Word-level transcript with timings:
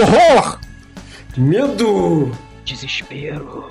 Horror! 0.00 0.58
Medo! 1.36 2.32
Desespero. 2.64 3.70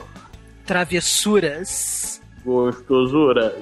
Travessuras. 0.63 2.21
Gostosuras. 2.45 3.55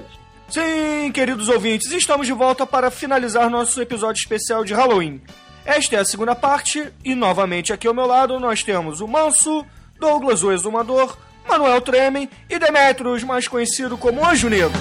Sim, 0.50 1.10
queridos 1.12 1.48
ouvintes, 1.48 1.90
estamos 1.92 2.26
de 2.26 2.32
volta 2.34 2.66
para 2.66 2.90
finalizar 2.90 3.48
nosso 3.48 3.80
episódio 3.80 4.20
especial 4.20 4.66
de 4.66 4.74
Halloween. 4.74 5.22
Esta 5.64 5.96
é 5.96 5.98
a 6.00 6.04
segunda 6.04 6.34
parte, 6.34 6.92
e 7.02 7.14
novamente 7.14 7.72
aqui 7.72 7.86
ao 7.86 7.94
meu 7.94 8.06
lado 8.06 8.38
nós 8.38 8.62
temos 8.62 9.00
o 9.00 9.08
Manso, 9.08 9.64
Douglas 9.98 10.42
o 10.42 10.52
Exumador, 10.52 11.16
Manuel 11.48 11.80
Tremen 11.80 12.28
e 12.50 12.58
Demetrius, 12.58 13.24
mais 13.24 13.48
conhecido 13.48 13.96
como 13.96 14.26
Anjo 14.26 14.50
Negro. 14.50 14.80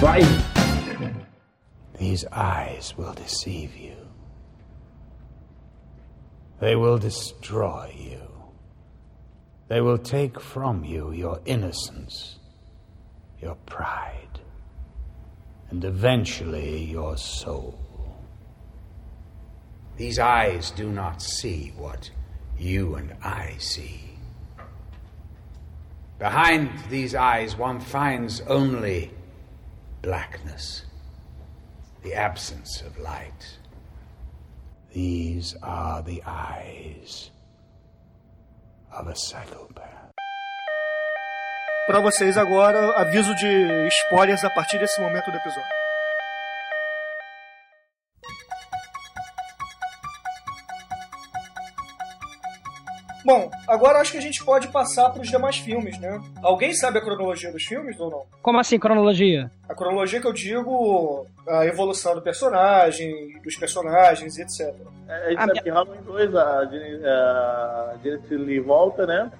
Vai! 0.00 0.22
These 1.96 2.26
eyes 2.32 2.92
will 2.98 3.14
deceive 3.14 3.76
you. 3.78 3.99
They 6.60 6.76
will 6.76 6.98
destroy 6.98 7.94
you. 7.98 8.20
They 9.68 9.80
will 9.80 9.98
take 9.98 10.38
from 10.38 10.84
you 10.84 11.12
your 11.12 11.40
innocence, 11.46 12.38
your 13.40 13.54
pride, 13.66 14.40
and 15.70 15.84
eventually 15.84 16.84
your 16.84 17.16
soul. 17.16 17.78
These 19.96 20.18
eyes 20.18 20.70
do 20.70 20.90
not 20.90 21.22
see 21.22 21.72
what 21.76 22.10
you 22.58 22.94
and 22.94 23.14
I 23.22 23.56
see. 23.58 24.00
Behind 26.18 26.70
these 26.90 27.14
eyes, 27.14 27.56
one 27.56 27.80
finds 27.80 28.42
only 28.42 29.10
blackness, 30.02 30.84
the 32.02 32.12
absence 32.12 32.82
of 32.82 32.98
light. 32.98 33.59
These 34.92 35.56
are 35.62 36.02
the 36.02 36.20
eyes 36.26 37.30
of 38.92 39.06
a 39.08 39.14
psychopath. 39.14 40.10
Para 41.86 42.00
vocês 42.00 42.36
agora, 42.36 43.00
aviso 43.00 43.34
de 43.36 43.88
spoilers 43.88 44.42
a 44.44 44.50
partir 44.50 44.78
desse 44.78 45.00
momento 45.00 45.30
do 45.30 45.36
episódio. 45.36 45.79
Bom, 53.24 53.50
agora 53.68 53.98
acho 53.98 54.12
que 54.12 54.18
a 54.18 54.22
gente 54.22 54.42
pode 54.44 54.68
passar 54.68 55.10
para 55.10 55.20
os 55.22 55.28
demais 55.28 55.58
filmes, 55.58 55.98
né? 56.00 56.20
Alguém 56.42 56.72
sabe 56.72 56.98
a 56.98 57.00
cronologia 57.02 57.52
dos 57.52 57.62
filmes 57.64 57.98
ou 58.00 58.10
não? 58.10 58.22
Como 58.42 58.58
assim, 58.58 58.78
cronologia? 58.78 59.50
A 59.68 59.74
cronologia 59.74 60.20
que 60.20 60.26
eu 60.26 60.32
digo, 60.32 61.26
a 61.46 61.66
evolução 61.66 62.14
do 62.14 62.22
personagem, 62.22 63.38
dos 63.42 63.56
personagens, 63.56 64.38
etc. 64.38 64.74
É, 65.08 65.12
a 65.26 65.28
gente 65.30 65.36
A 65.38 65.40
sabe 65.40 65.52
minha- 65.52 65.62
que 65.62 65.70
Halloween 65.70 66.02
2, 66.06 66.34
a 66.36 66.64
Jenny- 66.66 67.04
a 67.06 67.94
Janet 68.02 68.34
Lee 68.36 68.60
volta, 68.60 69.06
né? 69.06 69.30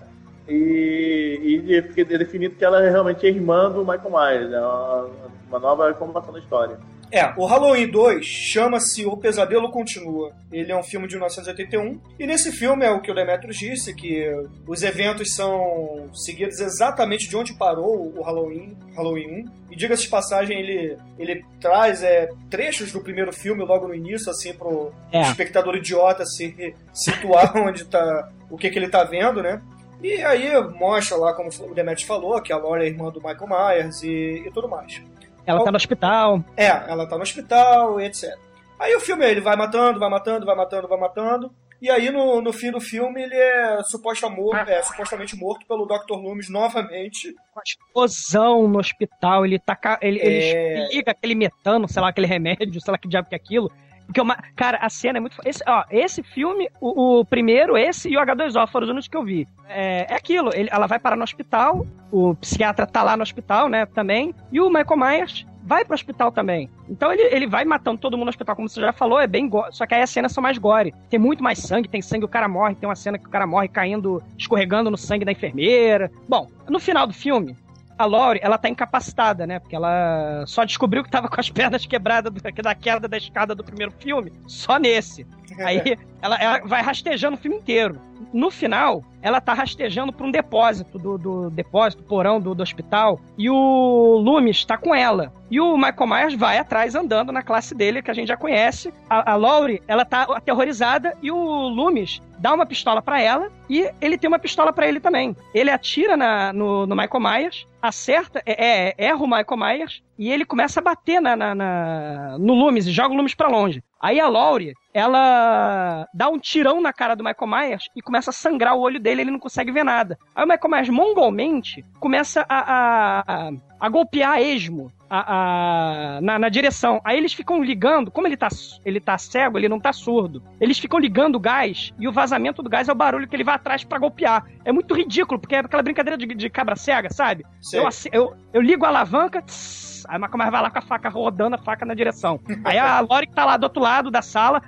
E, 0.49 1.63
e 1.69 1.83
fica 1.95 2.19
definido 2.19 2.57
que 2.57 2.65
ela 2.65 2.83
é 2.85 2.91
realmente 2.91 3.25
irmã 3.27 3.71
do 3.71 3.81
Michael 3.81 4.11
Myers, 4.11 4.53
é 4.53 4.61
uma, 4.61 5.09
uma 5.49 5.59
nova 5.59 5.91
informação 5.91 6.33
da 6.33 6.39
história. 6.41 6.77
É, 7.13 7.33
o 7.37 7.45
Halloween 7.45 7.89
2 7.89 8.25
chama-se 8.25 9.05
O 9.05 9.17
Pesadelo 9.17 9.71
Continua. 9.71 10.33
Ele 10.53 10.71
é 10.71 10.77
um 10.77 10.83
filme 10.83 11.09
de 11.09 11.15
1981. 11.17 12.01
E 12.19 12.27
nesse 12.27 12.53
filme 12.53 12.85
é 12.85 12.91
o 12.91 13.01
que 13.01 13.11
o 13.11 13.15
Demetrius 13.15 13.57
disse, 13.57 13.95
que 13.95 14.25
os 14.67 14.83
eventos 14.83 15.35
são 15.35 16.09
seguidos 16.15 16.61
exatamente 16.61 17.29
de 17.29 17.37
onde 17.37 17.55
parou 17.55 18.13
o 18.17 18.23
Halloween, 18.23 18.77
Halloween 18.95 19.45
1. 19.45 19.73
E 19.73 19.77
diga-se 19.77 20.03
de 20.05 20.09
passagem, 20.09 20.59
ele, 20.61 20.97
ele 21.19 21.45
traz 21.61 22.03
é, 22.03 22.29
trechos 22.49 22.93
do 22.93 23.01
primeiro 23.01 23.33
filme 23.33 23.65
logo 23.65 23.89
no 23.89 23.95
início, 23.95 24.31
assim, 24.31 24.53
pro 24.53 24.93
É. 25.13 25.23
espectador 25.23 25.77
idiota 25.77 26.25
se 26.25 26.75
situar 26.93 27.53
onde 27.59 27.85
tá, 27.87 28.29
o 28.49 28.57
que, 28.57 28.71
que 28.71 28.79
ele 28.79 28.89
tá 28.89 29.03
vendo, 29.05 29.43
né? 29.43 29.61
E 30.03 30.23
aí 30.23 30.49
mostra 30.79 31.17
lá, 31.17 31.35
como 31.35 31.51
o 31.51 31.75
Demetrius 31.75 32.07
falou, 32.09 32.41
que 32.41 32.53
a 32.53 32.57
Laura 32.57 32.85
é 32.85 32.89
irmã 32.89 33.11
do 33.11 33.21
Michael 33.21 33.49
Myers 33.49 34.03
e, 34.03 34.45
e 34.47 34.51
tudo 34.53 34.67
mais. 34.69 35.03
Ela 35.51 35.65
tá 35.65 35.71
no 35.71 35.77
hospital. 35.77 36.45
É, 36.57 36.67
ela 36.69 37.07
tá 37.09 37.17
no 37.17 37.23
hospital 37.23 38.01
e 38.01 38.05
etc. 38.07 38.37
Aí 38.79 38.95
o 38.97 39.01
filme 39.01 39.25
ele 39.29 39.41
vai 39.41 39.57
matando, 39.57 39.99
vai 40.01 40.09
matando, 40.09 40.47
vai 40.47 40.57
matando, 40.57 40.89
vai 40.89 40.99
matando. 40.99 41.53
E 41.83 41.89
aí 41.91 42.11
no, 42.11 42.43
no 42.43 42.53
fim 42.53 42.71
do 42.71 42.81
filme 42.81 43.23
ele 43.23 43.35
é, 43.35 43.83
suposta 43.85 44.29
mor 44.29 44.55
é 44.69 44.83
supostamente 44.83 45.35
morto 45.35 45.67
pelo 45.67 45.87
Dr. 45.87 46.13
Loomis 46.13 46.51
novamente. 46.51 47.35
Com 47.55 47.61
a 47.61 47.63
explosão 47.65 48.69
no 48.69 48.79
hospital. 48.79 49.45
Ele 49.47 49.59
tá. 49.59 49.75
ca- 49.77 49.99
Ele, 50.03 50.19
É. 50.21 50.83
ele 50.83 50.95
liga 50.97 51.11
aquele 51.13 51.35
metano, 51.35 51.89
sei 51.89 52.03
lá, 52.03 52.09
aquele 52.11 52.27
remédio, 52.27 52.81
sei 52.81 52.93
lá 52.93 52.99
que 52.99 53.09
diabo 53.09 53.29
que 53.29 53.35
é 53.35 53.39
aquilo. 53.39 53.71
Porque 54.11 54.21
uma, 54.21 54.35
cara, 54.57 54.77
a 54.83 54.91
cena 54.91 55.19
é 55.19 55.21
muito. 55.21 55.37
Esse, 55.45 55.63
ó, 55.69 55.85
esse 55.89 56.21
filme, 56.21 56.69
o, 56.81 57.21
o 57.21 57.25
primeiro, 57.25 57.79
esse 57.79 58.09
e 58.09 58.17
o 58.17 58.21
H2O 58.21 58.67
foram 58.67 58.85
os 58.85 58.91
únicos 58.91 59.07
que 59.07 59.17
eu 59.17 59.23
vi. 59.23 59.47
É, 59.69 60.13
é 60.13 60.17
aquilo, 60.17 60.51
ele- 60.53 60.69
ela 60.73 60.89
vai 60.89 60.99
parar 60.99 61.15
no 61.15 61.23
hospital, 61.23 61.87
o 62.11 62.35
psiquiatra 62.35 62.89
tá 62.89 63.05
lá 63.05 63.17
no 63.17 63.23
hospital, 63.23 63.69
né, 63.69 63.87
também, 63.87 64.35
e 64.51 64.61
o 64.61 64.69
Michael 64.69 64.97
Myers 64.97 65.47
vai 65.63 65.85
pro 65.85 65.95
hospital 65.95 66.33
também. 66.33 66.69
Então 66.89 67.13
ele, 67.13 67.23
ele 67.23 67.47
vai 67.47 67.65
matando 67.65 68.01
todo 68.01 68.17
mundo 68.17 68.25
no 68.27 68.31
hospital, 68.31 68.57
como 68.57 68.69
você 68.69 68.81
já 68.81 68.93
falou, 68.93 69.21
é 69.21 69.29
bem 69.29 69.49
gore. 69.49 69.73
Só 69.73 69.87
que 69.87 69.95
aí 69.95 70.03
as 70.03 70.11
cenas 70.11 70.33
são 70.33 70.43
mais 70.43 70.59
gore. 70.59 70.93
Tem 71.09 71.21
muito 71.21 71.41
mais 71.45 71.61
sangue, 71.61 71.89
tem 71.89 72.03
sangue, 72.03 72.25
o 72.25 72.29
cara 72.29 72.49
morre, 72.49 72.75
tem 72.75 72.89
uma 72.89 72.97
cena 72.97 73.17
que 73.17 73.27
o 73.29 73.31
cara 73.31 73.47
morre 73.47 73.69
caindo, 73.69 74.21
escorregando 74.37 74.91
no 74.91 74.97
sangue 74.99 75.25
da 75.25 75.31
enfermeira. 75.31 76.11
Bom, 76.29 76.49
no 76.69 76.81
final 76.81 77.07
do 77.07 77.15
filme, 77.15 77.57
a 78.01 78.07
Laurie, 78.07 78.41
ela 78.43 78.57
tá 78.57 78.67
incapacitada, 78.67 79.47
né? 79.47 79.59
Porque 79.59 79.77
ela 79.77 80.43
só 80.47 80.65
descobriu 80.65 81.05
que 81.05 81.11
tava 81.11 81.29
com 81.29 81.39
as 81.39 81.51
pernas 81.53 81.85
quebradas 81.85 82.33
da 82.33 82.75
queda 82.75 83.07
da 83.07 83.19
escada 83.19 83.55
do 83.55 83.63
primeiro 83.63 83.93
filme, 83.93 84.33
só 84.47 84.79
nesse. 84.79 85.27
Aí 85.67 85.97
ela, 86.23 86.37
ela 86.37 86.61
vai 86.67 86.83
rastejando 86.83 87.37
o 87.37 87.41
filme 87.41 87.57
inteiro. 87.59 87.99
No 88.33 88.51
final, 88.51 89.03
ela 89.23 89.41
tá 89.41 89.53
rastejando 89.55 90.13
pra 90.13 90.25
um 90.25 90.31
depósito 90.31 90.99
do, 90.99 91.19
do 91.19 91.51
depósito, 91.51 92.03
porão 92.05 92.41
do, 92.41 92.55
do 92.55 92.63
hospital, 92.63 93.19
e 93.37 93.51
o 93.51 94.17
Loomis 94.19 94.65
tá 94.65 94.77
com 94.77 94.95
ela. 94.95 95.33
E 95.51 95.59
o 95.61 95.77
Michael 95.77 96.07
Myers 96.07 96.35
vai 96.35 96.59
atrás 96.59 96.95
andando 96.95 97.33
na 97.33 97.43
classe 97.43 97.75
dele, 97.75 98.03
que 98.03 98.11
a 98.11 98.15
gente 98.15 98.29
já 98.29 98.37
conhece. 98.37 98.93
A, 99.09 99.33
a 99.33 99.37
Laurie, 99.37 99.83
ela 99.89 100.05
tá 100.05 100.23
aterrorizada 100.23 101.17
e 101.21 101.31
o 101.31 101.37
Loomis 101.69 102.21
dá 102.39 102.55
uma 102.55 102.65
pistola 102.65 103.03
pra 103.03 103.21
ela 103.21 103.51
e 103.69 103.91
ele 104.01 104.17
tem 104.17 104.29
uma 104.29 104.39
pistola 104.39 104.73
pra 104.73 104.87
ele 104.87 105.01
também. 105.01 105.35
Ele 105.53 105.71
atira 105.71 106.17
na- 106.17 106.53
no, 106.53 106.87
no 106.87 106.95
Michael 106.95 107.21
Myers, 107.21 107.67
acerta, 107.83 108.41
é, 108.47 108.89
é, 108.91 108.95
erra 108.97 109.17
o 109.25 109.27
Michael 109.27 109.57
Myers 109.57 110.03
e 110.19 110.31
ele 110.31 110.45
começa 110.45 110.79
a 110.79 110.83
bater 110.83 111.21
na, 111.21 111.35
na- 111.35 111.55
na- 111.55 112.37
no 112.39 112.55
Loomis 112.55 112.87
e 112.87 112.93
joga 112.93 113.13
o 113.13 113.17
Loomis 113.17 113.35
pra 113.35 113.49
longe. 113.49 113.83
Aí 114.01 114.21
a 114.21 114.29
Laurie, 114.29 114.73
ela 114.93 116.07
dá 116.13 116.29
um 116.29 116.39
tirão 116.39 116.81
na 116.81 116.93
cara 116.93 117.15
do 117.15 117.25
Michael 117.25 117.47
Myers 117.51 117.89
e 117.95 118.03
começa 118.03 118.31
a 118.31 118.33
sangrar 118.33 118.75
o 118.75 118.81
olho 118.81 118.99
dele, 119.01 119.23
ele 119.23 119.31
não 119.31 119.39
consegue 119.39 119.71
ver 119.73 119.85
nada. 119.85 120.19
Aí 120.35 120.45
o 120.45 120.49
Michael 120.49 120.71
Myers, 120.71 120.89
mongolmente, 120.89 121.85
começa 121.99 122.45
a, 122.49 122.59
a, 122.59 123.21
a, 123.27 123.51
a 123.81 123.89
golpear 123.89 124.33
a 124.33 124.41
esmo 124.43 124.91
a- 125.09 126.17
a- 126.17 126.21
na, 126.21 126.39
na 126.39 126.49
direção. 126.49 127.01
Aí 127.05 127.17
eles 127.19 127.33
ficam 127.33 127.63
ligando, 127.63 128.11
como 128.11 128.27
ele 128.27 128.37
tá, 128.37 128.49
ele 128.85 129.01
tá 129.01 129.19
cego, 129.19 129.59
ele 129.59 129.69
não 129.69 129.81
tá 129.81 129.93
surdo. 129.93 130.43
Eles 130.61 130.79
ficam 130.79 130.99
ligando 131.01 131.35
o 131.37 131.41
gás 131.41 131.93
e 131.99 132.07
o 132.07 132.13
vazamento 132.13 132.63
do 132.63 132.71
gás 132.71 132.89
é 132.89 132.93
o 132.93 132.95
barulho 132.95 133.27
que 133.29 133.35
ele 133.35 133.45
vai 133.45 133.55
atrás 133.57 133.83
pra 133.85 133.99
golpear. 133.99 134.45
É 134.65 134.71
muito 134.73 134.95
ridículo, 134.95 135.41
porque 135.41 135.55
é 135.57 135.59
aquela 135.61 135.83
brincadeira 135.83 136.17
de, 136.17 136.27
de 136.27 136.51
cabra 136.51 136.77
cega, 136.77 137.11
sabe? 137.13 137.45
Eu, 137.77 137.83
eu, 138.13 138.35
eu 138.53 138.61
ligo 138.63 138.85
a 138.85 138.89
alavanca, 138.89 139.43
tss, 139.43 139.90
aí 140.09 140.19
o 140.19 140.37
Myers 140.37 140.51
vai 140.51 140.63
lá 140.63 140.71
com 140.71 140.79
a 140.79 140.83
faca 140.83 141.09
rodando 141.09 141.57
a 141.57 141.59
faca 141.59 141.85
na 141.85 141.95
direção. 141.95 142.41
Aí 142.65 142.79
a 142.79 143.01
Lori 143.09 143.27
que 143.27 143.35
tá 143.35 143.45
lá 143.45 143.57
do 143.57 143.65
outro 143.65 143.83
lado 143.83 144.11
da 144.11 144.23
sala, 144.23 144.63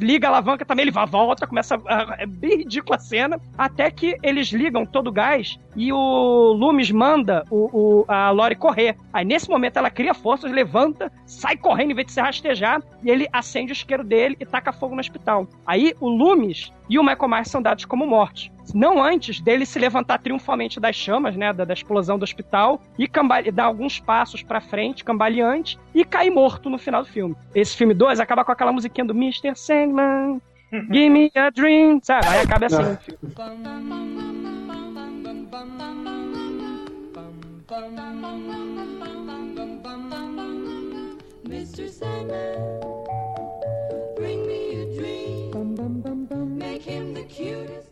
liga 0.00 0.26
a 0.26 0.30
alavanca 0.30 0.64
também, 0.64 0.84
ele 0.84 0.90
vai, 0.90 1.06
volta, 1.06 1.46
começa. 1.46 1.76
a- 1.86 2.16
É 2.18 2.26
bem 2.26 2.58
ridícula 2.58 2.96
a 2.96 2.98
cena. 2.98 3.40
Até 3.56 3.90
que 3.90 4.16
eles 4.22 4.48
ligam 4.48 4.84
todo 4.86 5.08
o 5.08 5.12
gás 5.12 5.58
e 5.76 5.92
o 5.92 5.96
Loomis 6.52 6.90
manda 6.90 7.44
o, 7.50 8.00
o- 8.00 8.04
a 8.08 8.30
Lori 8.30 8.56
correr. 8.56 8.96
Aí 9.12 9.24
nesse 9.24 9.48
momento 9.48 9.76
ela 9.76 9.90
cria 9.90 10.14
forças, 10.14 10.50
levanta, 10.50 11.10
sai 11.26 11.56
correndo 11.56 11.90
em 11.92 11.94
vez 11.94 12.06
de 12.06 12.12
se 12.12 12.20
rastejar, 12.20 12.82
e 13.02 13.10
ele 13.10 13.28
acende 13.32 13.72
o 13.72 13.74
isqueiro 13.74 14.02
dele 14.04 14.36
e 14.40 14.46
taca 14.46 14.72
fogo 14.72 14.94
no 14.94 15.00
hospital. 15.00 15.46
Aí 15.66 15.94
o 16.00 16.08
Loomis 16.08 16.72
e 16.88 16.98
o 16.98 17.02
Michael 17.02 17.28
Myers 17.28 17.48
são 17.48 17.60
dados 17.62 17.84
como 17.84 18.06
mortos. 18.06 18.50
Não 18.74 19.02
antes 19.02 19.40
dele 19.40 19.66
se 19.66 19.78
levantar 19.78 20.18
triunfalmente 20.18 20.80
das 20.80 20.96
chamas, 20.96 21.36
né, 21.36 21.52
da, 21.52 21.64
da 21.64 21.74
explosão 21.74 22.18
do 22.18 22.22
hospital, 22.24 22.80
e 22.98 23.06
cambale- 23.06 23.50
dar 23.52 23.64
alguns 23.64 24.00
passos 24.00 24.42
pra 24.42 24.60
frente, 24.60 25.04
cambaleante, 25.04 25.78
e 25.94 26.04
cair 26.04 26.30
morto 26.30 26.68
no 26.70 26.78
final 26.78 27.02
do 27.02 27.08
filme. 27.08 27.36
Esse 27.54 27.76
filme 27.76 27.94
2 27.94 28.20
acaba 28.20 28.44
com 28.44 28.52
aquela 28.52 28.72
musiquinha 28.72 29.04
do 29.06 29.14
Mr. 29.14 29.54
Sandman, 29.54 30.40
Give 30.92 31.08
me 31.08 31.30
a 31.36 31.50
dream, 31.50 32.00
sabe? 32.02 32.26
Aí 32.26 32.40
acaba 32.40 32.66
assim. 32.66 32.82
o 32.82 32.96
filme. 32.96 33.34
Mr. 41.46 41.88
Sandman, 41.88 43.03
cutest 47.36 47.83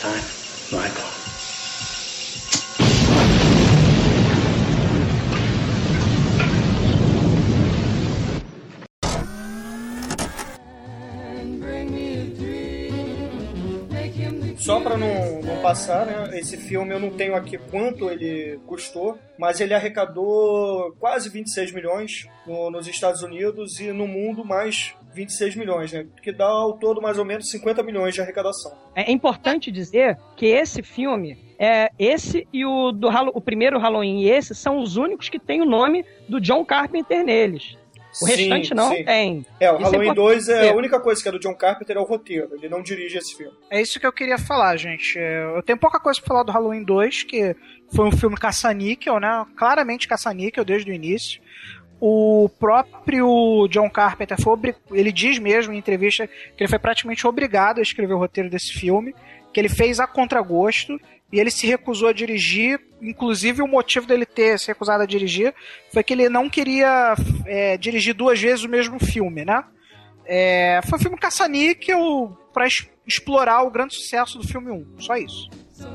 him 0.00 0.38
the 14.40 14.56
Só 14.58 14.80
pra 14.80 14.98
não, 14.98 15.40
não 15.40 15.62
passar, 15.62 16.04
né? 16.04 16.38
Esse 16.38 16.56
filme 16.56 16.92
eu 16.92 17.00
não 17.00 17.10
tenho 17.10 17.34
aqui 17.34 17.56
quanto 17.56 18.10
ele 18.10 18.58
custou, 18.66 19.18
mas 19.38 19.60
ele 19.60 19.72
arrecadou 19.72 20.92
quase 20.98 21.30
26 21.30 21.72
milhões 21.72 22.26
no- 22.46 22.70
nos 22.70 22.86
Estados 22.86 23.22
Unidos 23.22 23.80
e 23.80 23.92
no 23.92 24.06
mundo 24.06 24.44
mais 24.44 24.94
26 25.18 25.56
milhões, 25.56 25.92
né? 25.92 26.06
Que 26.22 26.30
dá 26.32 26.46
ao 26.46 26.78
todo 26.78 27.02
mais 27.02 27.18
ou 27.18 27.24
menos 27.24 27.50
50 27.50 27.82
milhões 27.82 28.14
de 28.14 28.20
arrecadação. 28.20 28.72
É 28.94 29.10
importante 29.10 29.70
dizer 29.70 30.16
que 30.36 30.46
esse 30.46 30.82
filme, 30.82 31.36
é 31.58 31.90
esse 31.98 32.46
e 32.52 32.64
o 32.64 32.92
do 32.92 33.08
o 33.34 33.40
primeiro 33.40 33.78
Halloween 33.78 34.22
e 34.22 34.30
esse 34.30 34.54
são 34.54 34.78
os 34.78 34.96
únicos 34.96 35.28
que 35.28 35.38
tem 35.38 35.60
o 35.60 35.64
nome 35.64 36.04
do 36.28 36.40
John 36.40 36.64
Carpenter 36.64 37.24
neles. 37.24 37.76
O 38.22 38.26
Sim, 38.26 38.34
restante 38.34 38.74
não 38.74 38.90
sim. 38.90 39.04
tem. 39.04 39.46
É, 39.60 39.70
o 39.70 39.74
Isso 39.74 39.82
é 39.82 39.84
Halloween 39.84 40.10
importante 40.10 40.46
2 40.46 40.48
é 40.48 40.70
a 40.70 40.74
única 40.74 40.98
coisa 40.98 41.22
que 41.22 41.28
é 41.28 41.32
do 41.32 41.38
John 41.38 41.54
Carpenter 41.54 41.96
é 41.96 42.00
o 42.00 42.04
roteiro. 42.04 42.48
Ele 42.54 42.68
não 42.68 42.82
dirige 42.82 43.18
esse 43.18 43.36
filme. 43.36 43.52
É 43.70 43.80
isso 43.80 44.00
que 44.00 44.06
eu 44.06 44.12
queria 44.12 44.38
falar, 44.38 44.76
gente. 44.76 45.18
É, 45.18 45.44
Eu 45.56 45.62
tenho 45.62 45.78
pouca 45.78 46.00
coisa 46.00 46.18
pra 46.18 46.26
falar 46.28 46.42
do 46.42 46.50
Halloween 46.50 46.82
2, 46.82 47.24
que 47.24 47.54
foi 47.94 48.06
um 48.06 48.10
filme 48.10 48.36
caça-níquel, 48.36 49.20
né? 49.20 49.44
Claramente 49.56 50.08
caça-níquel 50.08 50.64
desde 50.64 50.90
o 50.90 50.94
início. 50.94 51.40
O 52.00 52.48
próprio 52.60 53.66
John 53.68 53.90
Carpenter 53.90 54.40
foi 54.40 54.74
ele 54.92 55.10
diz 55.10 55.38
mesmo 55.38 55.72
em 55.72 55.78
entrevista 55.78 56.26
que 56.26 56.62
ele 56.62 56.68
foi 56.68 56.78
praticamente 56.78 57.26
obrigado 57.26 57.78
a 57.78 57.82
escrever 57.82 58.14
o 58.14 58.18
roteiro 58.18 58.48
desse 58.48 58.72
filme, 58.72 59.14
que 59.52 59.58
ele 59.58 59.68
fez 59.68 59.98
a 59.98 60.06
contragosto 60.06 60.98
e 61.32 61.40
ele 61.40 61.50
se 61.50 61.66
recusou 61.66 62.08
a 62.08 62.12
dirigir. 62.12 62.80
Inclusive, 63.02 63.62
o 63.62 63.66
motivo 63.66 64.06
dele 64.06 64.24
ter 64.26 64.58
se 64.58 64.68
recusado 64.68 65.02
a 65.02 65.06
dirigir 65.06 65.52
foi 65.92 66.02
que 66.04 66.12
ele 66.12 66.28
não 66.28 66.48
queria 66.48 67.14
é, 67.46 67.76
dirigir 67.76 68.14
duas 68.14 68.40
vezes 68.40 68.64
o 68.64 68.68
mesmo 68.68 68.98
filme, 68.98 69.44
né? 69.44 69.64
É, 70.24 70.80
foi 70.88 70.98
um 70.98 71.02
filme 71.02 71.16
caça-níquel 71.18 72.36
pra 72.52 72.66
es- 72.66 72.86
explorar 73.06 73.62
o 73.62 73.70
grande 73.70 73.94
sucesso 73.94 74.38
do 74.38 74.46
filme 74.46 74.70
1. 74.70 75.00
Só 75.00 75.16
isso. 75.16 75.48
So 75.72 75.88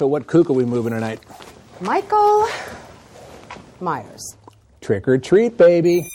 So, 0.00 0.06
what 0.06 0.26
kook 0.26 0.48
are 0.48 0.54
we 0.54 0.64
moving 0.64 0.94
tonight? 0.94 1.20
Michael 1.78 2.48
Myers. 3.82 4.34
Trick 4.80 5.06
or 5.06 5.18
treat, 5.18 5.58
baby. 5.58 6.06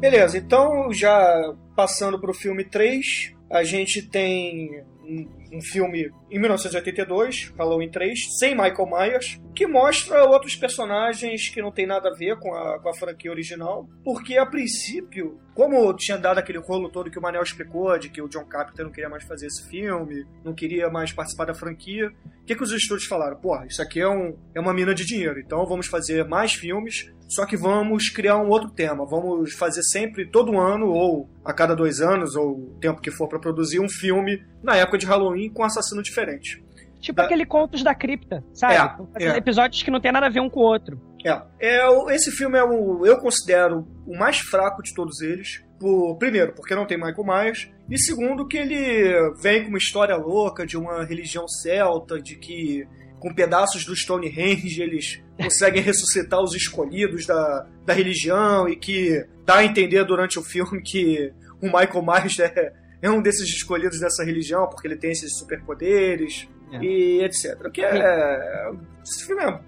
Beleza, 0.00 0.38
então 0.38 0.90
já 0.94 1.54
passando 1.76 2.18
pro 2.18 2.32
filme 2.32 2.64
3, 2.64 3.38
a 3.50 3.64
gente 3.64 4.00
tem 4.00 4.82
um, 5.02 5.28
um 5.56 5.60
filme 5.60 6.10
em 6.30 6.38
1982, 6.38 7.52
Halloween 7.58 7.90
3, 7.90 8.38
sem 8.38 8.54
Michael 8.54 8.86
Myers, 8.86 9.40
que 9.54 9.66
mostra 9.66 10.24
outros 10.24 10.54
personagens 10.54 11.48
que 11.48 11.60
não 11.60 11.72
tem 11.72 11.86
nada 11.86 12.10
a 12.10 12.14
ver 12.14 12.38
com 12.38 12.54
a, 12.54 12.78
com 12.78 12.88
a 12.88 12.94
franquia 12.94 13.30
original, 13.30 13.88
porque 14.04 14.38
a 14.38 14.46
princípio, 14.46 15.40
como 15.54 15.92
tinha 15.94 16.16
dado 16.16 16.38
aquele 16.38 16.58
rolo 16.58 16.88
todo 16.88 17.10
que 17.10 17.18
o 17.18 17.22
Manel 17.22 17.42
explicou, 17.42 17.98
de 17.98 18.08
que 18.08 18.22
o 18.22 18.28
John 18.28 18.44
Carpenter 18.44 18.84
não 18.84 18.92
queria 18.92 19.08
mais 19.08 19.24
fazer 19.24 19.46
esse 19.46 19.68
filme, 19.68 20.26
não 20.44 20.54
queria 20.54 20.88
mais 20.88 21.12
participar 21.12 21.46
da 21.46 21.54
franquia, 21.54 22.08
o 22.42 22.44
que, 22.46 22.54
que 22.54 22.62
os 22.62 22.72
estúdios 22.72 23.06
falaram? 23.08 23.36
Porra, 23.36 23.66
isso 23.66 23.80
aqui 23.82 24.00
é, 24.00 24.08
um, 24.08 24.36
é 24.54 24.60
uma 24.60 24.72
mina 24.72 24.94
de 24.94 25.04
dinheiro, 25.04 25.38
então 25.40 25.64
vamos 25.66 25.86
fazer 25.86 26.24
mais 26.24 26.52
filmes, 26.54 27.12
só 27.28 27.46
que 27.46 27.56
vamos 27.56 28.08
criar 28.08 28.36
um 28.38 28.48
outro 28.48 28.70
tema. 28.70 29.06
Vamos 29.06 29.52
fazer 29.52 29.82
sempre, 29.84 30.26
todo 30.26 30.58
ano, 30.58 30.88
ou 30.88 31.28
a 31.44 31.52
cada 31.52 31.76
dois 31.76 32.00
anos, 32.00 32.34
ou 32.34 32.52
o 32.52 32.78
tempo 32.80 33.00
que 33.00 33.10
for 33.10 33.28
para 33.28 33.38
produzir, 33.38 33.78
um 33.80 33.88
filme 33.88 34.42
na 34.62 34.74
época 34.76 34.98
de 34.98 35.06
Halloween 35.06 35.48
com 35.50 35.62
um 35.62 35.66
assassino 35.66 36.02
diferente. 36.02 36.64
Tipo 37.00 37.16
Da- 37.18 37.24
aquele 37.24 37.46
Contos 37.46 37.82
da 37.82 37.94
Cripta, 37.94 38.42
sabe? 38.52 38.74
É, 38.74 38.78
Fazendo 39.12 39.34
é. 39.34 39.36
Episódios 39.38 39.82
que 39.82 39.90
não 39.90 40.00
tem 40.00 40.10
nada 40.12 40.26
a 40.26 40.28
ver 40.28 40.40
um 40.40 40.50
com 40.50 40.60
o 40.60 40.64
outro. 40.64 41.00
É, 41.24 41.42
é 41.60 42.14
esse 42.14 42.30
filme 42.30 42.58
é 42.58 42.64
o, 42.64 43.04
eu 43.04 43.18
considero 43.18 43.86
o 44.06 44.16
mais 44.16 44.38
fraco 44.38 44.82
de 44.82 44.94
todos 44.94 45.20
eles. 45.20 45.62
Por, 45.78 46.16
primeiro, 46.18 46.52
porque 46.54 46.74
não 46.74 46.86
tem 46.86 46.96
Michael 46.98 47.24
Myers. 47.24 47.70
E 47.88 47.98
segundo, 47.98 48.46
que 48.46 48.58
ele 48.58 49.32
vem 49.42 49.62
com 49.62 49.68
uma 49.70 49.78
história 49.78 50.16
louca 50.16 50.66
de 50.66 50.76
uma 50.76 51.04
religião 51.04 51.46
celta, 51.48 52.20
de 52.20 52.36
que 52.36 52.86
com 53.18 53.34
pedaços 53.34 53.84
do 53.84 53.94
Stonehenge 53.94 54.80
eles 54.80 55.22
conseguem 55.36 55.82
ressuscitar 55.82 56.40
os 56.40 56.54
escolhidos 56.54 57.26
da, 57.26 57.66
da 57.84 57.92
religião 57.92 58.68
e 58.68 58.76
que 58.76 59.24
dá 59.44 59.56
a 59.56 59.64
entender 59.64 60.04
durante 60.04 60.38
o 60.38 60.42
filme 60.42 60.82
que 60.82 61.32
o 61.60 61.66
Michael 61.66 62.02
Myers 62.02 62.38
é, 62.38 62.72
é 63.02 63.10
um 63.10 63.20
desses 63.20 63.46
escolhidos 63.48 64.00
dessa 64.00 64.24
religião 64.24 64.66
porque 64.68 64.88
ele 64.88 64.96
tem 64.96 65.10
esses 65.10 65.36
superpoderes 65.38 66.48
É. 66.72 66.78
e 66.84 67.22
etc. 67.24 67.60
O 67.66 67.70
que 67.70 67.82
é, 67.82 68.70
esse 69.04 69.26
filme 69.26 69.42
é 69.42 69.60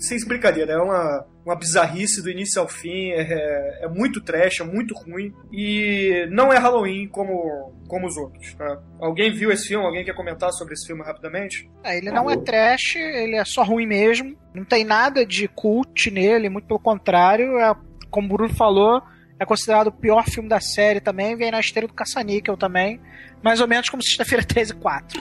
sem 0.00 0.18
brincadeira, 0.26 0.72
é 0.72 0.78
uma, 0.78 1.26
uma 1.44 1.56
bizarrice 1.56 2.22
do 2.22 2.30
início 2.30 2.60
ao 2.60 2.68
fim, 2.68 3.10
é, 3.10 3.84
é 3.84 3.88
muito 3.88 4.20
trash, 4.20 4.60
é 4.60 4.64
muito 4.64 4.94
ruim, 4.94 5.32
e 5.52 6.26
não 6.30 6.52
é 6.52 6.58
Halloween 6.58 7.06
como, 7.08 7.72
como 7.86 8.06
os 8.06 8.16
outros, 8.16 8.54
tá? 8.54 8.80
Alguém 8.98 9.32
viu 9.32 9.52
esse 9.52 9.68
filme? 9.68 9.84
Alguém 9.84 10.04
quer 10.04 10.14
comentar 10.14 10.52
sobre 10.52 10.74
esse 10.74 10.86
filme 10.86 11.02
rapidamente? 11.02 11.70
É, 11.84 11.98
ele 11.98 12.10
não 12.10 12.30
é 12.30 12.36
trash, 12.36 12.96
ele 12.96 13.36
é 13.36 13.44
só 13.44 13.62
ruim 13.62 13.86
mesmo. 13.86 14.36
Não 14.54 14.64
tem 14.64 14.84
nada 14.84 15.24
de 15.24 15.46
cult 15.46 16.10
nele, 16.10 16.48
muito 16.48 16.66
pelo 16.66 16.80
contrário. 16.80 17.58
É, 17.58 17.74
como 18.10 18.26
o 18.26 18.36
Bruno 18.36 18.54
falou, 18.54 19.02
é 19.40 19.46
considerado 19.46 19.86
o 19.86 19.92
pior 19.92 20.24
filme 20.26 20.48
da 20.48 20.60
série 20.60 21.00
também. 21.00 21.34
Vem 21.34 21.50
na 21.50 21.58
esteira 21.58 21.88
do 21.88 21.94
Caça-Níquel 21.94 22.58
também. 22.58 23.00
Mais 23.42 23.58
ou 23.60 23.66
menos 23.66 23.88
como 23.88 24.02
Sexta-feira 24.02 24.44
13 24.44 24.72
e 24.72 24.76
4. 24.76 25.18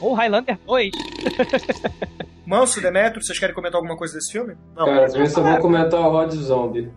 Ou 0.00 0.14
Highlander 0.14 0.58
2. 0.66 0.90
Manso, 2.46 2.80
Demetrio, 2.80 3.22
vocês 3.22 3.38
querem 3.38 3.54
comentar 3.54 3.76
alguma 3.76 3.96
coisa 3.96 4.14
desse 4.14 4.32
filme? 4.32 4.56
Não, 4.74 4.86
Cara, 4.86 5.06
eu 5.18 5.26
só 5.26 5.42
vou 5.42 5.58
comentar 5.58 6.00
o 6.00 6.10
Rod 6.10 6.32
Zombie. 6.32 6.90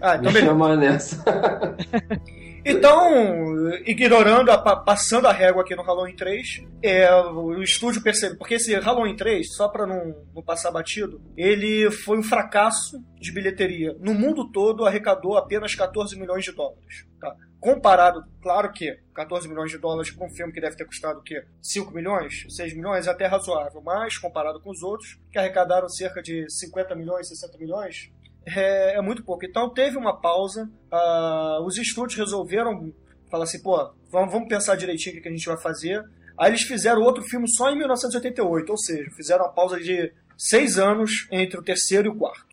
Ah, 0.00 0.12
Me 0.12 0.18
então 0.20 0.32
beleza. 0.32 0.46
chamar 0.46 0.76
nessa. 0.76 1.76
Então, 2.64 3.72
ignorando, 3.84 4.50
a, 4.50 4.56
pa- 4.58 4.76
passando 4.76 5.26
a 5.26 5.32
régua 5.32 5.62
aqui 5.62 5.74
no 5.76 5.82
Halloween 5.82 6.16
3, 6.16 6.62
é, 6.82 7.14
o 7.14 7.62
estúdio 7.62 8.02
percebe, 8.02 8.36
porque 8.36 8.54
esse 8.54 8.74
Halloween 8.74 9.16
3, 9.16 9.54
só 9.54 9.68
pra 9.68 9.86
não, 9.86 10.14
não 10.34 10.42
passar 10.42 10.70
batido, 10.70 11.20
ele 11.36 11.90
foi 11.90 12.18
um 12.18 12.22
fracasso 12.22 12.98
de 13.20 13.32
bilheteria. 13.32 13.94
No 14.00 14.14
mundo 14.14 14.50
todo, 14.50 14.86
arrecadou 14.86 15.36
apenas 15.36 15.74
14 15.74 16.18
milhões 16.18 16.44
de 16.44 16.52
dólares. 16.52 17.06
Tá? 17.20 17.34
Comparado, 17.60 18.22
claro 18.42 18.70
que 18.72 18.98
14 19.14 19.48
milhões 19.48 19.70
de 19.70 19.78
dólares 19.78 20.10
para 20.10 20.26
um 20.26 20.30
filme 20.30 20.52
que 20.52 20.60
deve 20.60 20.76
ter 20.76 20.84
custado 20.84 21.20
o 21.20 21.22
quê? 21.22 21.42
5 21.62 21.92
milhões? 21.94 22.44
6 22.48 22.74
milhões? 22.74 23.06
É 23.06 23.10
até 23.10 23.26
razoável, 23.26 23.80
mas 23.82 24.18
comparado 24.18 24.60
com 24.60 24.70
os 24.70 24.82
outros, 24.82 25.18
que 25.30 25.38
arrecadaram 25.38 25.88
cerca 25.88 26.22
de 26.22 26.44
50 26.50 26.94
milhões, 26.94 27.28
60 27.28 27.56
milhões, 27.58 28.10
é, 28.46 28.96
é 28.96 29.02
muito 29.02 29.24
pouco. 29.24 29.44
Então 29.44 29.70
teve 29.70 29.96
uma 29.96 30.20
pausa, 30.20 30.70
ah, 30.90 31.58
os 31.64 31.76
estúdios 31.78 32.18
resolveram 32.18 32.92
falar 33.30 33.44
assim, 33.44 33.60
pô, 33.62 33.76
vamos, 34.10 34.32
vamos 34.32 34.48
pensar 34.48 34.76
direitinho 34.76 35.18
o 35.18 35.22
que 35.22 35.28
a 35.28 35.32
gente 35.32 35.46
vai 35.46 35.56
fazer. 35.56 36.02
Aí 36.38 36.50
eles 36.50 36.62
fizeram 36.62 37.02
outro 37.02 37.22
filme 37.22 37.48
só 37.48 37.70
em 37.70 37.78
1988, 37.78 38.70
ou 38.70 38.78
seja, 38.78 39.10
fizeram 39.10 39.44
uma 39.44 39.52
pausa 39.52 39.78
de 39.78 40.12
seis 40.36 40.78
anos 40.78 41.28
entre 41.30 41.58
o 41.58 41.62
terceiro 41.62 42.08
e 42.08 42.10
o 42.10 42.14
quarto. 42.16 42.44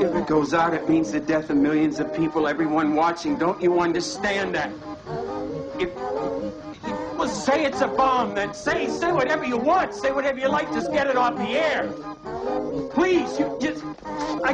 If 0.00 0.16
it 0.16 0.26
goes 0.26 0.54
out, 0.54 0.72
it 0.74 0.88
means 0.88 1.10
the 1.10 1.20
death 1.20 1.50
of 1.50 1.56
millions 1.56 2.00
of 2.00 2.10
people, 2.12 2.48
everyone 2.48 2.94
watching. 2.94 3.36
Don't 3.36 3.62
you 3.62 3.80
understand 3.80 4.54
that? 4.54 4.70
If, 5.78 5.90
well, 7.30 7.40
say 7.40 7.64
it's 7.64 7.80
a 7.80 7.88
bomb, 7.88 8.34
then 8.34 8.52
say 8.54 8.88
say 8.88 9.12
whatever 9.12 9.44
you 9.44 9.56
want. 9.56 9.94
Say 9.94 10.10
whatever 10.12 10.38
you 10.38 10.48
like. 10.48 10.72
Just 10.72 10.92
get 10.92 11.06
it 11.06 11.16
off 11.16 11.36
the 11.36 11.50
air. 11.50 11.88
Please, 12.90 13.38
you 13.38 13.56
just. 13.60 13.84
I. 14.44 14.52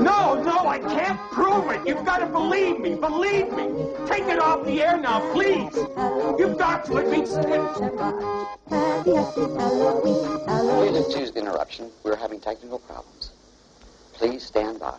No, 0.00 0.40
no, 0.42 0.68
I 0.68 0.78
can't 0.78 1.18
prove 1.32 1.70
it. 1.70 1.86
You've 1.86 2.04
got 2.04 2.18
to 2.18 2.26
believe 2.26 2.80
me. 2.80 2.94
Believe 2.94 3.52
me. 3.52 3.66
Take 4.06 4.24
it 4.24 4.38
off 4.38 4.64
the 4.64 4.82
air 4.82 4.96
now, 4.96 5.20
please. 5.32 5.74
You've 6.38 6.58
got 6.58 6.84
to 6.86 6.98
at 6.98 7.08
least. 7.08 7.34
Please 10.78 10.96
excuse 10.98 11.32
the 11.32 11.40
interruption. 11.40 11.90
We're 12.04 12.16
having 12.16 12.40
technical 12.40 12.78
problems. 12.78 13.32
Please 14.14 14.44
stand 14.44 14.80
by. 14.80 14.98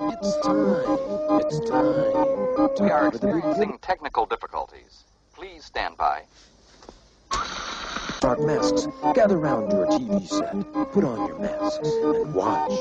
It's 0.00 0.36
time. 0.42 0.98
It's 1.40 1.58
time. 1.68 2.84
We 2.84 2.90
are 2.90 3.08
experiencing 3.08 3.78
technical 3.82 4.26
difficulties. 4.26 5.04
Please 5.34 5.64
stand 5.64 5.96
by. 5.96 6.22
Dark 8.20 8.40
masks, 8.40 8.88
gather 9.14 9.38
round 9.38 9.70
your 9.70 9.86
TV 9.86 10.26
set. 10.26 10.52
Put 10.92 11.04
on 11.04 11.28
your 11.28 11.38
masks 11.38 11.88
and 11.88 12.34
watch. 12.34 12.72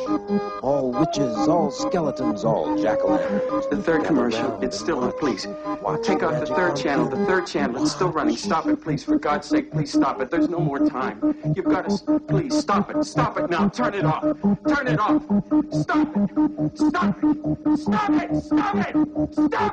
All 0.64 0.92
witches, 0.92 1.48
all 1.48 1.70
skeletons, 1.70 2.44
all 2.44 2.76
jack-o'-lanterns. 2.82 3.70
The 3.70 3.78
third 3.78 4.04
commercial, 4.04 4.60
it's 4.64 4.80
still 4.80 5.00
on, 5.00 5.12
please. 5.20 5.46
Watch 5.82 6.08
Take 6.08 6.24
off 6.24 6.40
the 6.40 6.48
third 6.48 6.76
channel, 6.76 7.06
the 7.08 7.24
third 7.28 7.46
channel, 7.46 7.84
it's 7.84 7.92
still 7.92 8.12
running. 8.12 8.36
Stop 8.36 8.66
it, 8.66 8.82
please, 8.82 9.04
for 9.04 9.20
God's 9.20 9.48
sake, 9.48 9.72
please 9.72 9.92
stop 9.92 10.20
it. 10.22 10.32
There's 10.32 10.50
no 10.50 10.60
more 10.60 10.80
time. 10.90 11.36
You've 11.56 11.66
got 11.66 11.88
to, 11.90 12.20
please, 12.22 12.58
stop 12.58 12.90
it, 12.96 13.04
stop 13.04 13.38
it 13.38 13.50
now, 13.52 13.70
turn 13.70 13.94
it 13.94 14.06
off, 14.06 14.24
turn 14.68 14.88
it 14.88 15.00
off. 15.00 15.22
Stop 15.72 16.18
it, 16.18 16.30
stop 16.34 16.52
it, 16.60 16.78
stop 16.78 17.24
it, 17.24 17.78
stop 17.78 18.10
it, 18.10 18.44
stop 18.44 18.82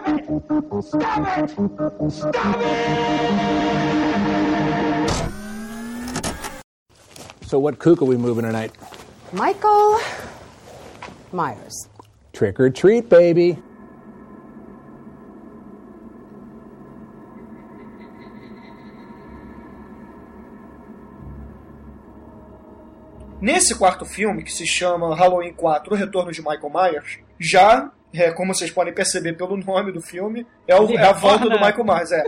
it, 0.08 0.84
stop 0.84 2.00
it, 2.00 2.12
stop 2.12 2.56
it! 2.60 4.13
So 7.46 7.58
what 7.58 7.78
kook 7.78 8.00
are 8.02 8.06
we 8.06 8.16
moving 8.16 8.44
tonight? 8.44 8.72
Michael 9.32 10.00
Myers. 11.32 11.88
Trick 12.32 12.58
or 12.58 12.70
treat, 12.70 13.08
baby. 13.08 13.58
Nesse 23.40 23.74
quarto 23.74 24.04
filme, 24.04 24.42
que 24.42 24.52
se 24.52 24.66
chama 24.66 25.14
Halloween 25.14 25.52
4, 25.52 25.92
O 25.92 25.96
Retorno 25.96 26.30
de 26.32 26.40
Michael 26.40 26.70
Myers, 26.72 27.18
já, 27.38 27.90
é, 28.12 28.30
como 28.30 28.54
vocês 28.54 28.70
podem 28.70 28.94
perceber 28.94 29.34
pelo 29.34 29.56
nome 29.56 29.92
do 29.92 30.00
filme, 30.00 30.46
é, 30.66 30.74
o- 30.80 30.90
é 30.96 31.02
a 31.04 31.12
volta 31.12 31.44
do. 31.44 31.50
Michael 31.50 31.84
Myers, 31.84 32.12
é. 32.12 32.26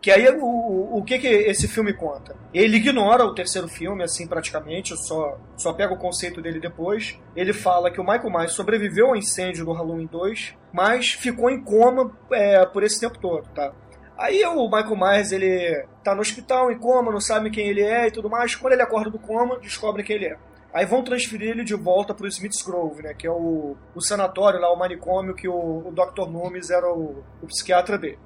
Que 0.00 0.10
aí 0.10 0.28
o, 0.30 0.98
o, 0.98 1.02
que, 1.04 1.18
que 1.18 1.28
esse 1.28 1.68
filme 1.68 1.92
conta? 1.92 2.34
Ele 2.52 2.78
ignora 2.78 3.24
o 3.24 3.34
terceiro 3.34 3.68
filme, 3.68 4.02
assim, 4.02 4.26
praticamente, 4.26 4.96
só, 4.96 5.38
só 5.56 5.72
pega 5.72 5.94
o 5.94 5.98
conceito 5.98 6.40
dele 6.40 6.58
depois. 6.58 7.18
Ele 7.36 7.52
fala 7.52 7.90
que 7.90 8.00
o 8.00 8.04
Michael 8.04 8.30
Myers 8.30 8.52
sobreviveu 8.52 9.08
ao 9.08 9.16
incêndio 9.16 9.64
do 9.64 9.72
Halloween 9.72 10.06
2, 10.06 10.54
mas 10.72 11.12
ficou 11.12 11.50
em 11.50 11.62
coma 11.62 12.10
é, 12.32 12.64
por 12.66 12.82
esse 12.82 12.98
tempo 12.98 13.18
todo, 13.18 13.46
tá? 13.54 13.72
Aí 14.18 14.44
o 14.44 14.64
Michael 14.64 14.96
Myers, 14.96 15.32
ele 15.32 15.86
tá 16.04 16.14
no 16.14 16.20
hospital, 16.20 16.70
em 16.70 16.78
coma, 16.78 17.10
não 17.10 17.20
sabe 17.20 17.50
quem 17.50 17.68
ele 17.68 17.82
é 17.82 18.08
e 18.08 18.10
tudo 18.10 18.28
mais. 18.28 18.54
Quando 18.54 18.74
ele 18.74 18.82
acorda 18.82 19.08
do 19.08 19.18
coma, 19.18 19.58
descobre 19.58 20.02
quem 20.02 20.16
ele 20.16 20.26
é. 20.26 20.36
Aí 20.72 20.86
vão 20.86 21.02
transferir 21.02 21.50
ele 21.50 21.64
de 21.64 21.74
volta 21.74 22.14
pro 22.14 22.28
Smith's 22.28 22.62
Grove, 22.62 23.02
né? 23.02 23.14
Que 23.14 23.26
é 23.26 23.30
o, 23.30 23.76
o 23.94 24.00
sanatório 24.00 24.60
lá, 24.60 24.72
o 24.72 24.78
manicômio 24.78 25.34
que 25.34 25.48
o, 25.48 25.88
o 25.88 25.90
Dr. 25.90 26.28
Loomis 26.28 26.70
era 26.70 26.86
o, 26.92 27.24
o 27.42 27.46
psiquiatra 27.46 27.98
dele. 27.98 28.18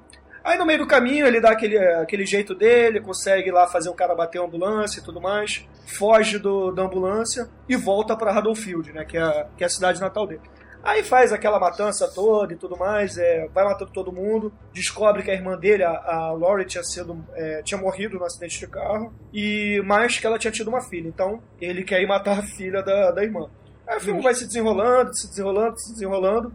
Aí 0.45 0.57
no 0.59 0.65
meio 0.65 0.77
do 0.79 0.85
caminho 0.87 1.25
ele 1.25 1.41
dá 1.41 1.49
aquele, 1.49 1.75
aquele 1.77 2.23
jeito 2.25 2.53
dele, 2.53 3.01
consegue 3.01 3.49
lá 3.51 3.65
fazer 3.67 3.89
o 3.89 3.95
cara 3.95 4.13
bater 4.13 4.39
a 4.39 4.43
ambulância 4.45 4.99
e 4.99 5.03
tudo 5.03 5.19
mais, 5.19 5.67
foge 5.97 6.37
do, 6.37 6.71
da 6.71 6.83
ambulância 6.83 7.49
e 7.67 7.75
volta 7.75 8.15
pra 8.15 8.31
Haddonfield, 8.31 8.93
né? 8.93 9.03
Que 9.03 9.17
é, 9.17 9.21
a- 9.23 9.47
que 9.57 9.63
é 9.63 9.67
a 9.67 9.69
cidade 9.69 9.99
natal 9.99 10.27
dele. 10.27 10.41
Aí 10.83 11.01
faz 11.01 11.33
aquela 11.33 11.59
matança 11.59 12.07
toda 12.13 12.53
e 12.53 12.55
tudo 12.55 12.77
mais, 12.77 13.17
é, 13.17 13.47
vai 13.51 13.63
matando 13.65 13.89
todo 13.91 14.11
mundo, 14.11 14.53
descobre 14.71 15.23
que 15.23 15.31
a 15.31 15.33
irmã 15.33 15.57
dele, 15.57 15.83
a, 15.83 15.89
a 15.89 16.31
Laurie, 16.33 16.63
tinha, 16.67 16.83
sido, 16.83 17.25
é, 17.33 17.63
tinha 17.63 17.81
morrido 17.81 18.19
no 18.19 18.23
acidente 18.23 18.59
de 18.59 18.67
carro, 18.67 19.11
e 19.33 19.81
mais 19.83 20.19
que 20.19 20.27
ela 20.27 20.37
tinha 20.37 20.51
tido 20.51 20.67
uma 20.67 20.81
filha. 20.81 21.07
Então 21.07 21.41
ele 21.59 21.83
quer 21.83 22.01
ir 22.03 22.07
matar 22.07 22.37
a 22.37 22.43
filha 22.43 22.83
da, 22.83 23.09
da 23.09 23.23
irmã. 23.23 23.49
Aí 23.87 23.97
o 23.97 23.99
filme 23.99 24.21
vai 24.21 24.35
se 24.35 24.45
desenrolando, 24.45 25.11
se 25.17 25.27
desenrolando, 25.27 25.79
se 25.79 25.91
desenrolando, 25.93 26.53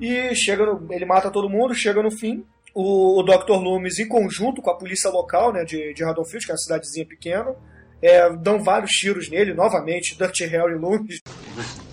e 0.00 0.34
chega 0.34 0.64
no, 0.64 0.86
ele 0.90 1.04
mata 1.04 1.30
todo 1.30 1.50
mundo, 1.50 1.74
chega 1.74 2.02
no 2.02 2.10
fim. 2.10 2.46
O, 2.78 3.20
o 3.20 3.22
Dr. 3.22 3.52
Loomis, 3.52 3.98
em 3.98 4.06
conjunto 4.06 4.60
com 4.60 4.68
a 4.68 4.76
polícia 4.76 5.08
local 5.08 5.50
né, 5.50 5.64
de, 5.64 5.94
de 5.94 6.04
Haddonfield, 6.04 6.44
que 6.44 6.52
é 6.52 6.54
uma 6.54 6.58
cidadezinha 6.58 7.06
pequena, 7.06 7.56
é, 8.02 8.30
dão 8.36 8.62
vários 8.62 8.90
tiros 8.90 9.30
nele, 9.30 9.54
novamente, 9.54 10.14
Dirty 10.14 10.44
Harry 10.44 10.74
Loomis. 10.74 11.20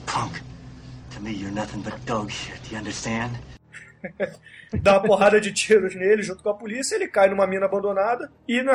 Punk. 0.06 0.42
To 1.16 1.22
me, 1.22 1.32
you're 1.32 1.56
nothing 1.56 1.80
but 1.80 1.94
dog 2.06 2.30
shit. 2.30 2.60
You 2.70 2.80
understand? 2.80 3.32
dá 4.82 4.98
uma 4.98 5.04
porrada 5.04 5.40
de 5.40 5.54
tiros 5.54 5.96
nele 5.96 6.22
junto 6.22 6.44
com 6.44 6.50
a 6.50 6.54
polícia, 6.54 6.96
ele 6.96 7.08
cai 7.08 7.30
numa 7.30 7.48
mina 7.48 7.66
abandonada 7.66 8.30
e, 8.46 8.62
né, 8.62 8.74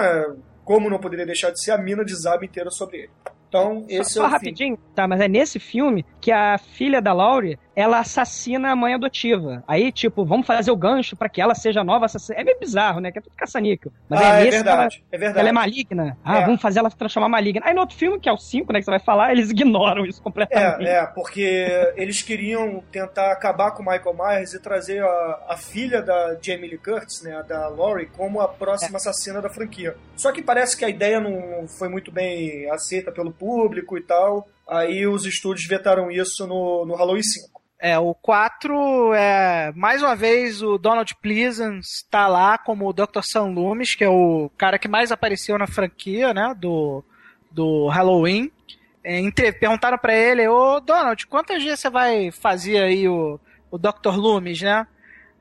como 0.64 0.88
não 0.88 0.98
poderia 0.98 1.26
deixar 1.26 1.50
de 1.50 1.62
ser, 1.62 1.72
a 1.72 1.78
mina 1.78 2.02
desaba 2.02 2.42
inteira 2.42 2.70
sobre 2.70 3.00
ele. 3.00 3.10
Então, 3.48 3.84
esse 3.88 4.12
só 4.12 4.22
é 4.22 4.26
o 4.26 4.28
fim. 4.28 4.32
rapidinho, 4.32 4.78
tá, 4.94 5.08
mas 5.08 5.20
é 5.20 5.28
nesse 5.28 5.58
filme 5.58 6.04
que 6.20 6.30
a 6.30 6.58
filha 6.58 7.00
da 7.00 7.12
Laurie, 7.12 7.58
ela 7.80 8.00
assassina 8.00 8.72
a 8.72 8.76
mãe 8.76 8.94
adotiva. 8.94 9.62
Aí, 9.68 9.92
tipo, 9.92 10.24
vamos 10.24 10.44
fazer 10.48 10.70
o 10.72 10.76
gancho 10.76 11.14
pra 11.16 11.28
que 11.28 11.40
ela 11.40 11.54
seja 11.54 11.80
a 11.82 11.84
nova 11.84 12.06
assassina. 12.06 12.40
É 12.40 12.42
meio 12.42 12.58
bizarro, 12.58 12.98
né? 12.98 13.12
Que 13.12 13.18
é 13.18 13.22
tudo 13.22 13.36
caça-níquel. 13.36 13.92
Mas 14.08 14.20
Ah, 14.20 14.24
é 14.40 14.44
nesse 14.44 14.50
verdade, 14.56 14.96
que 14.96 15.02
é 15.02 15.16
ela, 15.16 15.20
verdade. 15.20 15.38
Ela 15.38 15.48
é 15.48 15.52
maligna. 15.52 16.18
Ah, 16.24 16.38
É. 16.38 16.44
vamos 16.44 16.60
fazer 16.60 16.80
ela 16.80 16.90
se 16.90 16.96
transformar 16.96 17.28
maligna. 17.28 17.60
Aí 17.64 17.72
no 17.72 17.80
outro 17.80 17.96
filme, 17.96 18.18
que 18.18 18.28
é 18.28 18.32
o 18.32 18.36
5, 18.36 18.72
né, 18.72 18.80
que 18.80 18.84
você 18.84 18.90
vai 18.90 18.98
falar, 18.98 19.30
eles 19.30 19.48
ignoram 19.54 20.04
isso 20.04 20.20
completamente. 20.20 20.86
É, 20.88 20.94
é, 20.96 21.06
porque 21.06 21.92
eles 21.94 22.20
queriam 22.20 22.82
tentar 22.90 23.30
acabar 23.30 23.70
com 23.70 23.82
o 23.84 23.86
Michael 23.86 24.16
Myers 24.16 24.54
e 24.54 24.60
trazer 24.60 25.04
a, 25.04 25.44
a 25.50 25.56
filha 25.56 26.02
da 26.02 26.36
Jamie 26.42 26.70
Lee 26.70 26.78
Curtis, 26.78 27.22
né, 27.22 27.44
da 27.48 27.68
Laurie, 27.68 28.06
como 28.16 28.40
a 28.40 28.48
próxima 28.48 28.96
assassina 28.96 29.40
da 29.40 29.48
franquia. 29.48 29.94
Só 30.16 30.32
que 30.32 30.42
parece 30.42 30.76
que 30.76 30.84
a 30.84 30.88
ideia 30.88 31.20
não 31.20 31.68
foi 31.68 31.88
muito 31.88 32.10
bem 32.10 32.68
aceita 32.70 33.12
pelo 33.12 33.30
público 33.32 33.96
e 33.96 34.02
tal. 34.02 34.48
Aí 34.68 35.06
os 35.06 35.24
estúdios 35.24 35.66
vetaram 35.68 36.10
isso 36.10 36.44
no, 36.44 36.84
no 36.84 36.96
Halloween 36.96 37.22
5. 37.22 37.56
É, 37.80 37.96
o 37.98 38.12
4 38.12 39.14
é. 39.14 39.72
Mais 39.76 40.02
uma 40.02 40.16
vez 40.16 40.62
o 40.62 40.78
Donald 40.78 41.14
Pleasance 41.22 42.02
está 42.02 42.26
lá 42.26 42.58
como 42.58 42.88
o 42.88 42.92
Dr. 42.92 43.22
Sam 43.22 43.46
Loomis, 43.46 43.94
que 43.94 44.02
é 44.02 44.08
o 44.08 44.50
cara 44.58 44.78
que 44.78 44.88
mais 44.88 45.12
apareceu 45.12 45.56
na 45.56 45.66
franquia, 45.66 46.34
né? 46.34 46.54
Do, 46.58 47.04
do 47.50 47.86
Halloween. 47.88 48.50
É, 49.04 49.20
entre- 49.20 49.52
perguntaram 49.52 49.96
pra 49.96 50.12
ele, 50.12 50.48
ô 50.48 50.80
Donald, 50.80 51.24
quantas 51.28 51.62
vezes 51.62 51.78
você 51.80 51.88
vai 51.88 52.32
fazer 52.32 52.82
aí 52.82 53.08
o, 53.08 53.38
o 53.70 53.78
Dr. 53.78 54.16
Loomis, 54.16 54.60
né? 54.60 54.86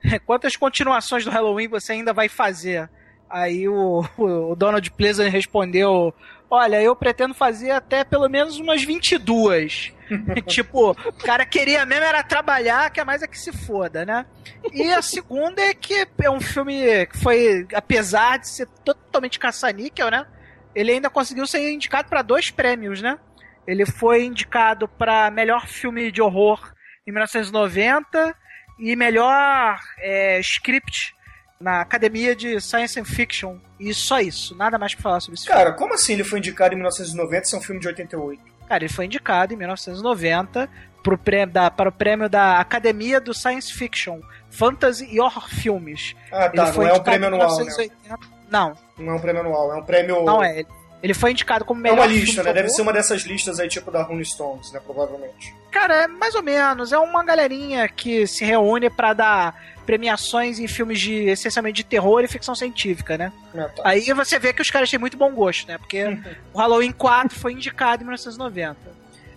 Quantas 0.27 0.55
continuações 0.55 1.25
do 1.25 1.31
Halloween 1.31 1.67
você 1.67 1.93
ainda 1.93 2.13
vai 2.13 2.29
fazer? 2.29 2.87
Aí 3.27 3.67
o, 3.67 4.05
o 4.15 4.55
Donald 4.55 4.89
Pleasant 4.91 5.31
respondeu: 5.31 6.13
Olha, 6.49 6.81
eu 6.81 6.95
pretendo 6.95 7.33
fazer 7.33 7.71
até 7.71 8.03
pelo 8.03 8.29
menos 8.29 8.57
umas 8.59 8.83
22. 8.83 9.93
tipo, 10.47 10.91
o 10.91 11.13
cara 11.23 11.45
queria 11.45 11.85
mesmo 11.85 12.05
era 12.05 12.23
trabalhar, 12.23 12.89
que 12.89 12.99
é 12.99 13.03
mais 13.03 13.21
é 13.21 13.27
que 13.27 13.37
se 13.37 13.51
foda, 13.51 14.05
né? 14.05 14.25
E 14.71 14.91
a 14.91 15.01
segunda 15.01 15.61
é 15.61 15.73
que 15.73 16.07
é 16.21 16.29
um 16.29 16.39
filme 16.39 17.05
que 17.07 17.17
foi, 17.17 17.67
apesar 17.73 18.39
de 18.39 18.47
ser 18.47 18.67
totalmente 18.85 19.39
caça-níquel, 19.39 20.09
né? 20.09 20.25
Ele 20.73 20.91
ainda 20.91 21.09
conseguiu 21.09 21.45
ser 21.45 21.69
indicado 21.69 22.07
para 22.07 22.21
dois 22.21 22.49
prêmios, 22.49 23.01
né? 23.01 23.19
Ele 23.65 23.85
foi 23.85 24.23
indicado 24.23 24.87
para 24.87 25.29
melhor 25.29 25.67
filme 25.67 26.09
de 26.11 26.21
horror 26.21 26.73
em 27.05 27.11
1990 27.11 28.35
e 28.79 28.95
melhor 28.95 29.77
é, 29.99 30.39
script 30.39 31.16
na 31.59 31.81
Academia 31.81 32.35
de 32.35 32.59
Science 32.61 32.99
and 32.99 33.05
Fiction. 33.05 33.57
E 33.79 33.93
só 33.93 34.19
isso, 34.19 34.55
nada 34.55 34.77
mais 34.77 34.93
pra 34.93 35.03
falar 35.03 35.19
sobre 35.19 35.35
esse 35.39 35.47
Cara, 35.47 35.73
como 35.73 35.93
assim 35.93 36.13
ele 36.13 36.23
foi 36.23 36.39
indicado 36.39 36.73
em 36.73 36.77
1990 36.77 37.45
se 37.45 37.55
é 37.55 37.57
um 37.57 37.61
filme 37.61 37.79
de 37.81 37.87
88? 37.87 38.41
Cara, 38.67 38.83
ele 38.83 38.93
foi 38.93 39.05
indicado 39.05 39.53
em 39.53 39.57
1990 39.57 40.69
pro 41.03 41.17
prêmio 41.17 41.53
da, 41.53 41.71
para 41.71 41.89
o 41.89 41.91
prêmio 41.91 42.27
da 42.29 42.59
Academia 42.59 43.21
do 43.21 43.33
Science 43.33 43.71
Fiction, 43.71 44.19
Fantasy 44.49 45.07
e 45.09 45.19
Horror 45.21 45.47
Filmes. 45.47 46.15
Ah, 46.31 46.49
tá, 46.49 46.63
Ele 46.63 46.73
foi 46.73 46.85
não 46.85 46.95
é 46.95 46.97
um 46.97 47.03
prêmio 47.03 47.27
anual, 47.27 47.49
né? 47.49 47.55
1980. 47.63 48.19
Não, 48.49 48.77
Não 48.97 49.13
é 49.13 49.15
um 49.15 49.19
prêmio 49.19 49.41
anual, 49.41 49.73
é 49.73 49.75
um 49.75 49.83
prêmio. 49.83 50.23
não 50.23 50.43
é. 50.43 50.63
Ele- 51.01 51.13
foi 51.13 51.31
indicado 51.31 51.63
como 51.65 51.79
É 51.81 51.83
melhor 51.83 51.97
uma 51.99 52.07
filme 52.07 52.19
lista, 52.25 52.43
né? 52.43 52.53
Deve 52.53 52.69
ser 52.69 52.81
uma 52.81 52.91
dessas 52.93 53.21
listas 53.23 53.59
aí, 53.59 53.67
tipo 53.69 53.91
da 53.91 54.03
Rolling 54.03 54.23
Stones, 54.25 54.71
né? 54.71 54.79
Provavelmente. 54.83 55.53
Cara, 55.71 56.03
é 56.03 56.07
mais 56.07 56.33
ou 56.35 56.41
menos. 56.43 56.91
É 56.91 56.97
uma 56.97 57.23
galerinha 57.23 57.87
que 57.87 58.25
se 58.25 58.43
reúne 58.43 58.89
pra 58.89 59.13
dar 59.13 59.55
premiações 59.85 60.59
em 60.59 60.67
filmes 60.67 60.99
de 60.99 61.13
essencialmente 61.29 61.77
de 61.77 61.83
terror 61.85 62.21
e 62.23 62.27
ficção 62.27 62.53
científica, 62.55 63.17
né? 63.17 63.31
Ah, 63.55 63.69
tá. 63.69 63.81
Aí 63.85 64.11
você 64.11 64.37
vê 64.37 64.51
que 64.53 64.61
os 64.61 64.69
caras 64.69 64.89
têm 64.89 64.99
muito 64.99 65.15
bom 65.17 65.31
gosto, 65.33 65.67
né? 65.67 65.77
Porque 65.77 66.03
o 66.53 66.57
Halloween 66.59 66.91
4 66.91 67.37
foi 67.39 67.53
indicado 67.53 68.01
em 68.03 68.05
1990. 68.05 68.75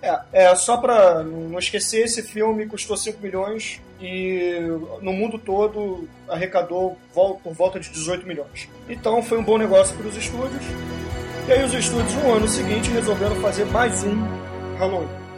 É, 0.02 0.18
é, 0.32 0.54
só 0.56 0.78
pra 0.78 1.22
não 1.22 1.58
esquecer, 1.58 2.04
esse 2.04 2.22
filme 2.22 2.66
custou 2.66 2.96
5 2.96 3.20
milhões 3.22 3.80
e 4.00 4.54
no 5.02 5.12
mundo 5.12 5.38
todo 5.38 6.08
arrecadou 6.26 6.96
por 7.14 7.38
volta 7.52 7.78
de 7.78 7.90
18 7.90 8.26
milhões. 8.26 8.66
Então 8.88 9.22
foi 9.22 9.36
um 9.38 9.44
bom 9.44 9.58
negócio 9.58 9.94
para 9.96 10.06
os 10.06 10.16
estúdios. 10.16 10.64
E 11.48 11.52
aí 11.52 11.64
os 11.64 11.74
estúdios, 11.74 12.14
no 12.14 12.32
ano 12.34 12.48
seguinte, 12.48 12.90
resolveram 12.90 13.36
fazer 13.36 13.64
mais 13.66 14.04
um 14.04 14.16
Halloween. 14.78 15.29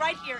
Right 0.00 0.16
here 0.16 0.37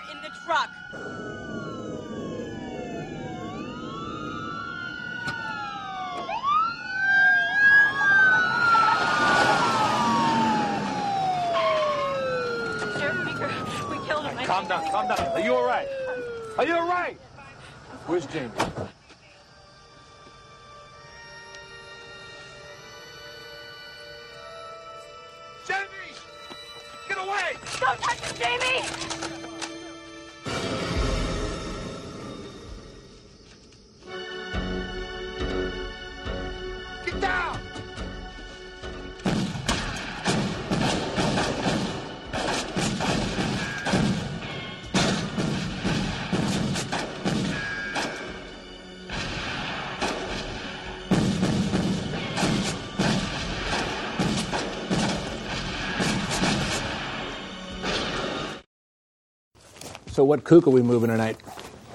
So, 60.18 60.24
what 60.24 60.42
kook 60.42 60.66
are 60.66 60.70
we 60.70 60.82
moving 60.82 61.10
tonight? 61.10 61.36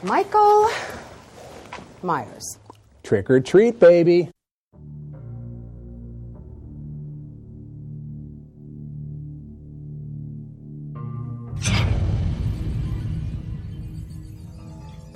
Michael 0.02 0.70
Myers. 2.02 2.58
Trick 3.04 3.30
or 3.30 3.42
treat, 3.42 3.82
baby. 3.82 4.30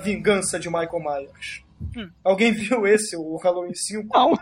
Vingança 0.04 0.60
de 0.60 0.70
Michael 0.70 1.00
Myers. 1.00 1.64
Alguém 2.26 2.52
viu 2.52 2.86
esse, 2.86 3.16
o 3.16 3.38
Halloween 3.38 3.74
5? 3.74 4.10
Não. 4.14 4.38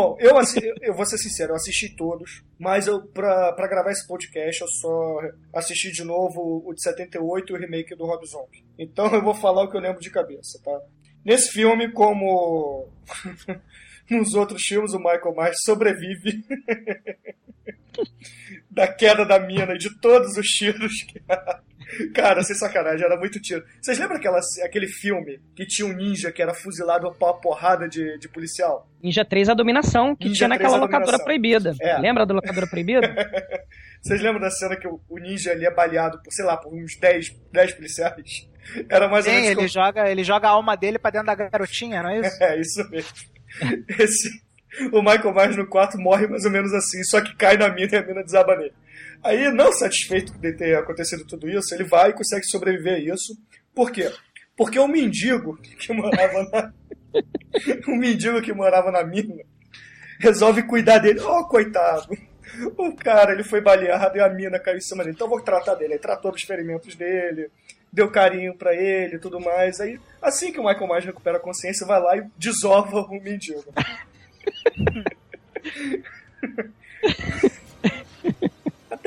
Bom, 0.00 0.16
eu, 0.20 0.36
eu- 0.82 0.94
vou 0.94 1.04
ser 1.06 1.18
sincero, 1.18 1.52
eu 1.52 1.56
assisti 1.56 1.94
todos, 1.94 2.42
mas 2.58 2.86
eu, 2.86 3.02
pra, 3.08 3.52
pra 3.52 3.66
gravar 3.68 3.90
esse 3.92 4.06
podcast 4.06 4.60
eu 4.62 4.68
só 4.68 5.20
assisti 5.54 5.92
de 5.92 6.04
novo 6.04 6.62
o 6.66 6.72
de 6.74 6.82
78 6.82 7.52
e 7.52 7.56
o 7.56 7.58
remake 7.58 7.94
do 7.94 8.06
Rob 8.06 8.24
Zombie. 8.26 8.64
Então 8.78 9.06
eu 9.12 9.22
vou 9.22 9.34
falar 9.34 9.64
o 9.64 9.70
que 9.70 9.76
eu 9.76 9.80
lembro 9.80 10.00
de 10.00 10.10
cabeça, 10.10 10.58
tá? 10.64 10.80
Nesse 11.24 11.50
filme, 11.52 11.92
como 11.92 12.88
nos 14.10 14.34
outros 14.34 14.62
filmes, 14.62 14.92
o 14.94 14.98
Michael 14.98 15.34
Myers 15.36 15.58
sobrevive 15.64 16.42
da 18.70 18.88
queda 18.88 19.24
da 19.26 19.38
mina 19.38 19.74
e 19.74 19.78
de 19.78 19.94
todos 20.00 20.36
os 20.36 20.46
tiros 20.46 21.02
que 21.02 21.20
Cara, 22.14 22.42
sem 22.42 22.54
sacanagem, 22.56 23.04
era 23.04 23.16
muito 23.16 23.40
tiro. 23.40 23.64
Vocês 23.80 23.98
lembram 23.98 24.16
aquela, 24.16 24.38
aquele 24.64 24.86
filme 24.86 25.40
que 25.56 25.66
tinha 25.66 25.86
um 25.88 25.92
ninja 25.92 26.30
que 26.30 26.40
era 26.42 26.54
fuzilado 26.54 27.10
pra 27.14 27.28
uma 27.28 27.40
porrada 27.40 27.88
de, 27.88 28.18
de 28.18 28.28
policial? 28.28 28.88
Ninja 29.02 29.24
3 29.24 29.48
a 29.48 29.54
dominação 29.54 30.14
que 30.14 30.28
Ninja 30.28 30.46
tinha 30.46 30.48
3 30.48 30.60
naquela 30.60 30.76
a 30.76 30.80
locadora 30.80 31.18
proibida. 31.24 31.74
É. 31.80 31.98
Lembra 31.98 32.24
da 32.26 32.34
locadora 32.34 32.66
proibida? 32.66 33.00
Vocês 34.02 34.20
lembram 34.22 34.40
da 34.40 34.50
cena 34.50 34.76
que 34.76 34.88
o, 34.88 34.98
o 35.08 35.18
ninja 35.18 35.50
ali 35.52 35.66
é 35.66 35.70
baleado 35.74 36.20
por, 36.22 36.32
sei 36.32 36.44
lá, 36.44 36.56
por 36.56 36.72
uns 36.72 36.96
10, 36.98 37.36
10 37.52 37.72
policiais? 37.74 38.48
Era 38.88 39.08
mais 39.08 39.26
ou 39.26 39.30
Sim, 39.30 39.36
menos 39.36 39.48
ele 39.48 39.56
como- 39.56 39.68
joga, 39.68 40.10
ele 40.10 40.24
joga 40.24 40.48
a 40.48 40.52
alma 40.52 40.76
dele 40.76 40.98
pra 40.98 41.10
dentro 41.10 41.26
da 41.26 41.34
garotinha, 41.34 42.02
não 42.02 42.10
é 42.10 42.20
isso? 42.20 42.36
É, 42.42 42.60
isso 42.60 42.88
mesmo. 42.90 43.10
Esse, 43.98 44.28
o 44.92 45.02
Michael 45.02 45.34
Myers 45.34 45.56
no 45.56 45.66
quarto 45.66 45.98
morre 45.98 46.26
mais 46.28 46.44
ou 46.44 46.50
menos 46.50 46.72
assim, 46.72 47.02
só 47.04 47.20
que 47.20 47.34
cai 47.36 47.56
na 47.56 47.68
mina 47.68 47.88
e 47.92 47.96
a 47.96 48.06
mina 48.06 48.22
desaba 48.22 48.56
nele. 48.56 48.72
Aí, 49.22 49.50
não 49.52 49.72
satisfeito 49.72 50.32
de 50.38 50.52
ter 50.52 50.76
acontecido 50.76 51.26
tudo 51.26 51.48
isso, 51.48 51.74
ele 51.74 51.84
vai 51.84 52.10
e 52.10 52.14
consegue 52.14 52.44
sobreviver 52.46 52.94
a 52.94 53.14
isso. 53.14 53.36
Por 53.74 53.90
quê? 53.90 54.10
Porque 54.56 54.78
o 54.78 54.88
mendigo 54.88 55.56
que 55.78 55.92
morava 55.92 56.42
na. 56.50 56.72
o 57.86 57.92
mendigo 57.96 58.42
que 58.42 58.52
morava 58.52 58.90
na 58.90 59.04
mina 59.04 59.34
resolve 60.18 60.62
cuidar 60.64 60.98
dele. 60.98 61.20
Oh, 61.20 61.44
coitado! 61.44 62.16
O 62.76 62.94
cara, 62.96 63.32
ele 63.32 63.44
foi 63.44 63.60
baleado 63.60 64.18
e 64.18 64.20
a 64.20 64.28
mina 64.28 64.58
caiu 64.58 64.78
em 64.78 64.82
cima 64.82 65.02
dele. 65.02 65.14
Então 65.14 65.28
vou 65.28 65.40
tratar 65.40 65.76
dele. 65.76 65.94
Aí 65.94 65.98
tratou 65.98 66.32
dos 66.32 66.42
ferimentos 66.42 66.94
dele, 66.94 67.50
deu 67.92 68.10
carinho 68.10 68.54
pra 68.54 68.74
ele 68.74 69.18
tudo 69.18 69.40
mais. 69.40 69.80
Aí, 69.80 70.00
assim 70.20 70.52
que 70.52 70.58
o 70.58 70.64
Michael 70.64 70.88
Myers 70.88 71.04
recupera 71.04 71.36
a 71.36 71.40
consciência, 71.40 71.86
vai 71.86 72.00
lá 72.00 72.16
e 72.16 72.24
desova 72.36 73.02
o 73.02 73.20
mendigo. 73.20 73.64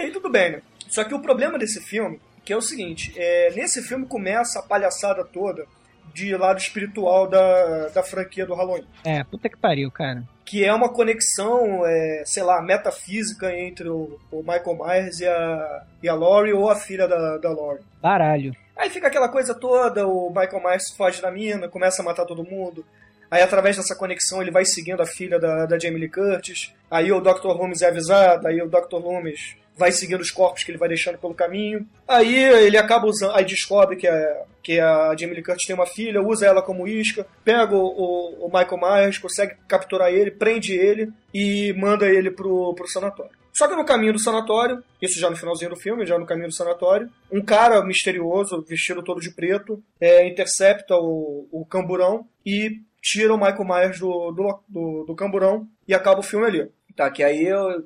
Aí 0.03 0.11
tudo 0.11 0.29
bem, 0.29 0.51
né? 0.51 0.61
Só 0.89 1.03
que 1.03 1.13
o 1.13 1.21
problema 1.21 1.57
desse 1.57 1.81
filme, 1.81 2.19
que 2.43 2.51
é 2.51 2.57
o 2.57 2.61
seguinte, 2.61 3.13
é, 3.15 3.51
nesse 3.55 3.81
filme 3.81 4.05
começa 4.05 4.59
a 4.59 4.63
palhaçada 4.63 5.23
toda 5.23 5.65
de 6.13 6.35
lado 6.35 6.59
espiritual 6.59 7.27
da, 7.27 7.87
da 7.87 8.03
franquia 8.03 8.45
do 8.45 8.53
Halloween. 8.53 8.85
É, 9.03 9.23
puta 9.23 9.49
que 9.49 9.57
pariu, 9.57 9.89
cara. 9.89 10.23
Que 10.45 10.63
é 10.63 10.73
uma 10.73 10.89
conexão, 10.89 11.85
é, 11.85 12.23
sei 12.25 12.43
lá, 12.43 12.61
metafísica 12.61 13.55
entre 13.55 13.87
o, 13.89 14.19
o 14.29 14.39
Michael 14.39 14.77
Myers 14.77 15.19
e 15.21 15.25
a, 15.25 15.83
e 16.03 16.09
a 16.09 16.13
Laurie 16.13 16.53
ou 16.53 16.69
a 16.69 16.75
filha 16.75 17.07
da, 17.07 17.37
da 17.37 17.49
Laurie. 17.49 17.83
Baralho. 18.01 18.53
Aí 18.75 18.89
fica 18.89 19.07
aquela 19.07 19.29
coisa 19.29 19.55
toda, 19.55 20.05
o 20.05 20.29
Michael 20.29 20.61
Myers 20.61 20.91
foge 20.95 21.21
da 21.21 21.31
mina, 21.31 21.69
começa 21.69 22.01
a 22.01 22.05
matar 22.05 22.25
todo 22.25 22.43
mundo. 22.43 22.85
Aí 23.31 23.41
através 23.41 23.77
dessa 23.77 23.95
conexão 23.95 24.41
ele 24.41 24.51
vai 24.51 24.65
seguindo 24.65 25.01
a 25.01 25.07
filha 25.07 25.39
da, 25.39 25.65
da 25.65 25.79
Jamie 25.79 26.01
Lee 26.01 26.09
Curtis. 26.09 26.73
Aí 26.91 27.11
o 27.11 27.21
Dr. 27.21 27.47
Loomis 27.47 27.81
é 27.81 27.87
avisado, 27.87 28.47
aí 28.47 28.61
o 28.61 28.69
Dr. 28.69 28.97
Loomis 28.97 29.55
vai 29.77 29.91
seguindo 29.91 30.21
os 30.21 30.31
corpos 30.31 30.63
que 30.63 30.71
ele 30.71 30.77
vai 30.77 30.87
deixando 30.89 31.17
pelo 31.17 31.33
caminho. 31.33 31.87
Aí 32.07 32.35
ele 32.35 32.77
acaba 32.77 33.07
usando, 33.07 33.35
aí 33.35 33.45
descobre 33.45 33.95
que 33.95 34.07
a, 34.07 34.43
que 34.61 34.79
a 34.79 35.15
Jamie 35.17 35.35
Lee 35.35 35.43
Curtis 35.43 35.65
tem 35.65 35.75
uma 35.75 35.85
filha, 35.85 36.21
usa 36.21 36.45
ela 36.45 36.61
como 36.61 36.87
isca, 36.87 37.25
pega 37.43 37.75
o, 37.75 37.85
o, 37.85 38.45
o 38.45 38.47
Michael 38.47 38.77
Myers, 38.79 39.17
consegue 39.17 39.55
capturar 39.67 40.11
ele, 40.13 40.31
prende 40.31 40.73
ele 40.73 41.11
e 41.33 41.73
manda 41.73 42.07
ele 42.07 42.29
pro, 42.31 42.73
pro 42.75 42.87
sanatório. 42.87 43.31
Só 43.51 43.67
que 43.67 43.75
no 43.75 43.85
caminho 43.85 44.13
do 44.13 44.19
sanatório, 44.19 44.83
isso 44.99 45.19
já 45.19 45.29
no 45.29 45.35
finalzinho 45.35 45.69
do 45.69 45.75
filme, 45.75 46.07
já 46.07 46.17
no 46.17 46.25
caminho 46.25 46.47
do 46.47 46.55
sanatório, 46.55 47.07
um 47.31 47.39
cara 47.39 47.83
misterioso, 47.85 48.63
vestido 48.67 49.03
todo 49.03 49.21
de 49.21 49.29
preto, 49.29 49.83
é, 50.01 50.27
intercepta 50.27 50.95
o, 50.95 51.47
o 51.51 51.63
camburão 51.65 52.25
e 52.43 52.79
tira 52.99 53.31
o 53.33 53.37
Michael 53.37 53.65
Myers 53.65 53.99
do, 53.99 54.31
do, 54.31 54.59
do, 54.67 55.03
do 55.05 55.15
camburão 55.15 55.67
e 55.87 55.93
acaba 55.93 56.19
o 56.19 56.23
filme 56.23 56.47
ali. 56.47 56.67
Tá, 56.95 57.09
que 57.11 57.23
aí 57.23 57.45
eu- 57.45 57.83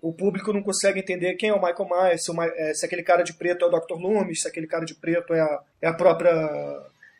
o 0.00 0.12
público 0.12 0.52
não 0.52 0.62
consegue 0.62 1.00
entender 1.00 1.34
quem 1.34 1.50
é 1.50 1.54
o 1.54 1.60
Michael 1.60 1.88
Myers, 1.88 2.24
se, 2.24 2.30
o 2.30 2.42
é, 2.42 2.74
se 2.74 2.86
aquele 2.86 3.02
cara 3.02 3.22
de 3.22 3.32
preto 3.32 3.64
é 3.64 3.68
o 3.68 3.70
Dr. 3.70 3.94
Loomis, 3.94 4.42
se 4.42 4.48
aquele 4.48 4.66
cara 4.66 4.84
de 4.84 4.94
preto 4.94 5.34
é 5.34 5.40
a, 5.40 5.60
é 5.82 5.88
a 5.88 5.94
própria 5.94 6.32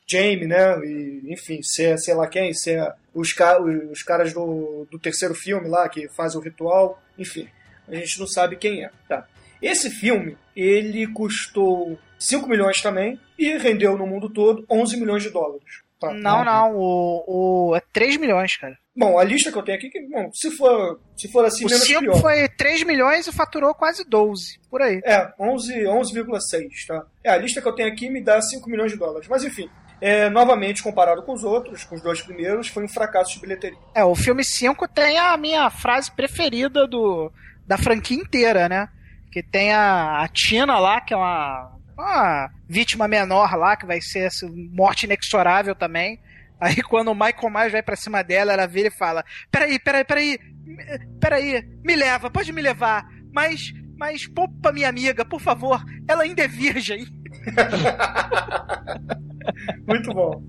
Jamie, 0.09 0.47
né? 0.47 0.79
E, 0.85 1.33
enfim, 1.33 1.63
ser 1.63 1.99
sei 1.99 2.15
lá 2.15 2.27
quem, 2.27 2.55
ser 2.55 2.93
os, 3.13 3.33
ca 3.33 3.61
os 3.61 4.03
caras 4.03 4.33
do, 4.33 4.87
do 4.91 4.99
terceiro 4.99 5.35
filme 5.35 5.69
lá 5.69 5.89
que 5.89 6.09
fazem 6.09 6.41
o 6.41 6.43
ritual, 6.43 7.03
enfim, 7.19 7.49
a 7.89 7.95
gente 7.97 8.19
não 8.19 8.27
sabe 8.27 8.57
quem 8.57 8.85
é. 8.85 8.91
Tá. 9.09 9.27
Esse 9.61 9.91
filme, 9.91 10.37
ele 10.57 11.07
custou 11.09 11.99
5 12.19 12.49
milhões 12.49 12.81
também 12.81 13.19
e 13.37 13.57
rendeu 13.59 13.99
no 13.99 14.07
mundo 14.07 14.31
todo 14.31 14.65
11 14.71 14.97
milhões 14.97 15.23
de 15.23 15.31
dólares. 15.31 15.83
Tá. 16.01 16.13
Não, 16.13 16.45
não, 16.45 16.77
o, 16.77 17.71
o 17.71 17.77
é 17.77 17.83
3 17.93 18.19
milhões, 18.19 18.57
cara. 18.57 18.79
Bom, 18.99 19.17
a 19.17 19.23
lista 19.23 19.53
que 19.53 19.57
eu 19.57 19.63
tenho 19.63 19.79
aqui, 19.79 19.89
que, 19.89 20.01
bom, 20.09 20.29
se 20.33 20.51
for, 20.51 20.99
se 21.17 21.31
for 21.31 21.45
assim, 21.45 21.65
O 21.65 21.69
menos 21.69 21.87
5 21.87 22.01
pior. 22.01 22.21
foi 22.21 22.49
3 22.49 22.83
milhões 22.83 23.29
e 23.29 23.33
faturou 23.33 23.73
quase 23.73 24.05
12, 24.05 24.59
por 24.69 24.83
aí. 24.83 25.01
É, 25.05 25.33
11 25.39 25.85
11,6, 25.85 26.87
tá? 26.89 27.07
É, 27.23 27.31
a 27.31 27.37
lista 27.37 27.63
que 27.63 27.69
eu 27.69 27.75
tenho 27.75 27.89
aqui 27.93 28.11
me 28.11 28.21
dá 28.21 28.43
5 28.43 28.69
milhões 28.69 28.91
de 28.91 28.99
dólares. 28.99 29.29
Mas 29.29 29.45
enfim, 29.45 29.71
é, 30.01 30.29
novamente, 30.29 30.83
comparado 30.83 31.23
com 31.23 31.33
os 31.33 31.45
outros, 31.45 31.85
com 31.85 31.95
os 31.95 32.03
dois 32.03 32.21
primeiros, 32.21 32.67
foi 32.67 32.85
um 32.85 32.89
fracasso 32.89 33.35
de 33.35 33.41
bilheteria. 33.41 33.79
É, 33.95 34.05
o 34.05 34.17
filme 34.17 34.43
5 34.43 34.89
tem 34.89 35.17
a 35.17 35.37
minha 35.37 35.71
frase 35.71 36.11
preferida 36.11 36.85
do, 36.85 37.31
da 37.69 37.79
franquia 37.79 38.17
inteira, 38.17 38.69
né? 38.69 38.89
Que 39.31 39.45
tem 39.45 39.73
a, 39.73 40.23
a 40.23 40.29
Tina 40.29 40.77
lá, 40.81 41.01
que 41.01 41.15
é 41.15 41.17
uma, 41.17 41.73
uma 41.97 42.51
vítima 42.69 43.07
menor 43.07 43.55
lá, 43.57 43.77
que 43.77 43.87
vai 43.87 44.01
ser 44.01 44.27
essa 44.27 44.49
morte 44.73 45.05
inexorável 45.05 45.77
também. 45.77 46.19
Aí 46.61 46.83
quando 46.83 47.09
o 47.09 47.15
Michael 47.15 47.51
Myers 47.51 47.73
vai 47.73 47.83
pra 47.83 47.97
cima 47.97 48.23
dela, 48.23 48.53
ela 48.53 48.67
vira 48.67 48.89
e 48.89 48.91
fala: 48.91 49.25
Peraí, 49.51 49.79
peraí, 49.79 50.05
peraí, 50.05 50.39
peraí, 51.21 51.63
me 51.85 51.97
leva, 51.97 52.31
pode 52.31 52.53
me 52.53 52.61
levar, 52.61 53.07
mas, 53.33 53.73
mas 53.97 54.27
poupa 54.27 54.73
minha 54.73 54.89
amiga, 54.89 55.25
por 55.25 55.41
favor, 55.41 55.81
ela 56.09 56.25
ainda 56.25 56.43
é 56.43 56.49
virgem. 56.49 57.07
Muito 59.87 60.13
bom. 60.13 60.43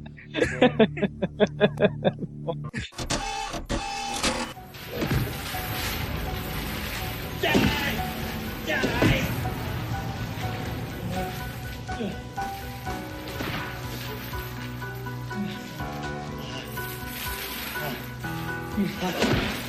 The 18.79 19.59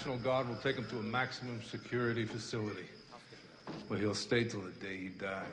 National 0.00 0.16
Guard 0.20 0.48
will 0.48 0.56
take 0.56 0.76
him 0.76 0.86
to 0.86 0.98
a 0.98 1.02
maximum 1.02 1.60
security 1.62 2.24
facility 2.24 2.86
where 3.88 3.98
he'll 3.98 4.14
stay 4.14 4.44
till 4.44 4.62
the 4.62 4.70
day 4.70 4.96
he 4.96 5.08
dies. 5.08 5.44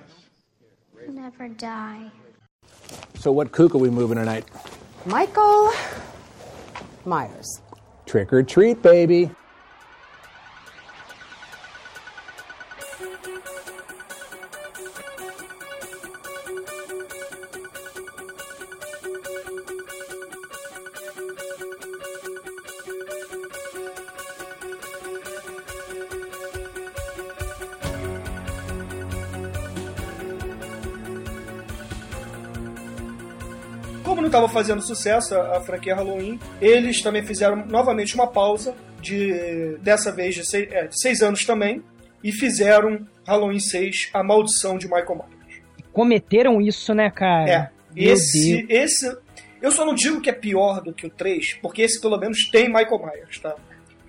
Never 1.10 1.50
die. 1.50 2.10
So 3.16 3.34
what 3.34 3.52
kook 3.52 3.76
are 3.76 3.78
we 3.78 3.90
moving 3.90 4.18
tonight? 4.18 4.46
Michael 5.06 5.74
Myers. 7.04 7.60
Trick 8.06 8.32
or 8.32 8.42
treat, 8.42 8.82
baby. 8.82 9.30
Como 34.18 34.24
não 34.24 34.30
estava 34.30 34.50
fazendo 34.50 34.82
sucesso 34.82 35.36
a, 35.36 35.58
a 35.58 35.62
franquia 35.62 35.94
Halloween, 35.94 36.40
eles 36.60 37.04
também 37.04 37.22
fizeram 37.24 37.64
novamente 37.68 38.16
uma 38.16 38.26
pausa, 38.26 38.74
de 39.00 39.78
dessa 39.80 40.12
vez 40.12 40.34
de 40.34 40.44
seis, 40.44 40.72
é, 40.72 40.88
de 40.88 41.00
seis 41.00 41.22
anos 41.22 41.46
também, 41.46 41.84
e 42.24 42.32
fizeram 42.32 43.08
Halloween 43.28 43.60
6, 43.60 44.10
A 44.12 44.24
Maldição 44.24 44.80
de 44.80 44.88
Michael 44.88 45.24
Myers. 45.24 45.62
Cometeram 45.94 46.60
isso, 46.60 46.96
né, 46.96 47.12
cara? 47.12 47.48
É, 47.48 47.70
Meu 47.94 48.14
esse, 48.14 48.66
Deus. 48.66 48.70
esse. 48.70 49.18
Eu 49.62 49.72
só 49.72 49.86
não 49.86 49.94
digo 49.94 50.20
que 50.20 50.32
é 50.32 50.34
pior 50.34 50.82
do 50.82 50.92
que 50.92 51.06
o 51.06 51.12
3, 51.12 51.60
porque 51.62 51.84
esse 51.84 52.02
pelo 52.02 52.18
menos 52.18 52.50
tem 52.50 52.70
Michael 52.70 53.00
Myers, 53.00 53.38
tá? 53.38 53.56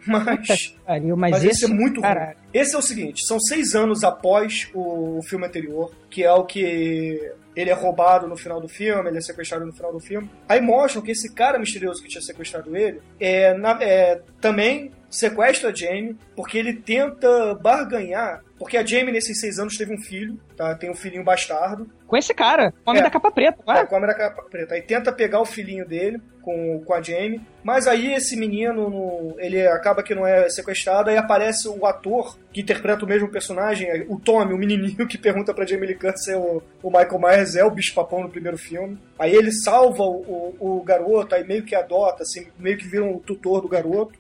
Mas. 0.07 0.75
Pariu, 0.87 1.18
mas, 1.18 1.33
Mas, 1.33 1.44
esse, 1.44 1.66
é 1.66 1.68
muito 1.68 2.01
cara, 2.01 2.25
ruim. 2.25 2.35
Esse 2.55 2.75
é 2.75 2.79
o 2.79 2.83
seguinte: 2.83 3.27
são 3.27 3.38
seis 3.38 3.75
anos 3.75 4.03
após 4.03 4.71
o 4.73 5.21
filme 5.23 5.47
anterior, 5.47 5.92
que 6.09 6.25
é 6.25 6.33
o 6.33 6.44
que 6.44 7.31
ele 7.61 7.71
é 7.71 7.75
roubado 7.75 8.27
no 8.29 8.37
final 8.37 8.61
do 8.61 8.68
filme, 8.68 9.09
ele 9.09 9.18
é 9.18 9.21
sequestrado 9.21 9.64
no 9.66 9.73
final 9.73 9.92
do 9.92 10.01
filme. 10.01 10.31
Aí 10.49 10.61
mostram 10.61 11.03
que 11.03 11.11
esse 11.11 11.33
cara 11.35 11.59
misterioso 11.59 12.03
que 12.03 12.09
tinha 12.09 12.23
sequestrado 12.23 12.77
ele 12.77 13.01
é, 13.18 13.55
na- 13.55 13.83
é, 13.83 14.21
também 14.40 14.90
sequestra 15.11 15.71
a 15.71 15.75
Jamie, 15.75 16.16
porque 16.37 16.59
ele 16.59 16.75
tenta 16.75 17.55
barganhar. 17.55 18.42
Porque 18.59 18.77
a 18.77 18.85
Jamie, 18.85 19.12
nesses 19.12 19.38
seis 19.40 19.59
anos, 19.59 19.77
teve 19.77 19.94
um 19.94 19.99
filho, 20.01 20.38
tá? 20.57 20.75
Tem 20.75 20.90
um 20.90 20.94
filhinho 20.94 21.23
bastardo. 21.25 21.88
Com 22.07 22.16
esse 22.16 22.35
cara, 22.35 22.73
homem 22.85 23.01
É. 23.01 23.05
da 23.05 23.11
capa 23.11 23.31
preta, 23.31 23.59
É, 23.61 23.64
claro. 23.64 23.81
com 23.81 23.87
a 23.87 23.99
câmera 24.01 24.14
capa 24.14 24.42
preta. 24.51 24.75
Aí 24.75 24.83
tenta 24.83 25.12
pegar 25.12 25.40
o 25.40 25.44
filhinho 25.44 25.87
dele 25.87 26.21
com, 26.42 26.83
com 26.85 26.94
a 26.94 27.03
Jamie, 27.03 27.40
mas 27.62 27.87
aí 27.87 28.14
esse 28.14 28.35
menino, 28.37 28.88
no- 28.88 29.35
ele 29.38 29.66
acaba 29.66 30.03
que 30.03 30.14
não 30.14 30.27
é 30.27 30.49
sequestrado, 30.49 31.11
aí 31.11 31.16
aparece 31.18 31.68
o 31.68 31.85
ator 31.87 32.38
que 32.53 32.62
interpreta 32.62 33.05
o 33.05 33.09
mesmo 33.09 33.29
personagem, 33.29 34.07
o 34.09 34.18
Tommy, 34.18 34.55
o 34.55 34.59
menininho 34.59 35.07
que 35.07 35.18
pergunta 35.18 35.53
pra 35.53 35.66
Jamie 35.66 35.87
Lee 35.88 35.94
Curtis 35.99 36.25
se 36.25 36.35
o, 36.35 36.62
o 36.83 36.90
Michael 36.90 37.18
Myers 37.21 37.55
é 37.57 37.64
o 37.64 37.71
bicho-papão 37.71 38.23
no 38.23 38.31
primeiro 38.31 38.57
filme. 38.57 38.99
Aí 39.18 39.35
ele 39.35 39.53
salva 39.53 40.03
o, 40.03 40.55
o, 40.59 40.79
o 40.79 40.83
garoto, 40.83 41.35
aí 41.35 41.44
meio 41.47 41.62
que 41.62 41.75
adota, 41.75 42.23
assim, 42.23 42.47
meio 42.59 42.79
que 42.79 42.88
vira 42.88 43.05
um 43.05 43.18
tutor 43.18 43.61
do 43.61 43.68
garoto. 43.68 44.18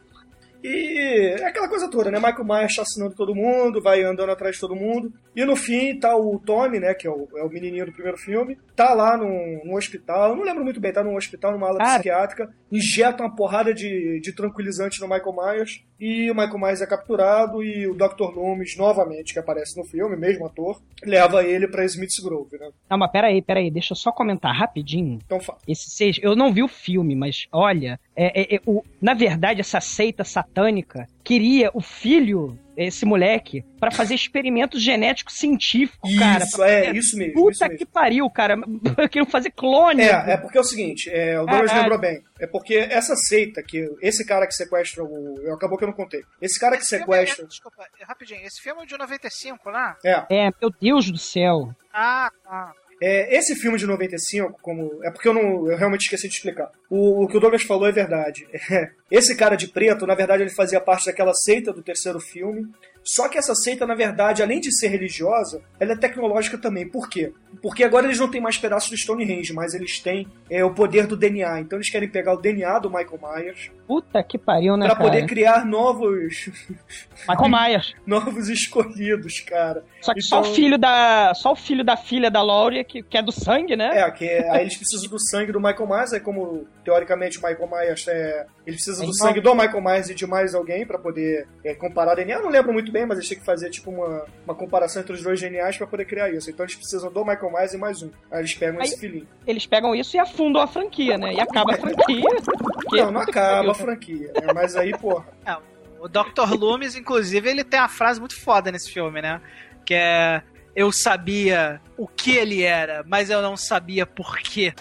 E 0.68 1.34
é 1.40 1.46
aquela 1.46 1.68
coisa 1.68 1.90
toda, 1.90 2.10
né? 2.10 2.18
Michael 2.18 2.44
Myers 2.44 2.78
assassinando 2.78 3.14
todo 3.14 3.34
mundo, 3.34 3.80
vai 3.80 4.02
andando 4.02 4.30
atrás 4.30 4.56
de 4.56 4.60
todo 4.60 4.76
mundo. 4.76 5.12
E 5.34 5.44
no 5.44 5.56
fim 5.56 5.98
tá 5.98 6.14
o 6.14 6.38
Tommy, 6.38 6.78
né? 6.78 6.92
Que 6.92 7.06
é 7.06 7.10
o, 7.10 7.26
é 7.36 7.42
o 7.42 7.48
menininho 7.48 7.86
do 7.86 7.92
primeiro 7.92 8.18
filme. 8.18 8.58
Tá 8.76 8.92
lá 8.92 9.16
num, 9.16 9.62
num 9.64 9.74
hospital, 9.74 10.36
não 10.36 10.44
lembro 10.44 10.62
muito 10.62 10.80
bem, 10.80 10.92
tá 10.92 11.02
num 11.02 11.16
hospital, 11.16 11.52
numa 11.52 11.68
ala 11.68 11.78
Cara. 11.78 11.94
psiquiátrica. 11.94 12.54
Injeta 12.70 13.22
uma 13.22 13.34
porrada 13.34 13.72
de, 13.72 14.20
de 14.20 14.34
tranquilizante 14.34 15.00
no 15.00 15.08
Michael 15.08 15.34
Myers. 15.34 15.82
E 16.00 16.30
o 16.30 16.34
Michael 16.34 16.58
Myers 16.58 16.80
é 16.80 16.86
capturado 16.86 17.62
e 17.62 17.86
o 17.88 17.94
Dr. 17.94 18.30
Loomis, 18.34 18.76
novamente, 18.76 19.32
que 19.32 19.38
aparece 19.38 19.76
no 19.76 19.84
filme, 19.84 20.16
mesmo 20.16 20.46
ator, 20.46 20.80
leva 21.04 21.42
ele 21.42 21.66
pra 21.66 21.84
Smith's 21.84 22.20
Grove, 22.20 22.56
né? 22.58 22.70
Não, 22.88 22.96
mas 22.98 23.10
peraí, 23.10 23.42
peraí, 23.42 23.70
deixa 23.70 23.92
eu 23.92 23.96
só 23.96 24.12
comentar 24.12 24.54
rapidinho. 24.54 25.18
Então 25.24 25.40
fala. 25.40 25.58
Esse 25.66 25.90
seis, 25.90 26.18
eu 26.22 26.36
não 26.36 26.52
vi 26.52 26.62
o 26.62 26.68
filme, 26.68 27.16
mas 27.16 27.46
olha, 27.52 27.98
é, 28.14 28.42
é- 28.42 28.56
é- 28.56 28.60
o, 28.64 28.82
na 29.02 29.14
verdade, 29.14 29.60
essa 29.60 29.80
seita 29.80 30.22
satânica 30.24 31.08
queria 31.24 31.70
o 31.74 31.80
filho, 31.80 32.56
esse 32.86 33.04
moleque, 33.04 33.64
pra 33.80 33.90
fazer 33.90 34.14
experimentos 34.14 34.80
genéticos 34.82 35.34
científicos, 35.34 36.16
cara. 36.18 36.44
Isso, 36.44 36.56
pra- 36.56 36.70
é, 36.70 36.90
isso 36.92 37.16
mesmo, 37.18 37.34
Puta 37.34 37.50
isso 37.52 37.64
mesmo. 37.64 37.78
que 37.78 37.86
pariu, 37.86 38.30
cara. 38.30 38.56
Queriam 39.10 39.26
fazer 39.26 39.50
clone. 39.50 40.02
É, 40.02 40.32
é 40.32 40.36
porque 40.36 40.56
é 40.58 40.60
o 40.60 40.64
seguinte, 40.64 41.10
é, 41.10 41.36
o 41.40 41.44
Douglas 41.46 41.66
Caralho. 41.70 41.82
lembrou 41.82 41.98
bem. 42.00 42.22
É 42.40 42.46
porque 42.46 42.74
essa 42.76 43.16
seita 43.16 43.62
que 43.62 43.84
esse 44.00 44.24
cara 44.24 44.46
que 44.46 44.54
sequestra 44.54 45.02
o. 45.04 45.34
Eu, 45.42 45.54
acabou 45.54 45.76
que 45.76 45.84
eu 45.84 45.88
não 45.88 45.94
contei. 45.94 46.22
Esse 46.40 46.58
cara 46.58 46.76
que 46.76 46.84
sequestra. 46.84 47.46
Desculpa, 47.46 47.84
rapidinho, 48.06 48.40
esse 48.46 48.60
filme 48.62 48.82
é 48.82 48.86
de 48.86 48.96
95, 48.96 49.70
né? 49.72 49.94
É. 50.04 50.24
É, 50.30 50.50
meu 50.60 50.70
Deus 50.80 51.10
do 51.10 51.18
céu. 51.18 51.70
Ah, 51.92 52.30
tá. 52.44 52.72
É, 53.00 53.36
esse 53.36 53.54
filme 53.54 53.78
de 53.78 53.86
95, 53.86 54.58
como. 54.60 55.00
É 55.04 55.10
porque 55.10 55.28
eu 55.28 55.34
não. 55.34 55.68
Eu 55.70 55.76
realmente 55.76 56.02
esqueci 56.02 56.28
de 56.28 56.34
explicar. 56.34 56.70
O, 56.90 57.24
o 57.24 57.28
que 57.28 57.36
o 57.36 57.40
Douglas 57.40 57.62
falou 57.62 57.86
é 57.86 57.92
verdade. 57.92 58.46
Esse 59.10 59.36
cara 59.36 59.56
de 59.56 59.68
preto, 59.68 60.06
na 60.06 60.14
verdade, 60.14 60.42
ele 60.42 60.50
fazia 60.50 60.80
parte 60.80 61.06
daquela 61.06 61.32
seita 61.32 61.72
do 61.72 61.82
terceiro 61.82 62.20
filme. 62.20 62.66
Só 63.10 63.26
que 63.28 63.38
essa 63.38 63.54
seita, 63.54 63.86
na 63.86 63.94
verdade, 63.94 64.42
além 64.42 64.60
de 64.60 64.70
ser 64.76 64.88
religiosa, 64.88 65.62
ela 65.80 65.92
é 65.92 65.96
tecnológica 65.96 66.58
também. 66.58 66.86
Por 66.86 67.08
quê? 67.08 67.32
Porque 67.62 67.82
agora 67.82 68.04
eles 68.06 68.18
não 68.20 68.30
têm 68.30 68.40
mais 68.40 68.58
pedaços 68.58 68.90
do 68.90 68.96
Stonehenge, 68.98 69.52
mas 69.54 69.72
eles 69.72 69.98
têm 69.98 70.26
é, 70.50 70.62
o 70.62 70.74
poder 70.74 71.06
do 71.06 71.16
DNA. 71.16 71.60
Então 71.60 71.78
eles 71.78 71.90
querem 71.90 72.08
pegar 72.08 72.34
o 72.34 72.40
DNA 72.40 72.78
do 72.80 72.90
Michael 72.90 73.18
Myers 73.22 73.70
Puta 73.86 74.22
que 74.22 74.36
pariu, 74.36 74.76
né, 74.76 74.84
pra 74.84 74.94
cara? 74.96 75.08
poder 75.08 75.26
criar 75.26 75.64
novos 75.64 76.50
Michael 77.26 77.48
Myers. 77.48 77.94
novos 78.06 78.50
escolhidos, 78.50 79.40
cara. 79.40 79.82
Só 80.02 80.12
que 80.12 80.20
só 80.20 80.40
o 80.42 80.44
filho 80.44 80.76
da. 80.76 81.32
Só 81.34 81.52
o 81.52 81.56
filho 81.56 81.82
da 81.82 81.96
filha 81.96 82.30
da 82.30 82.42
Laurie, 82.42 82.84
que, 82.84 83.02
que 83.02 83.16
é 83.16 83.22
do 83.22 83.32
sangue, 83.32 83.74
né? 83.76 83.98
É, 84.00 84.10
que 84.10 84.26
é- 84.26 84.50
aí 84.50 84.60
eles 84.62 84.76
precisam 84.76 85.08
do 85.08 85.18
sangue 85.18 85.50
do 85.52 85.58
Michael 85.60 85.86
Myers, 85.88 86.12
aí 86.12 86.20
como 86.20 86.66
teoricamente 86.84 87.38
o 87.38 87.42
Michael 87.42 87.68
Myers 87.70 88.06
é. 88.08 88.46
Eles 88.66 88.84
precisam 88.84 89.06
do 89.06 89.12
Então- 89.14 89.26
sangue 89.26 89.40
do 89.40 89.54
Michael 89.54 89.80
Myers 89.82 90.10
e 90.10 90.14
de 90.14 90.26
mais 90.26 90.54
alguém 90.54 90.86
pra 90.86 90.98
poder 90.98 91.48
é, 91.64 91.74
comparar 91.74 92.14
DNA. 92.14 92.36
Eu 92.36 92.42
não 92.42 92.50
lembro 92.50 92.72
muito 92.72 92.92
bem, 92.92 92.97
mas 93.06 93.18
eles 93.18 93.28
têm 93.28 93.38
que 93.38 93.44
fazer 93.44 93.70
tipo 93.70 93.90
uma, 93.90 94.24
uma 94.44 94.54
comparação 94.54 95.02
entre 95.02 95.12
os 95.14 95.22
dois 95.22 95.40
GNAs 95.40 95.76
pra 95.76 95.86
poder 95.86 96.04
criar 96.04 96.30
isso. 96.30 96.50
Então 96.50 96.64
eles 96.64 96.74
precisam 96.76 97.10
do 97.12 97.24
Michael 97.24 97.50
Myers 97.52 97.72
e 97.74 97.78
mais 97.78 98.02
um. 98.02 98.10
Aí 98.30 98.40
eles 98.40 98.54
pegam 98.54 98.80
Aí- 98.80 98.86
esse 98.86 98.98
filhinho. 98.98 99.28
Eles 99.46 99.66
pegam 99.66 99.94
isso 99.94 100.16
e 100.16 100.18
afundam 100.20 100.60
a 100.62 100.66
franquia, 100.66 101.16
né? 101.18 101.32
E 101.34 101.40
acaba 101.40 101.74
a 101.74 101.76
franquia. 101.76 102.24
Não, 102.92 103.10
não 103.12 103.20
acaba 103.20 103.70
a 103.70 103.74
franquia. 103.74 104.32
né? 104.34 104.52
Mas 104.54 104.74
aí, 104.74 104.96
porra. 104.96 105.26
É, 105.44 105.54
o 106.00 106.08
Dr. 106.08 106.54
Loomis, 106.58 106.96
inclusive, 106.96 107.50
ele 107.50 107.62
tem 107.62 107.78
uma 107.78 107.88
frase 107.88 108.18
muito 108.18 108.40
foda 108.40 108.72
nesse 108.72 108.90
filme, 108.90 109.20
né? 109.20 109.40
Que 109.84 109.92
é. 109.94 110.42
Eu 110.74 110.90
sabia 110.92 111.80
o 111.96 112.06
que 112.06 112.30
ele 112.36 112.62
era, 112.62 113.04
mas 113.06 113.28
eu 113.30 113.42
não 113.42 113.56
sabia 113.56 114.06
por 114.06 114.38
quê. 114.38 114.72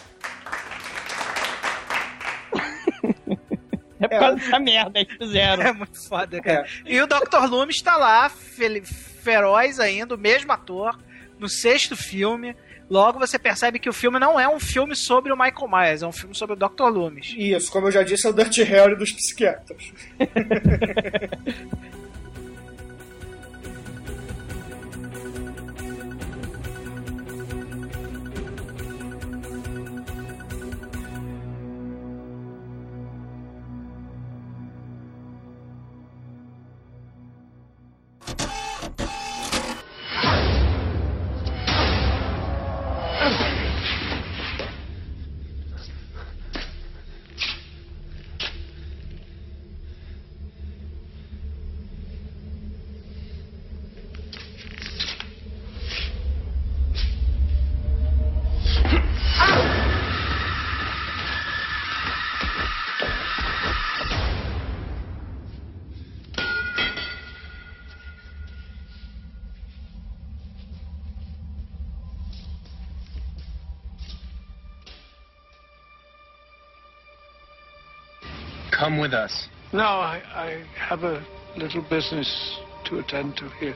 É 4.00 4.08
por 4.08 4.20
causa 4.20 4.36
dessa 4.36 4.60
merda 4.60 5.04
que 5.04 5.18
fizeram. 5.18 5.64
É 5.64 5.74
muito 5.74 6.08
foda, 6.08 6.40
cara. 6.42 6.68
E 6.86 7.00
o 7.02 7.08
Dr. 7.08 7.50
Loomis 7.50 7.82
tá 7.82 7.98
lá, 7.98 8.30
feroz 8.30 9.80
ainda, 9.80 10.16
o 10.16 10.18
mesmo 10.18 10.52
ator, 10.52 10.98
no 11.40 11.50
sexto 11.50 11.96
filme. 11.96 12.56
Logo 12.90 13.20
você 13.20 13.38
percebe 13.38 13.80
que 13.80 13.90
o 13.90 13.94
filme 13.94 14.18
não 14.18 14.40
é 14.40 14.48
um 14.48 14.60
filme 14.60 14.96
sobre 14.96 15.34
o 15.34 15.38
Michael 15.38 15.68
Myers, 15.70 16.02
é 16.04 16.08
um 16.08 16.12
filme 16.12 16.34
sobre 16.34 16.56
o 16.56 16.58
Dr. 16.58 16.86
Loomis. 16.86 17.36
Isso, 17.38 17.70
como 17.70 17.88
eu 17.88 17.92
já 17.92 18.02
disse, 18.02 18.26
é 18.26 18.30
o 18.30 18.34
Dirty 18.34 18.64
Harry 18.64 18.96
dos 18.96 19.12
psiquiatras. 19.12 19.92
with 79.08 79.14
us. 79.14 79.48
No, 79.72 79.84
I, 79.84 80.22
I 80.36 80.64
have 80.90 81.04
a 81.04 81.26
little 81.56 81.82
business 81.90 82.60
to 82.86 83.00
attend 83.00 83.38
to 83.38 83.50
here. 83.60 83.76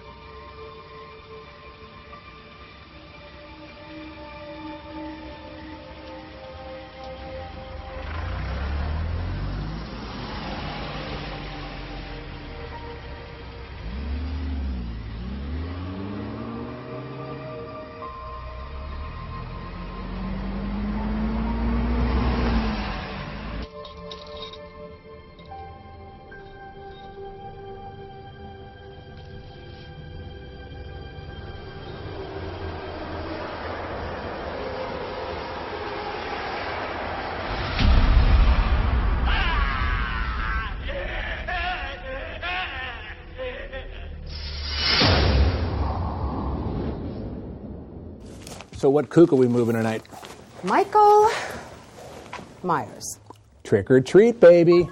So 48.82 48.90
what 48.90 49.12
kook 49.12 49.32
are 49.32 49.36
we 49.36 49.48
moving 49.48 49.76
tonight? 49.76 50.02
Michael 50.64 51.30
Myers. 52.64 53.20
Trick 53.64 53.92
or 53.92 54.02
treat, 54.02 54.40
baby. 54.40 54.90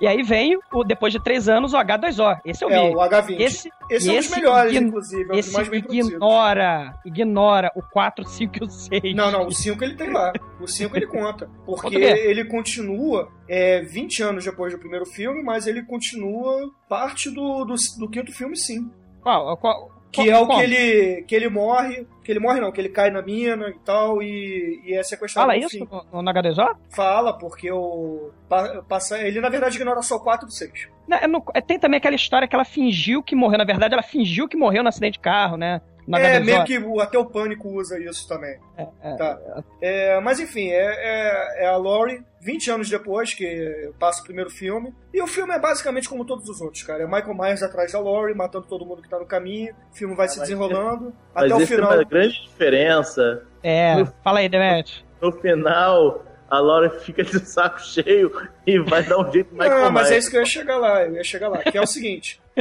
E 0.00 0.06
aí 0.06 0.22
vem, 0.22 0.58
o, 0.72 0.82
depois 0.82 1.12
de 1.12 1.22
três 1.22 1.48
anos, 1.48 1.74
o 1.74 1.76
H2O. 1.76 2.40
Esse 2.44 2.64
eu 2.64 2.68
vi. 2.68 2.74
É, 2.74 2.80
o 2.80 2.96
H20. 2.96 3.40
Esse, 3.40 3.70
Esse 3.90 4.08
é 4.08 4.12
um 4.12 4.16
dos 4.16 4.30
melhores, 4.30 4.74
inclusive, 4.74 5.22
é 5.22 5.26
um 5.26 5.28
dos 5.28 5.38
esse 5.38 5.52
mais 5.52 5.68
bem 5.68 5.80
ignora, 5.80 6.94
ignora 7.04 7.70
o 7.76 7.82
4, 7.82 8.24
5 8.24 8.56
e 8.56 8.64
o 8.64 8.70
6. 8.70 9.14
Não, 9.14 9.30
não, 9.30 9.46
o 9.46 9.52
5 9.52 9.84
ele 9.84 9.96
tem 9.96 10.10
lá. 10.10 10.32
O 10.58 10.66
5 10.66 10.96
ele 10.96 11.06
conta. 11.06 11.50
Porque 11.66 11.96
o 11.96 12.00
ele 12.00 12.46
continua 12.46 13.30
é, 13.46 13.82
20 13.82 14.22
anos 14.22 14.44
depois 14.44 14.72
do 14.72 14.78
primeiro 14.78 15.04
filme, 15.04 15.42
mas 15.42 15.66
ele 15.66 15.82
continua 15.82 16.70
parte 16.88 17.30
do, 17.30 17.64
do, 17.64 17.74
do 17.98 18.08
quinto 18.08 18.32
filme, 18.32 18.56
sim. 18.56 18.90
Qual? 19.20 19.54
qual 19.58 19.99
Que 20.12 20.28
é 20.28 20.36
o 20.38 20.46
que 20.48 20.60
ele, 20.60 21.22
que 21.22 21.34
ele 21.34 21.48
morre. 21.48 22.06
Que 22.24 22.32
ele 22.32 22.40
morre, 22.40 22.60
não, 22.60 22.70
que 22.72 22.80
ele 22.80 22.88
cai 22.88 23.10
na 23.10 23.22
mina 23.22 23.68
e 23.70 23.78
tal, 23.84 24.22
e, 24.22 24.80
e 24.84 24.94
é 24.94 25.02
sequestrado 25.02 25.48
Fala 25.48 25.58
isso 25.58 25.78
no, 26.12 26.22
no 26.22 26.32
H2O? 26.32 26.76
Fala, 26.90 27.32
porque 27.38 27.70
o. 27.72 28.30
pa- 28.48 28.82
Passa, 28.88 29.18
ele, 29.18 29.40
na 29.40 29.48
verdade, 29.48 29.76
ignora 29.76 30.02
só 30.02 30.16
o 30.16 30.20
4 30.20 30.46
do 30.46 30.52
6. 30.52 30.88
Não, 31.08 31.16
é 31.18 31.26
no- 31.26 31.42
é, 31.54 31.60
tem 31.60 31.78
também 31.78 31.98
aquela 31.98 32.14
história 32.14 32.46
que 32.46 32.54
ela 32.54 32.64
fingiu 32.64 33.22
que 33.22 33.34
morreu. 33.34 33.58
Na 33.58 33.64
verdade, 33.64 33.94
ela 33.94 34.02
fingiu 34.02 34.46
que 34.48 34.56
morreu 34.56 34.82
no 34.82 34.88
acidente 34.88 35.14
de 35.14 35.20
carro, 35.20 35.56
né? 35.56 35.80
No 36.10 36.18
É, 36.18 36.38
H2O. 36.40 36.44
meio 36.44 36.64
que 36.64 37.00
até 37.02 37.18
o 37.18 37.24
Pânico 37.24 37.68
usa 37.68 37.98
isso 37.98 38.26
também. 38.28 38.58
é, 38.76 39.14
Tá. 39.16 39.38
É, 39.80 40.20
mas 40.20 40.40
enfim, 40.40 40.68
é, 40.70 40.74
é, 41.60 41.64
é 41.64 41.66
a 41.68 41.76
Laurie, 41.76 42.22
20 42.40 42.70
anos 42.70 42.88
depois 42.90 43.32
que 43.34 43.90
passa 43.98 44.20
o 44.20 44.24
primeiro 44.24 44.50
filme. 44.50 44.92
E 45.14 45.22
o 45.22 45.26
filme 45.26 45.54
é 45.54 45.58
basicamente 45.58 46.08
como 46.08 46.24
todos 46.24 46.48
os 46.48 46.60
outros, 46.60 46.82
cara. 46.82 47.02
É 47.02 47.06
Michael 47.06 47.34
Myers 47.34 47.62
atrás 47.62 47.92
da 47.92 48.00
Laurie, 48.00 48.34
matando 48.34 48.66
todo 48.66 48.84
mundo 48.84 49.02
que 49.02 49.08
tá 49.08 49.18
no 49.18 49.26
caminho. 49.26 49.74
O 49.92 49.96
filme 49.96 50.14
vai 50.16 50.28
se 50.28 50.38
mas 50.38 50.48
desenrolando. 50.48 51.14
Mas 51.34 51.44
até 51.52 51.54
o 51.62 51.66
final. 51.66 51.88
tem 51.90 51.98
uma 51.98 52.04
grande 52.04 52.42
diferença. 52.42 53.42
É, 53.62 53.94
No- 53.96 54.06
fala 54.24 54.40
aí, 54.40 54.48
Demet. 54.48 55.04
No 55.20 55.30
final, 55.32 56.24
a 56.50 56.58
Laura 56.58 56.90
fica 57.00 57.22
de 57.22 57.38
saco 57.46 57.78
cheio 57.80 58.32
e 58.66 58.78
vai 58.80 59.02
dar 59.04 59.18
um 59.18 59.30
jeito 59.30 59.52
Michael 59.54 59.82
Não, 59.84 59.90
mas 59.92 60.10
é 60.10 60.18
isso 60.18 60.30
que 60.30 60.36
eu 60.36 60.40
ia 60.40 60.46
chegar 60.46 60.76
lá, 60.78 61.02
eu 61.04 61.14
ia 61.14 61.22
chegar 61.24 61.48
lá. 61.48 61.58
Que 61.58 61.76
é 61.78 61.80
o 61.80 61.86
seguinte. 61.86 62.40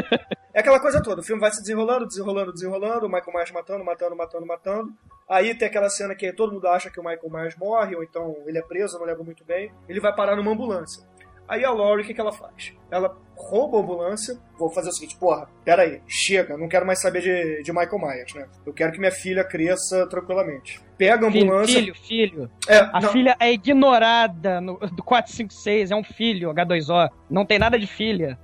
É 0.60 0.62
aquela 0.62 0.82
coisa 0.82 1.02
toda, 1.02 1.22
o 1.22 1.24
filme 1.24 1.40
vai 1.40 1.50
se 1.54 1.62
desenrolando, 1.62 2.06
desenrolando, 2.06 2.52
desenrolando, 2.52 3.06
o 3.06 3.10
Michael 3.10 3.32
Myers 3.34 3.52
matando, 3.52 3.82
matando, 3.82 4.14
matando, 4.14 4.46
matando. 4.46 4.94
Aí 5.30 5.56
tem 5.56 5.70
aquela 5.70 5.90
cena 5.90 6.14
que 6.14 6.34
todo 6.34 6.52
mundo 6.52 6.68
acha 6.68 6.90
que 6.90 7.00
o 7.00 7.04
Michael 7.04 7.30
Myers 7.32 7.56
morre, 7.56 7.96
ou 7.96 8.04
então 8.04 8.36
ele 8.46 8.58
é 8.58 8.62
preso, 8.62 9.00
não 9.00 9.06
lembro 9.06 9.24
muito 9.24 9.46
bem. 9.46 9.72
Ele 9.88 10.02
vai 10.02 10.14
parar 10.14 10.36
numa 10.36 10.52
ambulância. 10.52 11.08
Aí 11.48 11.64
a 11.64 11.72
Laurie, 11.72 12.04
o 12.04 12.08
que, 12.08 12.14
que 12.14 12.20
ela 12.20 12.34
faz? 12.34 12.74
Ela 12.92 13.18
rouba 13.38 13.78
a 13.78 13.82
ambulância. 13.82 14.38
Vou 14.58 14.70
fazer 14.70 14.90
o 14.90 14.92
seguinte, 14.92 15.16
porra, 15.18 15.48
peraí, 15.64 16.02
chega, 16.06 16.58
não 16.58 16.68
quero 16.68 16.86
mais 16.86 17.00
saber 17.00 17.22
de, 17.22 17.64
de 17.64 17.72
Michael 17.72 17.98
Myers, 17.98 18.34
né? 18.34 18.46
Eu 18.66 18.74
quero 18.74 18.92
que 18.92 19.00
minha 19.00 19.14
filha 19.14 19.46
cresça 19.46 20.06
tranquilamente. 20.08 20.82
Pega 20.98 21.26
a 21.26 21.32
Filho, 21.32 21.46
ambulância. 21.46 21.80
filho, 21.80 21.96
filho. 21.96 22.52
É, 22.68 22.80
a 22.80 23.00
não. 23.00 23.10
filha 23.14 23.38
é 23.40 23.50
ignorada 23.50 24.60
no, 24.60 24.78
do 24.78 25.02
456, 25.04 25.92
é 25.92 25.96
um 25.96 26.04
filho, 26.04 26.54
H2O. 26.54 27.10
Não 27.30 27.46
tem 27.46 27.58
nada 27.58 27.80
de 27.80 27.88
filha. 27.88 28.38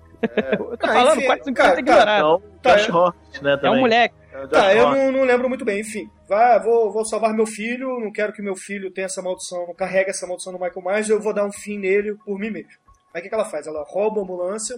Eu 0.60 0.78
tô 0.78 0.86
Ah, 0.88 0.94
falando, 0.94 1.18
enfim, 1.18 1.28
456 1.28 1.56
cara, 1.56 1.76
é 1.76 1.80
ignorado. 1.80 2.20
Então, 2.20 2.62
Tá, 2.62 2.76
Josh 2.76 2.90
é. 2.90 2.92
Hort, 2.94 3.42
né, 3.42 3.60
É 3.62 3.70
um 3.70 3.80
moleque. 3.80 4.16
Tá, 4.50 4.74
eu 4.76 4.90
não, 4.92 5.12
não 5.12 5.24
lembro 5.24 5.48
muito 5.48 5.64
bem. 5.64 5.80
Enfim, 5.80 6.10
vai, 6.28 6.60
vou, 6.60 6.92
vou 6.92 7.06
salvar 7.06 7.34
meu 7.34 7.46
filho, 7.46 8.00
não 8.00 8.12
quero 8.12 8.34
que 8.34 8.42
meu 8.42 8.56
filho 8.56 8.92
tenha 8.92 9.06
essa 9.06 9.22
maldição, 9.22 9.66
não 9.68 9.74
carregue 9.74 10.10
essa 10.10 10.28
maldição 10.28 10.52
no 10.52 10.60
Michael 10.60 10.84
Myers, 10.86 11.10
eu 11.10 11.22
vou 11.22 11.34
dar 11.34 11.46
um 11.46 11.52
fim 11.52 11.78
nele 11.78 12.16
por 12.26 12.38
mim 12.38 12.50
mesmo. 12.50 12.70
Aí 13.14 13.22
o 13.22 13.24
que, 13.24 13.30
que 13.30 13.36
ela 13.36 13.46
faz? 13.46 13.66
Ela 13.66 13.84
rouba 13.88 14.20
a 14.20 14.24
ambulância, 14.24 14.76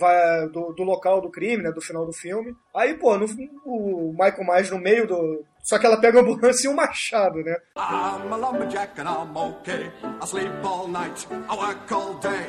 vai 0.00 0.48
do, 0.48 0.72
do 0.72 0.82
local 0.82 1.20
do 1.20 1.30
crime, 1.30 1.62
né, 1.62 1.70
do 1.70 1.80
final 1.80 2.06
do 2.06 2.12
filme. 2.12 2.54
Aí, 2.74 2.94
pô, 2.94 3.16
no, 3.18 3.26
o 3.64 4.12
Michael 4.12 4.44
Myers 4.44 4.70
no 4.70 4.78
meio 4.80 5.06
do... 5.06 5.44
Só 5.62 5.78
que 5.78 5.84
ela 5.86 6.00
pega 6.00 6.18
a 6.18 6.22
ambulância 6.22 6.66
e 6.66 6.70
um 6.70 6.74
machado, 6.74 7.36
né? 7.44 7.54
I'm 7.76 8.32
a 8.32 8.36
lumberjack 8.36 8.98
and 9.00 9.04
I'm 9.04 9.36
okay. 9.36 9.90
I 10.22 10.26
sleep 10.26 10.50
all 10.64 10.88
night, 10.88 11.28
I 11.30 11.54
work 11.54 11.92
all 11.94 12.14
day. 12.14 12.46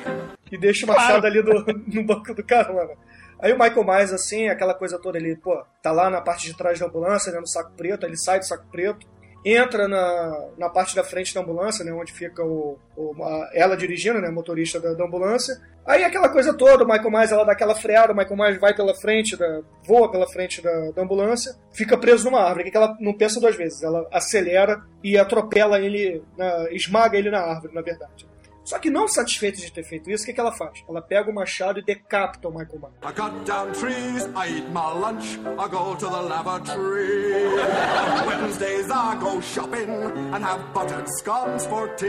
e 0.51 0.57
deixa 0.57 0.85
o 0.85 0.89
machado 0.89 1.27
ali 1.27 1.43
do- 1.43 1.65
no 1.93 2.03
banco 2.05 2.33
do 2.33 2.43
carona. 2.43 2.93
Aí 3.39 3.51
o 3.51 3.59
Michael 3.59 3.83
Myers, 3.83 4.13
assim, 4.13 4.47
aquela 4.47 4.73
coisa 4.73 4.99
toda 4.99 5.17
ali, 5.17 5.35
pô, 5.35 5.61
tá 5.81 5.91
lá 5.91 6.09
na 6.09 6.21
parte 6.21 6.45
de 6.47 6.55
trás 6.55 6.79
da 6.79 6.85
ambulância, 6.85 7.31
né, 7.33 7.39
no 7.39 7.47
saco 7.47 7.71
preto, 7.75 8.05
ele 8.05 8.15
sai 8.17 8.39
do 8.39 8.45
saco 8.45 8.65
preto, 8.71 9.05
entra 9.43 9.87
na, 9.87 10.47
na 10.57 10.69
parte 10.69 10.95
da 10.95 11.03
frente 11.03 11.33
da 11.33 11.41
ambulância, 11.41 11.83
né, 11.83 11.91
onde 11.91 12.11
fica 12.13 12.43
o, 12.43 12.77
o- 12.95 13.23
a- 13.23 13.49
ela 13.53 13.75
dirigindo, 13.75 14.21
né, 14.21 14.29
motorista 14.29 14.79
da, 14.79 14.93
da 14.93 15.03
ambulância. 15.05 15.55
Aí 15.85 16.03
aquela 16.03 16.29
coisa 16.29 16.53
toda, 16.53 16.83
o 16.83 16.87
Michael 16.87 17.09
Myers, 17.09 17.31
ela 17.31 17.43
dá 17.43 17.53
aquela 17.53 17.73
freada, 17.73 18.13
o 18.13 18.15
Michael 18.15 18.37
Myers 18.37 18.59
vai 18.59 18.75
pela 18.75 18.93
frente, 18.93 19.35
da, 19.35 19.61
voa 19.83 20.11
pela 20.11 20.27
frente 20.27 20.61
da, 20.61 20.91
da 20.91 21.01
ambulância, 21.01 21.55
fica 21.73 21.97
preso 21.97 22.25
numa 22.25 22.41
árvore, 22.43 22.69
que 22.69 22.77
ela 22.77 22.95
não 22.99 23.13
pensa 23.17 23.39
duas 23.39 23.55
vezes, 23.55 23.81
ela 23.81 24.07
acelera 24.11 24.79
e 25.03 25.17
atropela 25.17 25.79
ele, 25.79 26.21
na- 26.37 26.67
esmaga 26.71 27.17
ele 27.17 27.31
na 27.31 27.39
árvore, 27.39 27.73
na 27.73 27.81
verdade. 27.81 28.27
Só 28.63 28.77
que 28.79 28.89
não 28.89 29.07
satisfeita 29.07 29.57
de 29.57 29.71
ter 29.71 29.83
feito 29.83 30.09
isso, 30.09 30.23
o 30.23 30.25
que, 30.27 30.33
que 30.33 30.39
ela 30.39 30.51
faz? 30.51 30.83
Ela 30.87 31.01
pega 31.01 31.29
o 31.29 31.33
machado 31.33 31.79
e 31.79 31.83
decapita 31.83 32.47
o 32.47 32.51
Michael 32.51 32.79
Myers. 32.79 32.95
I 33.03 33.13
cut 33.13 33.45
down 33.45 33.71
trees, 33.73 34.25
I 34.35 34.57
eat 34.57 34.67
my 34.69 34.93
lunch, 34.99 35.39
I 35.39 35.67
go 35.67 35.95
to 35.95 36.09
the 36.09 36.21
lavatory. 36.21 37.33
On 37.57 38.27
Wednesdays 38.27 38.89
I 38.89 39.15
go 39.19 39.41
shopping 39.41 39.89
and 39.89 40.43
have 40.43 40.61
buttered 40.73 41.07
scones 41.19 41.65
for 41.65 41.87
tea. 41.95 42.07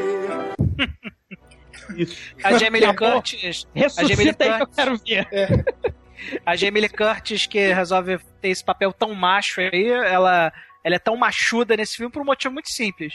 A 2.45 2.59
Jamie 2.59 2.81
Lee 2.81 2.95
Curtis. 2.95 3.67
a 3.75 4.05
Jamie 4.05 4.25
Lee 4.27 4.35
que 4.35 4.45
eu 4.45 4.59
Curtis, 4.59 4.77
quero 4.77 4.99
ver. 4.99 5.65
a 6.47 6.57
Jamie 6.57 6.81
Lee 6.83 6.89
Curtis 6.89 7.47
que 7.47 7.73
resolve 7.73 8.19
ter 8.41 8.49
esse 8.51 8.65
papel 8.65 8.93
tão 8.93 9.15
macho 9.15 9.61
aí, 9.61 9.89
ela, 9.89 10.53
ela 10.85 10.97
é 10.97 10.99
tão 10.99 11.17
machuda 11.17 11.77
nesse 11.77 11.97
filme 11.97 12.13
por 12.13 12.23
um 12.23 12.27
motivo 12.27 12.53
muito 12.53 12.71
simples. 12.71 13.15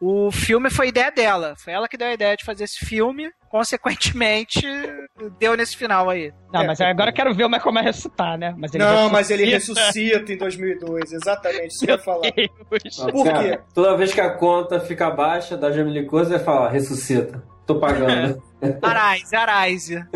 O 0.00 0.30
filme 0.30 0.70
foi 0.70 0.88
ideia 0.88 1.10
dela. 1.10 1.54
Foi 1.56 1.72
ela 1.72 1.88
que 1.88 1.96
deu 1.96 2.08
a 2.08 2.12
ideia 2.12 2.36
de 2.36 2.44
fazer 2.44 2.64
esse 2.64 2.84
filme. 2.84 3.30
Consequentemente, 3.48 4.60
deu 5.38 5.56
nesse 5.56 5.76
final 5.76 6.10
aí. 6.10 6.32
Não, 6.52 6.66
mas 6.66 6.80
agora 6.80 7.10
eu 7.10 7.14
quero 7.14 7.34
ver 7.34 7.44
o 7.44 7.48
Michael 7.48 7.72
Myers 7.72 7.86
ressuscitar, 7.86 8.36
né? 8.36 8.54
Mas 8.58 8.74
ele 8.74 8.84
não, 8.84 9.08
mas 9.08 9.30
ele 9.30 9.44
ressuscita. 9.46 9.80
ressuscita 9.86 10.32
em 10.32 10.36
2002, 10.36 11.12
exatamente 11.12 11.68
isso 11.68 11.84
que 11.84 11.90
eu 11.90 11.96
ia 11.96 12.02
falar. 12.02 12.28
Não, 12.98 13.10
Por 13.10 13.24
cara, 13.24 13.56
quê? 13.56 13.62
Toda 13.72 13.96
vez 13.96 14.12
que 14.12 14.20
a 14.20 14.30
conta 14.36 14.80
fica 14.80 15.10
baixa 15.10 15.56
da 15.56 15.70
Jamie 15.70 15.92
Lee 15.92 16.06
Curtis, 16.06 16.30
vai 16.30 16.40
falar, 16.40 16.70
ressuscita. 16.70 17.42
Tô 17.66 17.80
pagando. 17.80 18.42
Arise, 18.80 19.34
Arise. 19.34 19.96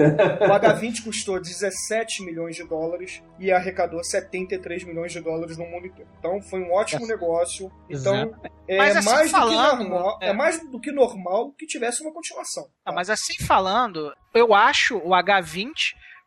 O 0.41 0.53
H20 0.53 1.05
custou 1.05 1.41
17 1.41 2.25
milhões 2.25 2.57
de 2.57 2.65
dólares 2.67 3.23
e 3.39 3.51
arrecadou 3.51 4.03
73 4.03 4.85
milhões 4.85 5.13
de 5.13 5.21
dólares 5.21 5.59
no 5.59 5.67
mundo 5.67 5.87
inteiro. 5.87 6.09
Então 6.19 6.41
foi 6.43 6.61
um 6.61 6.73
ótimo 6.73 7.07
negócio. 7.07 7.71
Então 7.89 8.35
é 8.69 8.79
Mas 8.79 8.97
assim 8.97 9.11
mais 9.11 9.31
falando, 9.31 9.79
do 9.79 9.85
que 9.85 9.91
normal, 9.91 10.19
é. 10.23 10.33
mais 10.33 10.71
do 10.71 10.81
que 10.81 10.93
normal 10.93 11.53
que 11.53 11.67
tivesse 11.67 12.03
uma 12.03 12.13
continuação. 12.13 12.69
Ah, 12.85 12.93
mas 12.93 13.11
assim 13.11 13.35
falando, 13.45 14.13
eu 14.33 14.55
acho 14.55 14.97
o 14.99 15.11
H20 15.11 15.73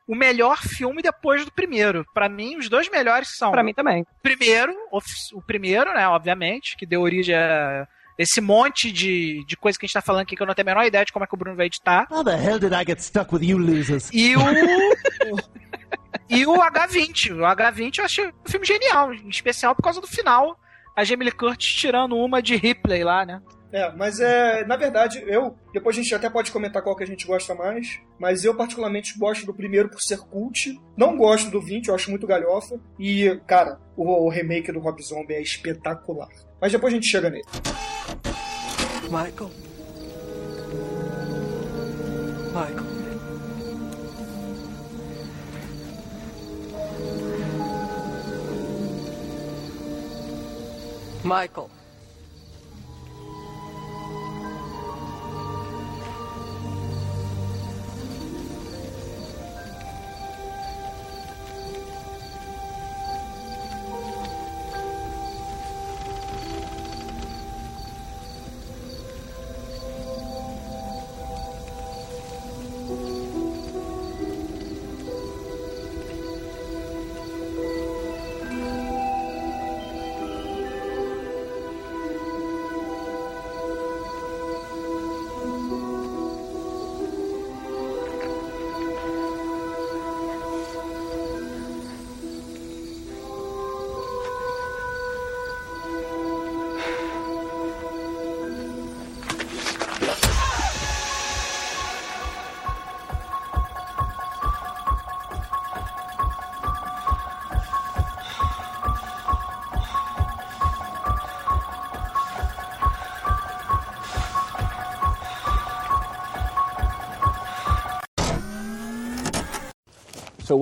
o 0.08 0.16
melhor 0.16 0.58
filme 0.58 1.02
depois 1.02 1.46
do 1.46 1.52
primeiro. 1.52 2.06
Pra 2.14 2.28
mim, 2.28 2.58
os 2.58 2.68
dois 2.68 2.90
melhores 2.90 3.38
são. 3.38 3.52
Pra 3.52 3.64
mim 3.64 3.74
também. 3.74 4.06
Primeiro, 4.22 4.74
o, 4.92 5.00
o 5.38 5.42
primeiro, 5.42 5.94
né, 5.94 6.08
obviamente, 6.08 6.76
que 6.76 6.86
deu 6.86 7.02
origem 7.02 7.36
a 7.36 7.88
esse 8.18 8.40
monte 8.42 8.92
de, 8.92 9.44
de 9.46 9.58
coisa 9.58 9.78
que 9.78 9.86
a 9.86 9.88
gente 9.88 9.94
tá 9.94 10.02
falando 10.02 10.22
aqui 10.22 10.36
que 10.36 10.42
eu 10.42 10.48
não 10.48 10.54
tenho 10.54 10.68
a 10.68 10.72
menor 10.72 10.86
ideia 10.86 11.06
de 11.06 11.12
como 11.12 11.26
é 11.26 11.28
que 11.28 11.34
o 11.34 11.38
Bruno 11.38 11.56
vai 11.56 11.66
editar. 11.66 12.08
How 12.12 12.24
the 12.24 12.32
hell 12.32 12.60
did 12.60 12.74
I 12.74 12.86
get 12.86 13.00
stuck 13.00 13.34
with 13.34 13.44
you 13.44 13.58
losers? 13.58 14.10
E 14.14 14.36
o. 14.36 14.40
e 16.30 16.46
o 16.46 16.54
H20. 16.54 17.32
O 17.32 17.40
H20 17.40 17.98
eu 18.00 18.06
achei 18.06 18.28
um 18.28 18.50
filme 18.50 18.66
genial, 18.66 19.14
em 19.14 19.30
especial 19.30 19.76
por 19.76 19.82
causa 19.82 20.00
do 20.00 20.08
final. 20.08 20.58
A 20.96 21.04
Jamie 21.04 21.26
Lee 21.26 21.34
Curtis 21.34 21.74
tirando 21.74 22.16
uma 22.16 22.42
de 22.42 22.56
Ripley 22.56 23.04
lá, 23.04 23.26
né? 23.26 23.42
É, 23.74 23.92
mas 23.92 24.20
é, 24.20 24.64
na 24.66 24.78
verdade, 24.78 25.24
eu, 25.26 25.56
depois 25.74 25.98
a 25.98 26.02
gente 26.02 26.14
até 26.14 26.30
pode 26.30 26.52
comentar 26.52 26.84
qual 26.84 26.96
que 26.96 27.04
a 27.04 27.08
gente 27.08 27.26
gosta 27.26 27.56
mais, 27.56 28.00
mas 28.20 28.46
eu 28.46 28.56
particularmente 28.56 29.18
gosto 29.18 29.48
do 29.48 29.54
primeiro 29.54 29.90
por 29.90 30.00
ser 30.00 30.20
cult, 30.20 30.80
não 30.96 31.18
gosto 31.18 31.50
do 31.50 31.60
20, 31.60 31.88
eu 31.88 31.96
acho 31.96 32.12
muito 32.12 32.28
galhofa, 32.28 32.80
e, 33.00 33.36
cara, 33.48 33.80
o, 33.98 34.28
o 34.28 34.30
remake 34.30 34.72
do 34.72 34.80
Rob 34.80 35.02
Zombie 35.02 35.34
é 35.34 35.42
espetacular. 35.42 36.30
Mas 36.64 36.72
depois 36.72 36.94
a 36.94 36.96
gente 36.96 37.08
chega 37.08 37.30
nele. 37.30 37.44
Michael. 39.12 39.52
Michael. 42.54 42.84
Michael. 51.26 51.83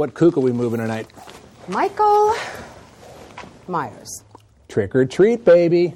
What 0.01 0.15
kook 0.15 0.35
are 0.35 0.41
we 0.41 0.51
moving 0.51 0.79
tonight? 0.79 1.07
Michael 1.67 2.33
Myers. 3.67 4.23
Trick 4.67 4.95
or 4.95 5.05
treat, 5.05 5.45
baby. 5.45 5.93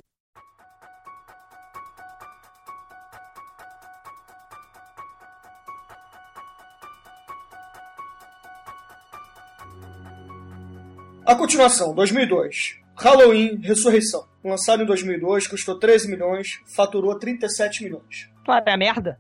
A 11.26 11.34
continuação, 11.34 11.96
2002. 11.96 12.76
Halloween 12.96 13.60
Ressurreição. 13.64 14.28
Lançado 14.44 14.84
em 14.84 14.86
2002, 14.86 15.48
custou 15.48 15.80
13 15.80 16.08
milhões, 16.08 16.60
faturou 16.76 17.18
37 17.18 17.84
milhões. 17.84 18.30
Claro, 18.46 18.64
é 18.68 18.78
merda. 18.78 19.20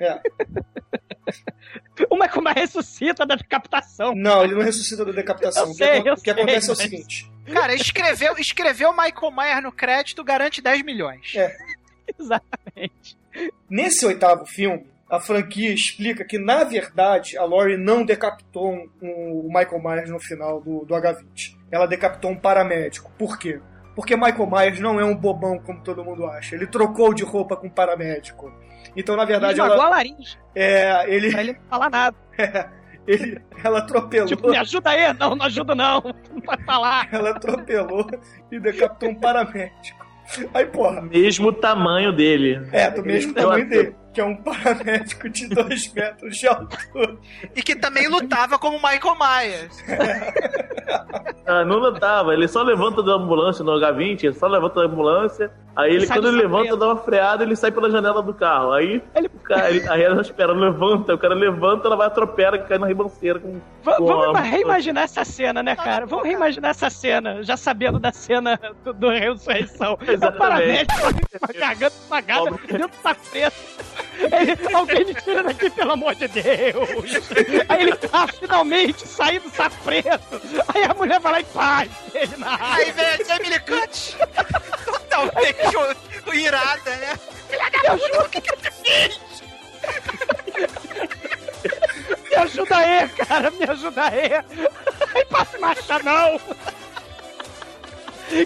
É. 0.00 0.20
o 2.10 2.16
Michael 2.16 2.42
Myers 2.42 2.56
ressuscita 2.74 3.24
da 3.26 3.34
decapitação. 3.36 4.14
Não, 4.14 4.42
ele 4.44 4.54
não 4.54 4.62
ressuscita 4.62 5.04
da 5.04 5.12
decapitação. 5.12 5.64
Eu 5.64 5.68
o 5.68 5.72
que, 5.72 5.78
sei, 5.78 5.98
acon- 5.98 6.08
eu 6.08 6.14
o 6.14 6.20
que 6.22 6.30
acontece 6.30 6.68
é 6.68 6.72
o 6.72 6.76
sei, 6.76 6.84
mas- 6.86 6.90
seguinte. 6.96 7.32
Cara, 7.52 7.74
escreveu, 7.74 8.34
escreveu 8.38 8.92
Michael 8.92 9.32
Myers 9.32 9.62
no 9.62 9.72
crédito, 9.72 10.24
garante 10.24 10.60
10 10.62 10.82
milhões. 10.82 11.32
É. 11.36 11.54
Exatamente. 12.18 13.18
Nesse 13.68 14.04
oitavo 14.06 14.46
filme, 14.46 14.86
a 15.08 15.20
franquia 15.20 15.72
explica 15.72 16.24
que, 16.24 16.38
na 16.38 16.64
verdade, 16.64 17.36
a 17.36 17.44
Laurie 17.44 17.76
não 17.76 18.04
decapitou 18.04 18.72
um- 18.72 18.88
um- 19.02 19.40
o 19.46 19.48
Michael 19.48 19.82
Myers 19.82 20.10
no 20.10 20.18
final 20.20 20.60
do, 20.60 20.84
do 20.84 20.94
H20. 20.94 21.56
Ela 21.70 21.86
decapitou 21.86 22.30
um 22.30 22.36
paramédico. 22.38 23.10
Por 23.18 23.38
quê? 23.38 23.60
Porque 23.94 24.16
Michael 24.16 24.50
Myers 24.50 24.80
não 24.80 24.98
é 24.98 25.04
um 25.04 25.14
bobão 25.14 25.58
como 25.58 25.80
todo 25.80 26.04
mundo 26.04 26.26
acha. 26.26 26.56
Ele 26.56 26.66
trocou 26.66 27.14
de 27.14 27.22
roupa 27.22 27.56
com 27.56 27.68
um 27.68 27.70
paramédico. 27.70 28.52
Então, 28.96 29.16
na 29.16 29.24
verdade, 29.24 29.54
Esmagou 29.54 29.76
ela... 29.76 29.86
a 29.86 29.90
laringe. 29.90 30.38
É, 30.54 31.04
ele... 31.08 31.30
Pra 31.30 31.40
ele 31.40 31.52
não 31.52 31.60
falar 31.68 31.90
nada. 31.90 32.16
ele, 33.06 33.40
ela 33.62 33.78
atropelou. 33.78 34.26
Tipo, 34.28 34.50
me 34.50 34.56
ajuda 34.56 34.90
aí. 34.90 35.12
Não, 35.14 35.36
não 35.36 35.46
ajuda 35.46 35.74
não. 35.74 36.02
Não 36.34 36.42
vai 36.44 36.58
falar. 36.64 37.08
Ela 37.12 37.30
atropelou 37.30 38.06
e 38.50 38.58
decapitou 38.58 39.10
um 39.10 39.14
paramédico. 39.14 40.04
Aí, 40.52 40.66
porra. 40.66 41.00
Mesmo 41.00 41.52
tamanho 41.52 42.12
dele. 42.12 42.66
É, 42.72 42.90
do 42.90 43.04
mesmo 43.04 43.32
tamanho 43.32 43.68
dele. 43.68 43.96
Que 44.14 44.20
é 44.20 44.24
um 44.24 44.36
paramédico 44.36 45.28
de 45.28 45.48
2 45.48 45.92
metros 45.92 46.36
de 46.36 46.46
altura. 46.46 47.16
E 47.54 47.62
que 47.62 47.74
também 47.74 48.06
lutava 48.08 48.58
como 48.58 48.76
Michael 48.78 49.16
Myers. 49.18 49.84
Ah, 51.46 51.62
não 51.64 51.76
lutava, 51.78 52.32
ele 52.32 52.46
só 52.48 52.62
levanta 52.62 53.02
da 53.02 53.12
ambulância 53.12 53.62
no 53.64 53.72
H20, 53.72 54.24
ele 54.24 54.34
só 54.34 54.46
levanta 54.46 54.80
da 54.80 54.86
ambulância. 54.86 55.50
Aí 55.76 55.94
ele, 55.94 56.06
sai 56.06 56.16
quando 56.18 56.24
do 56.30 56.36
ele 56.36 56.42
levanta, 56.42 56.76
dá 56.76 56.86
uma 56.86 56.96
freada 56.96 57.42
ele 57.42 57.54
sai 57.56 57.70
pela 57.70 57.90
janela 57.90 58.22
do 58.22 58.32
carro. 58.32 58.72
Aí 58.72 59.02
o 59.34 59.38
cara, 59.40 59.70
ele, 59.70 59.86
aí 59.88 60.02
ela 60.02 60.20
espera, 60.22 60.52
levanta, 60.52 61.12
o 61.14 61.18
cara 61.18 61.34
levanta, 61.34 61.86
ela 61.88 61.96
vai 61.96 62.06
atropela, 62.06 62.56
cai 62.58 62.78
na 62.78 62.86
ribanceira 62.86 63.38
com. 63.38 63.60
Va- 63.82 63.96
com 63.96 64.06
Vamos 64.06 64.36
a- 64.36 64.40
reimaginar 64.40 65.04
essa 65.04 65.24
cena, 65.24 65.62
né, 65.62 65.74
cara? 65.76 66.06
Vamos 66.06 66.24
reimaginar 66.26 66.70
essa 66.70 66.88
cena, 66.88 67.42
já 67.42 67.56
sabendo 67.58 67.98
da 67.98 68.12
cena 68.12 68.58
do, 68.82 68.92
do 68.94 69.08
Ressurreição. 69.10 69.98
É 70.06 70.10
o 70.10 70.14
Exatamente. 70.14 70.86
paramédico 70.86 71.58
cagando 71.58 71.94
pagada 72.08 72.50
dentro 72.68 72.88
do 72.88 72.94
saco 73.02 73.20
preto. 73.30 73.56
Ele, 74.18 74.74
alguém 74.74 75.04
me 75.04 75.14
tira 75.14 75.42
daqui, 75.42 75.68
pelo 75.70 75.92
amor 75.92 76.14
de 76.14 76.28
Deus. 76.28 76.88
Aí 77.68 77.82
ele, 77.82 77.92
ah, 78.12 78.26
finalmente, 78.38 79.06
saí 79.06 79.38
do 79.38 79.50
saco 79.50 79.76
preto. 79.84 80.40
Aí 80.74 80.84
a 80.84 80.94
mulher 80.94 81.18
vai 81.20 81.32
lá 81.32 81.40
e 81.40 81.44
faz 81.44 81.90
ele 82.14 82.36
na 82.36 82.56
Aí 82.74 82.92
vem 82.92 83.04
a 83.06 83.16
Jamie 83.24 83.50
Lee. 83.50 83.60
Totalmente 84.84 85.76
o- 85.76 86.30
o 86.30 86.34
irada, 86.34 86.90
né? 86.96 87.18
Filha 87.48 87.70
da 87.70 87.96
puta, 87.96 88.16
por 88.18 88.30
que 88.30 88.40
que 88.40 88.52
eu 88.52 88.56
te 88.56 88.70
fiz? 88.70 89.20
Me 92.30 92.36
ajuda 92.36 92.76
aí, 92.76 93.08
cara, 93.10 93.50
me 93.50 93.64
ajuda 93.64 94.02
aí. 94.04 94.32
Aí 95.14 95.24
passa 95.26 95.58
marcha, 95.58 95.98
não. 96.00 96.40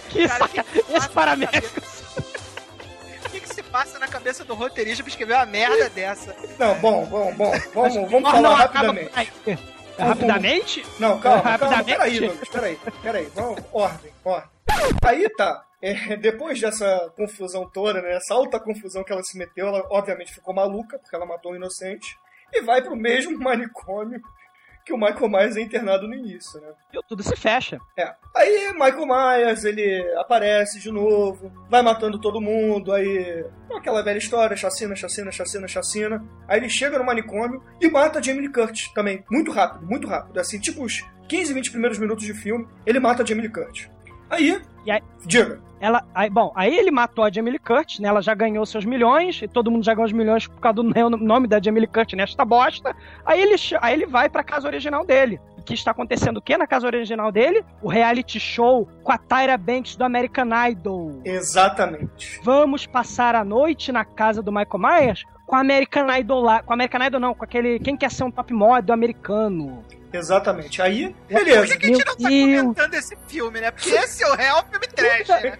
Que 0.09 0.27
saca... 0.27 0.65
Esse 0.93 1.09
paramédico. 1.09 1.81
Se 3.53 3.63
passa 3.63 3.99
na 3.99 4.07
cabeça 4.07 4.45
do 4.45 4.53
roteirista 4.53 5.03
pra 5.03 5.09
escrever 5.09 5.33
uma 5.33 5.45
merda 5.45 5.89
dessa? 5.89 6.35
Não, 6.57 6.75
bom, 6.79 7.05
bom, 7.05 7.33
bom. 7.33 7.51
Vamos, 7.73 8.11
vamos 8.11 8.31
falar 8.31 8.55
rapidamente. 8.55 9.11
Rapidamente? 9.97 10.85
Não, 10.99 11.19
calma, 11.19 11.41
calma. 11.41 11.75
Rapidamente? 11.75 11.97
Peraí, 11.97 12.19
Douglas, 12.19 12.49
peraí. 12.49 12.79
Peraí, 13.01 13.25
vamos, 13.35 13.63
ordem, 13.73 14.11
ordem. 14.23 14.49
Aí 15.03 15.29
tá. 15.35 15.65
é, 15.81 16.15
depois 16.15 16.59
dessa 16.59 17.11
confusão 17.15 17.69
toda, 17.69 18.01
né? 18.01 18.15
Essa 18.15 18.33
alta 18.33 18.59
confusão 18.59 19.03
que 19.03 19.11
ela 19.11 19.23
se 19.23 19.37
meteu, 19.37 19.67
ela 19.67 19.85
obviamente 19.89 20.33
ficou 20.33 20.53
maluca, 20.53 20.97
porque 20.99 21.15
ela 21.15 21.25
matou 21.25 21.51
um 21.51 21.55
inocente. 21.55 22.17
E 22.53 22.61
vai 22.61 22.81
pro 22.81 22.95
mesmo 22.95 23.37
manicômio 23.37 24.21
que 24.89 24.93
o 24.93 24.97
Michael 24.97 25.29
Myers 25.29 25.55
é 25.55 25.61
internado 25.61 26.07
no 26.07 26.15
início, 26.15 26.59
né? 26.59 26.69
E 26.91 26.99
tudo 27.07 27.21
se 27.21 27.35
fecha. 27.35 27.77
É. 27.95 28.11
Aí 28.35 28.73
Michael 28.73 29.05
Myers, 29.05 29.63
ele 29.63 30.03
aparece 30.17 30.79
de 30.79 30.91
novo, 30.91 31.51
vai 31.69 31.83
matando 31.83 32.19
todo 32.19 32.41
mundo, 32.41 32.91
aí 32.91 33.45
aquela 33.71 34.01
velha 34.01 34.17
história, 34.17 34.57
chacina, 34.57 34.95
chacina, 34.95 35.31
chacina, 35.31 35.67
chacina. 35.67 36.25
Aí 36.47 36.59
ele 36.59 36.69
chega 36.69 36.97
no 36.97 37.05
manicômio 37.05 37.63
e 37.79 37.87
mata 37.87 38.17
a 38.17 38.21
Jamie 38.21 38.41
Lee 38.41 38.51
Curtis 38.51 38.91
também, 38.93 39.23
muito 39.29 39.51
rápido, 39.51 39.85
muito 39.85 40.07
rápido, 40.07 40.39
assim, 40.39 40.59
tipo 40.59 40.83
os 40.83 41.05
15, 41.27 41.53
20 41.53 41.71
primeiros 41.71 41.99
minutos 41.99 42.25
de 42.25 42.33
filme, 42.33 42.67
ele 42.83 42.99
mata 42.99 43.21
a 43.21 43.25
Jamie 43.25 43.43
Lee 43.43 43.53
Curtis. 43.53 43.87
Aí, 44.29 44.61
E 44.85 44.91
aí, 44.91 45.01
diga. 45.25 45.59
ela, 45.79 46.03
aí, 46.13 46.29
bom, 46.29 46.51
aí 46.55 46.77
ele 46.77 46.91
matou 46.91 47.23
a 47.23 47.31
Jamie 47.31 47.51
Lee 47.51 47.59
Curtis, 47.59 47.99
né? 47.99 48.07
Ela 48.09 48.21
já 48.21 48.33
ganhou 48.33 48.65
seus 48.65 48.85
milhões, 48.85 49.41
e 49.41 49.47
todo 49.47 49.69
mundo 49.71 49.83
já 49.83 49.93
ganhou 49.93 50.05
os 50.05 50.13
milhões 50.13 50.47
por 50.47 50.59
causa 50.59 50.75
do 50.75 50.83
nome 51.17 51.47
da 51.47 51.61
Jamie 51.61 51.81
Lee 51.81 51.87
Curtis 51.87 52.15
nesta 52.17 52.45
bosta. 52.45 52.95
Aí 53.25 53.41
ele, 53.41 53.55
aí 53.81 53.93
ele 53.93 54.05
vai 54.05 54.29
pra 54.29 54.43
casa 54.43 54.67
original 54.67 55.05
dele. 55.05 55.39
O 55.57 55.61
que 55.61 55.73
está 55.73 55.91
acontecendo 55.91 56.37
o 56.37 56.41
quê 56.41 56.57
na 56.57 56.65
casa 56.65 56.87
original 56.87 57.31
dele? 57.31 57.63
O 57.81 57.89
reality 57.89 58.39
show 58.39 58.87
com 59.03 59.11
a 59.11 59.17
Tyra 59.17 59.57
Banks 59.57 59.95
do 59.95 60.03
American 60.03 60.47
Idol. 60.69 61.21
Exatamente. 61.23 62.39
Vamos 62.43 62.85
passar 62.87 63.35
a 63.35 63.43
noite 63.43 63.91
na 63.91 64.03
casa 64.05 64.41
do 64.41 64.51
Michael 64.51 64.79
Myers 64.79 65.23
com 65.49 65.55
a 65.55 65.61
American 65.61 66.07
Idol 66.15 66.41
lá. 66.41 66.61
Com 66.61 66.73
a 66.73 66.75
American 66.75 67.03
Idol 67.03 67.19
não, 67.19 67.33
com 67.33 67.43
aquele. 67.43 67.79
Quem 67.79 67.97
quer 67.97 68.11
ser 68.11 68.23
um 68.23 68.29
top 68.29 68.53
model 68.53 68.93
americano? 68.93 69.83
Exatamente. 70.13 70.79
Aí, 70.79 71.15
beleza. 71.27 71.61
Por 71.61 71.67
que, 71.67 71.77
que 71.77 71.85
a 71.85 71.89
gente 71.89 72.05
não 72.05 72.73
tá 72.73 72.83
comentando 72.83 72.93
esse 72.93 73.17
filme, 73.27 73.59
né? 73.59 73.71
Porque 73.71 73.89
esse 73.89 74.23
é 74.23 74.27
o 74.29 74.35
real 74.35 74.63
filme 74.69 74.87
trash, 74.87 75.27
né? 75.27 75.57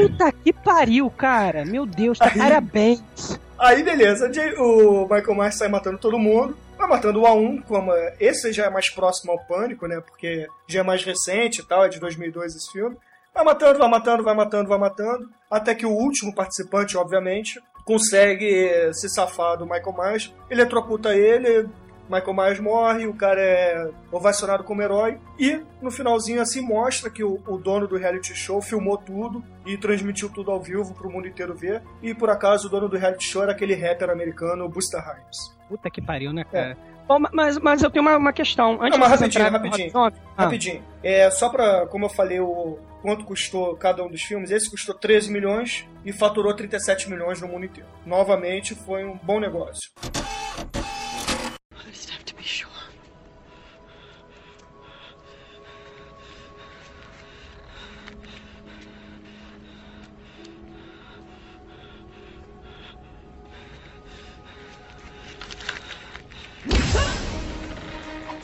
Puta 0.00 0.32
que 0.32 0.52
pariu, 0.52 1.08
cara. 1.10 1.64
Meu 1.64 1.86
Deus, 1.86 2.18
tá 2.18 2.28
parabéns. 2.36 3.38
Aí, 3.56 3.84
beleza, 3.84 4.28
o 4.58 5.02
Michael 5.02 5.34
Myers 5.36 5.54
sai 5.56 5.68
matando 5.68 5.98
todo 5.98 6.18
mundo, 6.18 6.56
vai 6.76 6.88
matando 6.88 7.20
um 7.20 7.26
a 7.26 7.32
um, 7.34 7.60
como 7.60 7.92
é- 7.92 8.16
esse 8.18 8.52
já 8.52 8.64
é 8.64 8.70
mais 8.70 8.88
próximo 8.88 9.32
ao 9.32 9.38
Pânico, 9.38 9.86
né, 9.86 10.00
porque 10.00 10.48
já 10.66 10.80
é 10.80 10.82
mais 10.82 11.04
recente 11.04 11.60
e 11.60 11.64
tal, 11.66 11.84
é 11.84 11.88
de 11.88 12.00
2002 12.00 12.56
esse 12.56 12.72
filme. 12.72 12.96
Vai 13.34 13.44
matando, 13.44 13.78
vai 13.78 13.88
matando, 13.88 14.24
vai 14.24 14.34
matando, 14.34 14.68
vai 14.68 14.78
matando, 14.78 15.28
até 15.50 15.74
que 15.74 15.84
o 15.84 15.90
último 15.90 16.34
participante, 16.34 16.96
obviamente, 16.96 17.60
consegue 17.84 18.92
se 18.92 19.08
safar 19.08 19.56
do 19.56 19.64
Michael 19.64 19.94
Myers, 19.96 20.34
eletrocuta 20.48 21.14
ele, 21.14 21.68
Michael 22.10 22.34
Myers 22.34 22.60
morre, 22.60 23.06
o 23.06 23.14
cara 23.14 23.40
é 23.40 23.90
ovacionado 24.10 24.64
como 24.64 24.82
herói, 24.82 25.18
e 25.38 25.62
no 25.80 25.92
finalzinho 25.92 26.42
assim 26.42 26.60
mostra 26.60 27.08
que 27.08 27.22
o, 27.22 27.40
o 27.46 27.56
dono 27.56 27.86
do 27.86 27.96
reality 27.96 28.34
show 28.34 28.60
filmou 28.60 28.98
tudo 28.98 29.44
e 29.64 29.76
transmitiu 29.76 30.28
tudo 30.28 30.50
ao 30.50 30.60
vivo 30.60 30.92
pro 30.92 31.08
mundo 31.08 31.28
inteiro 31.28 31.54
ver, 31.54 31.82
e 32.02 32.12
por 32.12 32.28
acaso 32.28 32.66
o 32.66 32.70
dono 32.70 32.88
do 32.88 32.96
reality 32.96 33.24
show 33.24 33.44
era 33.44 33.52
aquele 33.52 33.76
rapper 33.76 34.10
americano, 34.10 34.68
Busta 34.68 35.00
Rhymes. 35.00 35.56
Puta 35.68 35.88
que 35.88 36.02
pariu, 36.02 36.32
né, 36.32 36.42
cara? 36.42 36.76
Bom, 37.06 37.18
mas, 37.32 37.58
mas 37.58 37.82
eu 37.82 37.90
tenho 37.90 38.04
uma, 38.04 38.16
uma 38.16 38.32
questão. 38.32 38.74
Antes 38.80 38.90
Não, 38.90 38.98
mas 38.98 39.10
rapidinho, 39.20 39.50
rapidinho. 39.50 39.90
Ah. 39.96 40.12
Rapidinho. 40.36 40.82
É, 41.02 41.30
só 41.30 41.48
pra, 41.48 41.86
como 41.86 42.04
eu 42.04 42.08
falei, 42.08 42.40
o 42.40 42.78
quanto 43.02 43.24
custou 43.24 43.76
cada 43.76 44.04
um 44.04 44.10
dos 44.10 44.22
filmes, 44.22 44.50
esse 44.50 44.70
custou 44.70 44.94
13 44.94 45.30
milhões 45.30 45.86
e 46.04 46.12
faturou 46.12 46.54
37 46.54 47.08
milhões 47.10 47.40
no 47.40 47.48
mundo 47.48 47.66
inteiro. 47.66 47.88
Novamente, 48.04 48.74
foi 48.74 49.04
um 49.04 49.18
bom 49.18 49.40
negócio. 49.40 49.90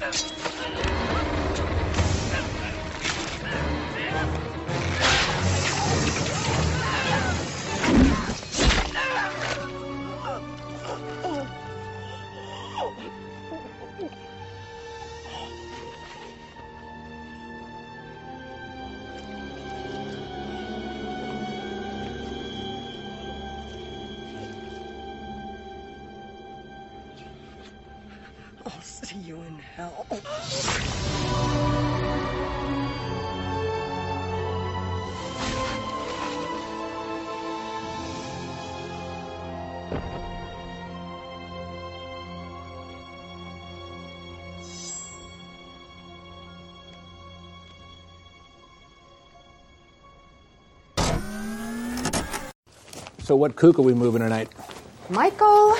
I 0.09 0.46
So 53.27 53.35
what 53.35 53.57
kook 53.57 53.77
are 53.81 53.83
we 53.83 53.93
moving 53.93 54.23
tonight? 54.23 54.49
Michael 55.11 55.75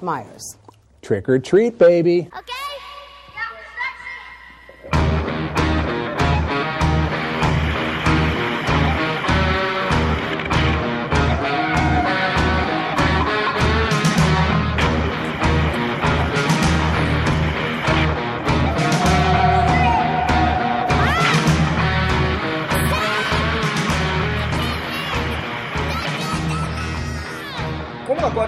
Myers. 0.00 0.56
Trick 1.00 1.28
or 1.28 1.38
treat, 1.38 1.78
baby. 1.78 2.24
Como 2.24 2.42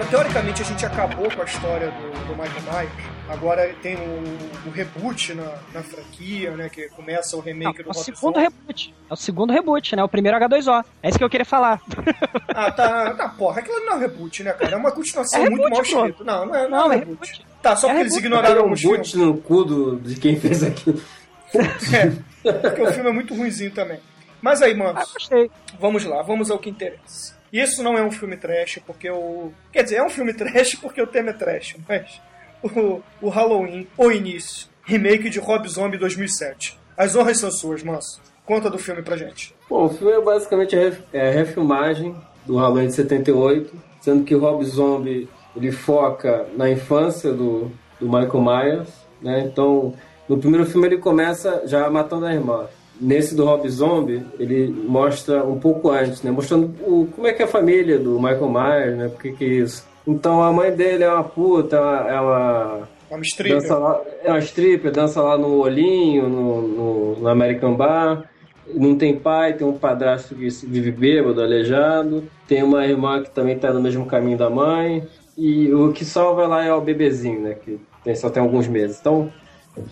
agora, 0.01 0.05
teoricamente, 0.09 0.61
a 0.61 0.65
gente 0.65 0.85
acabou 0.85 1.29
com 1.31 1.41
a 1.41 1.45
história 1.45 1.91
do, 1.91 2.11
do 2.27 2.35
Michael 2.35 2.61
Myers, 2.63 3.11
Agora 3.29 3.73
tem 3.81 3.95
o, 3.95 4.67
o 4.67 4.71
reboot 4.71 5.33
na, 5.33 5.53
na 5.73 5.81
franquia, 5.81 6.51
né? 6.51 6.67
Que 6.67 6.89
começa 6.89 7.37
o 7.37 7.39
remake 7.39 7.79
É 7.79 7.83
do 7.83 7.89
o 7.89 7.93
Rob 7.93 8.03
segundo 8.03 8.37
reboot. 8.39 8.93
É 9.09 9.13
o 9.13 9.15
segundo 9.15 9.53
reboot, 9.53 9.95
né? 9.95 10.03
O 10.03 10.09
primeiro 10.09 10.37
H2O. 10.37 10.83
É 11.01 11.07
isso 11.07 11.17
que 11.17 11.23
eu 11.23 11.29
queria 11.29 11.45
falar. 11.45 11.81
Ah, 12.49 12.69
tá, 12.71 13.13
tá, 13.13 13.29
porra, 13.29 13.61
aquilo 13.61 13.79
não 13.85 13.93
é 13.93 13.95
um 13.95 13.99
reboot, 13.99 14.43
né, 14.43 14.51
cara? 14.51 14.73
É 14.73 14.75
uma 14.75 14.91
continuação 14.91 15.39
É 15.45 15.49
muito 15.49 15.63
reboot, 15.63 15.93
mal 15.93 16.01
pô. 16.01 16.07
escrita. 16.09 16.23
Não, 16.25 16.45
não 16.45 16.55
é, 16.55 16.63
não, 16.67 16.69
Não, 16.69 16.91
é 16.91 16.95
é 16.95 16.99
reboot. 16.99 17.45
Tá, 17.61 17.75
só 17.77 17.87
É 17.87 17.89
porque 17.91 18.01
eles 18.01 18.15
reboot. 18.15 18.25
ignoraram 18.27 18.47
Aquele 18.47 18.59
alguns 18.63 18.83
um 18.83 18.89
boot 18.89 19.11
filmes. 19.11 19.27
no 19.27 19.37
cu 19.41 19.63
do, 19.63 19.99
de 20.01 20.15
quem 20.19 20.37
fez 20.37 20.61
aquilo. 20.63 21.01
Porque 22.41 22.81
o 22.81 22.93
filme 22.93 23.09
é 23.09 23.13
muito 23.13 23.33
ruimzinho 23.35 23.71
também. 23.71 23.99
Mas 24.41 24.61
aí, 24.61 24.73
mano, 24.73 24.99
gostei. 25.13 25.49
vamos 25.79 26.03
lá, 26.05 26.21
vamos 26.21 26.49
ao 26.49 26.57
que 26.57 26.69
interessa. 26.69 27.39
Isso 27.51 27.83
não 27.83 27.97
é 27.97 28.03
um 28.03 28.11
filme 28.11 28.37
trash, 28.37 28.79
porque 28.85 29.09
o. 29.09 29.51
Quer 29.71 29.83
dizer, 29.83 29.97
é 29.97 30.03
um 30.03 30.09
filme 30.09 30.33
trash 30.35 30.75
porque 30.75 31.01
o 31.01 31.07
tema 31.07 31.31
é 31.31 31.33
trash, 31.33 31.75
mas. 31.87 32.21
O, 32.63 33.01
o 33.21 33.29
Halloween, 33.29 33.87
o 33.97 34.11
início, 34.11 34.67
remake 34.83 35.29
de 35.29 35.39
Rob 35.39 35.67
Zombie 35.67 35.97
2007. 35.97 36.79
As 36.95 37.15
honras 37.15 37.39
são 37.39 37.49
suas, 37.49 37.81
manso. 37.81 38.21
Conta 38.45 38.69
do 38.69 38.77
filme 38.77 39.01
pra 39.01 39.17
gente. 39.17 39.55
Bom, 39.67 39.85
o 39.85 39.89
filme 39.89 40.13
é 40.13 40.21
basicamente 40.21 40.75
a 40.75 40.91
é 41.13 41.31
refilmagem 41.31 42.15
do 42.45 42.57
Halloween 42.57 42.87
de 42.87 42.93
78, 42.93 43.73
sendo 43.99 44.23
que 44.23 44.35
o 44.35 44.39
Rob 44.39 44.63
Zombie 44.65 45.27
ele 45.55 45.71
foca 45.71 46.45
na 46.55 46.69
infância 46.69 47.31
do, 47.31 47.71
do 47.99 48.05
Michael 48.07 48.41
Myers, 48.41 48.89
né? 49.21 49.41
Então, 49.41 49.93
no 50.27 50.37
primeiro 50.37 50.65
filme 50.65 50.87
ele 50.87 50.97
começa 50.97 51.63
já 51.65 51.89
matando 51.89 52.25
a 52.25 52.33
irmã. 52.33 52.67
Nesse 53.01 53.33
do 53.35 53.45
Rob 53.45 53.67
Zombie, 53.67 54.23
ele 54.39 54.67
mostra 54.67 55.43
um 55.43 55.59
pouco 55.59 55.89
antes, 55.89 56.21
né? 56.21 56.29
Mostrando 56.29 56.71
o, 56.85 57.07
como 57.07 57.25
é 57.25 57.33
que 57.33 57.41
é 57.41 57.45
a 57.45 57.47
família 57.47 57.97
do 57.97 58.19
Michael 58.19 58.49
Myers, 58.49 58.97
né? 58.97 59.07
Por 59.07 59.19
que 59.19 59.31
que 59.31 59.43
é 59.43 59.47
isso? 59.47 59.83
Então, 60.07 60.43
a 60.43 60.53
mãe 60.53 60.71
dele 60.71 61.03
é 61.03 61.11
uma 61.11 61.23
puta, 61.23 61.77
é 61.77 62.19
uma... 62.19 62.87
É 63.09 63.15
uma 63.15 63.23
stripper. 63.23 63.59
Dança 63.59 63.77
lá, 63.77 64.01
é 64.23 64.29
uma 64.29 64.39
stripper, 64.39 64.91
dança 64.91 65.21
lá 65.21 65.35
no 65.35 65.59
olhinho, 65.59 66.29
no, 66.29 66.61
no, 66.67 67.15
no 67.19 67.27
American 67.27 67.73
Bar. 67.73 68.29
Não 68.73 68.95
tem 68.95 69.17
pai, 69.17 69.53
tem 69.53 69.67
um 69.67 69.73
padrasto 69.73 70.35
que 70.35 70.47
vive 70.47 70.91
bêbado, 70.91 71.41
aleijado. 71.41 72.23
Tem 72.47 72.63
uma 72.63 72.85
irmã 72.85 73.21
que 73.21 73.31
também 73.31 73.57
tá 73.57 73.73
no 73.73 73.81
mesmo 73.81 74.05
caminho 74.05 74.37
da 74.37 74.49
mãe. 74.49 75.03
E 75.37 75.73
o 75.73 75.91
que 75.91 76.05
salva 76.05 76.47
lá 76.47 76.63
é 76.63 76.73
o 76.73 76.79
bebezinho, 76.79 77.41
né? 77.41 77.55
Que 77.55 77.79
tem, 78.03 78.15
só 78.15 78.29
tem 78.29 78.41
alguns 78.41 78.67
meses. 78.67 78.97
Então, 78.99 79.31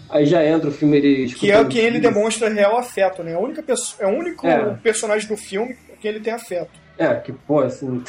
aí 0.09 0.25
já 0.25 0.43
entra 0.45 0.69
o 0.69 0.71
filme 0.71 0.97
ele 0.97 1.33
Que 1.33 1.51
é 1.51 1.59
o 1.59 1.67
que 1.67 1.79
ele 1.79 1.99
demonstra 1.99 2.49
real 2.49 2.77
afeto, 2.77 3.23
né? 3.23 3.33
A 3.33 3.39
única 3.39 3.61
pessoa, 3.63 4.07
é 4.09 4.11
o 4.13 4.17
único 4.17 4.45
É. 4.47 4.75
personagem 4.83 5.27
do 5.27 5.37
filme 5.37 5.75
que 6.01 6.07
ele 6.07 6.19
tem 6.19 6.33
afeto. 6.33 6.71
É, 6.97 7.13
que, 7.15 7.31
pô, 7.31 7.61
assim, 7.61 8.03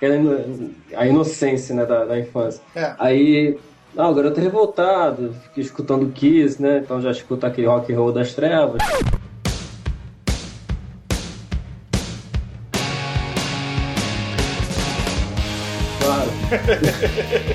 ino- 0.00 0.70
a 0.96 1.06
inocência, 1.06 1.74
né, 1.74 1.84
da, 1.84 2.04
da 2.06 2.18
infância. 2.18 2.62
É. 2.74 2.94
Aí, 2.98 3.58
não, 3.94 4.10
o 4.10 4.14
garoto 4.14 4.40
é 4.40 4.42
revoltado, 4.42 5.34
fica 5.44 5.60
escutando 5.60 6.10
Kiss, 6.12 6.60
né, 6.60 6.80
então 6.82 7.02
já 7.02 7.10
escuta 7.10 7.46
aquele 7.48 7.66
rock 7.66 7.92
and 7.92 7.96
roll 7.98 8.12
das 8.12 8.32
trevas. 8.32 8.80
Claro. 16.00 16.30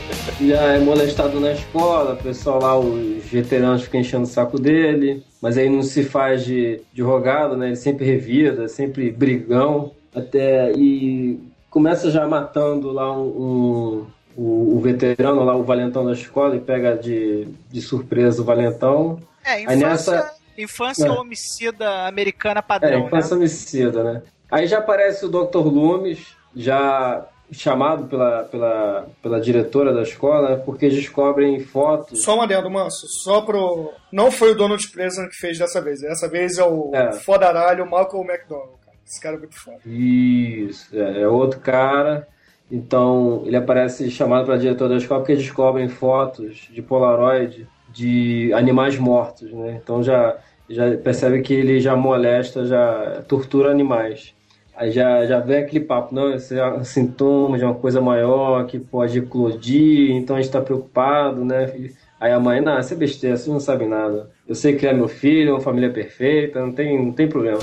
já 0.39 0.61
é 0.73 0.79
molestado 0.79 1.39
na 1.39 1.51
escola, 1.53 2.13
o 2.13 2.17
pessoal 2.17 2.59
lá, 2.61 2.77
os 2.77 3.23
veteranos 3.25 3.83
ficam 3.83 4.01
enchendo 4.01 4.23
o 4.23 4.27
saco 4.27 4.59
dele, 4.59 5.23
mas 5.41 5.57
aí 5.57 5.69
não 5.69 5.81
se 5.81 6.03
faz 6.03 6.43
de, 6.43 6.81
de 6.93 7.01
rogado, 7.01 7.55
né? 7.55 7.67
Ele 7.67 7.75
sempre 7.75 8.05
revida, 8.05 8.67
sempre 8.67 9.11
brigão, 9.11 9.91
até 10.13 10.71
e 10.73 11.39
começa 11.69 12.09
já 12.11 12.27
matando 12.27 12.91
lá 12.91 13.11
um, 13.17 13.25
um- 13.27 14.05
o, 14.38 14.75
o 14.75 14.79
veterano 14.81 15.45
lá, 15.45 15.55
o 15.55 15.63
valentão 15.63 16.03
da 16.05 16.11
escola, 16.11 16.57
e 16.57 16.59
pega 16.59 16.97
de, 16.97 17.47
de 17.71 17.81
surpresa 17.81 18.41
o 18.41 18.45
valentão. 18.45 19.17
É, 19.45 19.51
Aí 19.53 19.63
infância, 19.63 19.88
nessa- 19.88 20.33
infância 20.57 21.05
É. 21.07 21.11
homicida 21.11 22.05
americana 22.07 22.59
É, 22.59 22.61
padrão, 22.61 23.05
infância 23.05 23.29
né? 23.36 23.39
homicida, 23.39 24.03
né? 24.03 24.21
Aí 24.51 24.67
já 24.67 24.79
aparece 24.79 25.25
o 25.25 25.29
Dr. 25.29 25.59
Loomis, 25.59 26.19
já 26.53 27.25
chamado 27.52 28.06
pela, 28.06 28.43
pela, 28.43 29.08
pela 29.22 29.39
diretora 29.39 29.93
da 29.93 30.02
escola, 30.02 30.50
né, 30.50 30.56
porque 30.66 30.89
descobrem 30.89 31.60
fotos. 31.60 32.24
Só 32.24 32.38
um 32.38 32.41
adendo, 32.41 32.70
manso. 32.70 33.08
Só 33.24 33.41
pro. 33.41 33.91
Não 34.12 34.32
foi 34.32 34.52
o 34.52 34.56
Donald 34.56 34.86
Pleasant 34.91 35.30
que 35.30 35.36
fez 35.38 35.58
dessa 35.60 35.80
vez. 35.82 36.02
Dessa 36.02 36.28
vez 36.28 36.58
é 36.58 36.64
o 36.64 36.91
É. 36.93 37.12
fodaralho 37.14 37.89
Malcolm 37.89 38.28
McDonald, 38.30 38.72
cara. 38.86 38.98
Esse 39.06 39.22
cara 39.22 39.36
é 39.36 39.39
muito 39.39 39.56
foda. 39.60 39.78
Isso, 39.86 40.88
é, 40.98 41.22
é 41.22 41.28
outro 41.28 41.60
cara. 41.60 42.28
Então 42.72 43.43
ele 43.46 43.56
aparece 43.56 44.10
chamado 44.10 44.46
pela 44.46 44.58
diretora 44.58 44.89
da 44.91 44.98
escola 44.98 45.22
porque 45.22 45.36
descobrem 45.36 45.88
fotos 45.88 46.68
de 46.72 46.82
Polaroid 46.82 47.68
de 47.89 48.52
animais 48.54 48.98
mortos, 48.98 49.52
né? 49.54 49.80
Então 49.82 50.02
já, 50.04 50.36
já 50.70 50.98
percebe 50.98 51.41
que 51.41 51.54
ele 51.54 51.80
já 51.80 51.96
molesta, 51.96 52.66
já 52.66 53.24
tortura 53.28 53.70
animais. 53.72 54.34
Aí 54.78 54.91
já, 54.91 55.26
já 55.26 55.39
vem 55.39 55.59
aquele 55.59 55.86
papo, 55.86 56.13
não, 56.13 56.34
esse 56.34 56.59
é 56.59 56.67
um 56.67 56.84
sintoma 56.84 57.57
de 57.57 57.63
uma 57.63 57.76
coisa 57.76 58.01
maior 58.01 58.65
que 58.67 58.78
pode 58.78 59.19
eclodir, 59.19 60.11
então 60.11 60.36
a 60.36 60.39
gente 60.39 60.49
está 60.49 60.59
preocupado, 60.59 61.45
né? 61.45 61.93
Aí 62.19 62.34
a 62.34 62.39
mãe, 62.41 62.59
não, 62.59 62.78
isso 62.78 62.93
é 62.93 62.97
besteira, 62.97 63.38
vocês 63.38 63.47
não 63.47 63.61
sabem 63.61 63.88
nada. 63.88 64.30
Eu 64.45 64.53
sei 64.53 64.76
criar 64.76 64.93
meu 64.93 65.07
filho, 65.07 65.53
uma 65.53 65.61
família 65.61 65.89
perfeita, 65.89 66.59
não 66.59 66.73
tem, 66.73 67.05
não 67.05 67.13
tem 67.13 67.30
problema. 67.30 67.59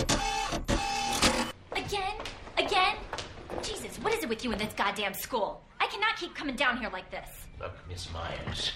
Again? 1.72 2.16
Again? 2.56 2.96
Jesus, 3.62 3.98
what 4.02 4.16
is 4.16 4.22
it 4.22 4.30
with 4.30 4.42
you 4.42 4.52
in 4.52 4.56
this 4.56 4.72
goddamn 4.74 5.12
school? 5.12 5.60
I 5.78 5.88
cannot 5.88 6.16
keep 6.16 6.34
coming 6.34 6.56
down 6.56 6.78
here 6.78 6.90
like 6.90 7.10
this. 7.10 7.28
Look, 7.60 7.74
Miss 7.90 8.08
Myers, 8.10 8.72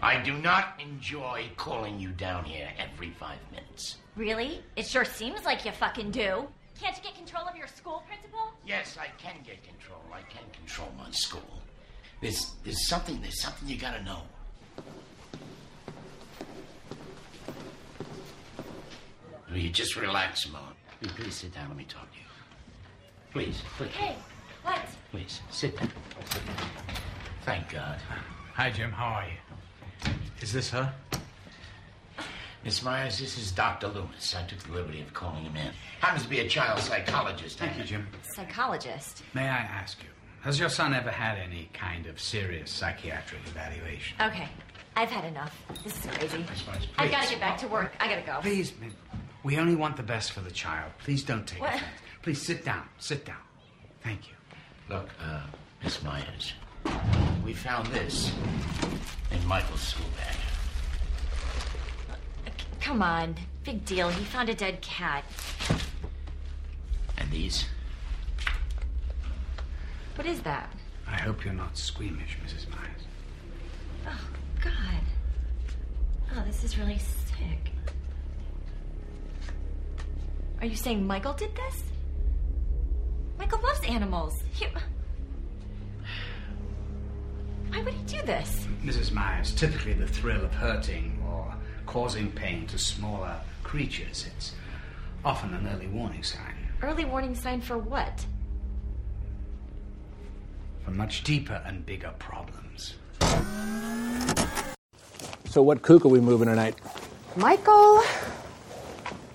I 0.00 0.20
do 0.20 0.32
not 0.32 0.80
enjoy 0.80 1.44
calling 1.56 2.00
you 2.00 2.10
down 2.10 2.42
here 2.44 2.70
every 2.76 3.10
five 3.20 3.38
minutes. 3.52 3.98
Really? 4.16 4.64
It 4.74 4.84
sure 4.84 5.04
seems 5.04 5.44
like 5.44 5.64
you 5.64 5.70
fucking 5.70 6.10
do. 6.10 6.48
Can't 6.82 6.96
you 6.96 7.02
get 7.04 7.14
control 7.14 7.44
of 7.46 7.54
your 7.54 7.68
school, 7.68 8.02
principal? 8.08 8.40
Yes, 8.66 8.98
I 9.00 9.06
can 9.16 9.36
get 9.46 9.62
control. 9.62 10.00
I 10.12 10.22
can 10.22 10.42
control 10.52 10.88
my 10.98 11.12
school. 11.12 11.62
There's 12.20 12.54
there's 12.64 12.88
something 12.88 13.20
there's 13.22 13.40
something 13.40 13.68
you 13.68 13.76
gotta 13.78 14.02
know. 14.02 14.22
Will 19.48 19.58
you 19.58 19.70
just 19.70 19.94
relax 19.94 20.46
a 20.46 20.48
moment? 20.50 20.74
Will 21.00 21.06
you 21.08 21.14
please 21.14 21.34
sit 21.36 21.54
down, 21.54 21.68
let 21.68 21.76
me 21.76 21.84
talk 21.84 22.10
to 22.10 22.18
you. 22.18 22.24
Please, 23.32 23.62
please, 23.76 23.90
Hey, 23.92 24.16
what? 24.64 24.80
please, 25.12 25.40
sit 25.52 25.76
down. 25.78 25.88
Thank 27.44 27.70
God. 27.70 28.00
Hi, 28.54 28.70
Jim. 28.70 28.90
How 28.90 29.06
are 29.06 29.24
you? 29.26 30.12
Is 30.40 30.52
this 30.52 30.70
her? 30.70 30.92
Miss 32.64 32.82
Myers, 32.82 33.18
this 33.18 33.36
is 33.38 33.50
Dr. 33.50 33.88
Loomis. 33.88 34.34
I 34.36 34.44
took 34.46 34.58
the 34.60 34.72
liberty 34.72 35.00
of 35.00 35.12
calling 35.12 35.42
him 35.44 35.56
in. 35.56 35.72
Happens 36.00 36.22
to 36.22 36.28
be 36.28 36.40
a 36.40 36.48
child 36.48 36.78
psychologist. 36.78 37.58
Thank 37.58 37.76
you, 37.76 37.84
Jim. 37.84 38.06
Psychologist. 38.34 39.22
May 39.34 39.48
I 39.48 39.58
ask 39.58 40.00
you, 40.02 40.08
has 40.42 40.58
your 40.60 40.68
son 40.68 40.94
ever 40.94 41.10
had 41.10 41.38
any 41.38 41.68
kind 41.72 42.06
of 42.06 42.20
serious 42.20 42.70
psychiatric 42.70 43.40
evaluation? 43.46 44.16
Okay, 44.20 44.48
I've 44.94 45.10
had 45.10 45.24
enough. 45.24 45.60
This 45.82 45.96
is 46.04 46.06
crazy. 46.12 46.44
I've 46.98 47.10
gotta 47.10 47.28
get 47.28 47.40
back 47.40 47.58
to 47.58 47.68
work. 47.68 47.92
I 47.98 48.06
gotta 48.08 48.22
go. 48.26 48.38
Please, 48.40 48.72
ma'am. 48.80 48.94
We 49.42 49.58
only 49.58 49.74
want 49.74 49.96
the 49.96 50.04
best 50.04 50.30
for 50.32 50.40
the 50.40 50.50
child. 50.52 50.92
Please 50.98 51.24
don't 51.24 51.46
take 51.46 51.60
What? 51.60 51.74
offense. 51.74 51.90
Please 52.22 52.40
sit 52.40 52.64
down. 52.64 52.84
Sit 52.98 53.24
down. 53.24 53.36
Thank 54.04 54.28
you. 54.28 54.34
Look, 54.88 55.08
uh, 55.20 55.40
Miss 55.82 56.00
Myers, 56.04 56.52
we 57.44 57.54
found 57.54 57.88
this 57.88 58.30
in 59.32 59.44
Michael's 59.48 59.80
school 59.80 60.06
bag. 60.16 60.36
Come 62.82 63.00
on, 63.00 63.36
big 63.62 63.84
deal. 63.84 64.08
He 64.08 64.24
found 64.24 64.48
a 64.48 64.54
dead 64.54 64.80
cat. 64.80 65.24
And 67.16 67.30
these? 67.30 67.64
What 70.16 70.26
is 70.26 70.40
that? 70.42 70.68
I 71.06 71.14
hope 71.14 71.44
you're 71.44 71.54
not 71.54 71.78
squeamish, 71.78 72.36
Mrs. 72.44 72.68
Myers. 72.68 73.02
Oh, 74.04 74.28
God. 74.60 75.00
Oh, 76.34 76.42
this 76.44 76.64
is 76.64 76.76
really 76.76 76.98
sick. 76.98 77.70
Are 80.60 80.66
you 80.66 80.76
saying 80.76 81.06
Michael 81.06 81.34
did 81.34 81.54
this? 81.54 81.84
Michael 83.38 83.60
loves 83.62 83.84
animals. 83.86 84.42
He... 84.52 84.66
Why 87.68 87.80
would 87.80 87.94
he 87.94 88.02
do 88.02 88.22
this? 88.22 88.66
Mrs. 88.82 89.12
Myers, 89.12 89.54
typically 89.54 89.92
the 89.92 90.08
thrill 90.08 90.44
of 90.44 90.52
hurting 90.52 91.22
or 91.30 91.54
causing 91.86 92.30
pain 92.32 92.66
to 92.68 92.78
smaller 92.78 93.36
creatures, 93.62 94.26
it's 94.36 94.52
often 95.24 95.54
an 95.54 95.68
early 95.68 95.86
warning 95.86 96.22
sign 96.22 96.54
Early 96.82 97.04
warning 97.04 97.34
sign 97.34 97.60
for 97.60 97.78
what? 97.78 98.24
for 100.84 100.90
much 100.90 101.22
deeper 101.22 101.62
and 101.64 101.86
bigger 101.86 102.12
problems. 102.18 102.94
So 105.44 105.62
what 105.62 105.82
kook 105.82 106.04
are 106.04 106.08
we 106.08 106.20
moving 106.20 106.48
tonight? 106.48 106.74
Michael 107.36 108.02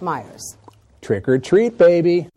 Myers. 0.02 0.58
Trick 1.02 1.30
or 1.30 1.40
treat, 1.40 1.78
baby. 1.78 2.28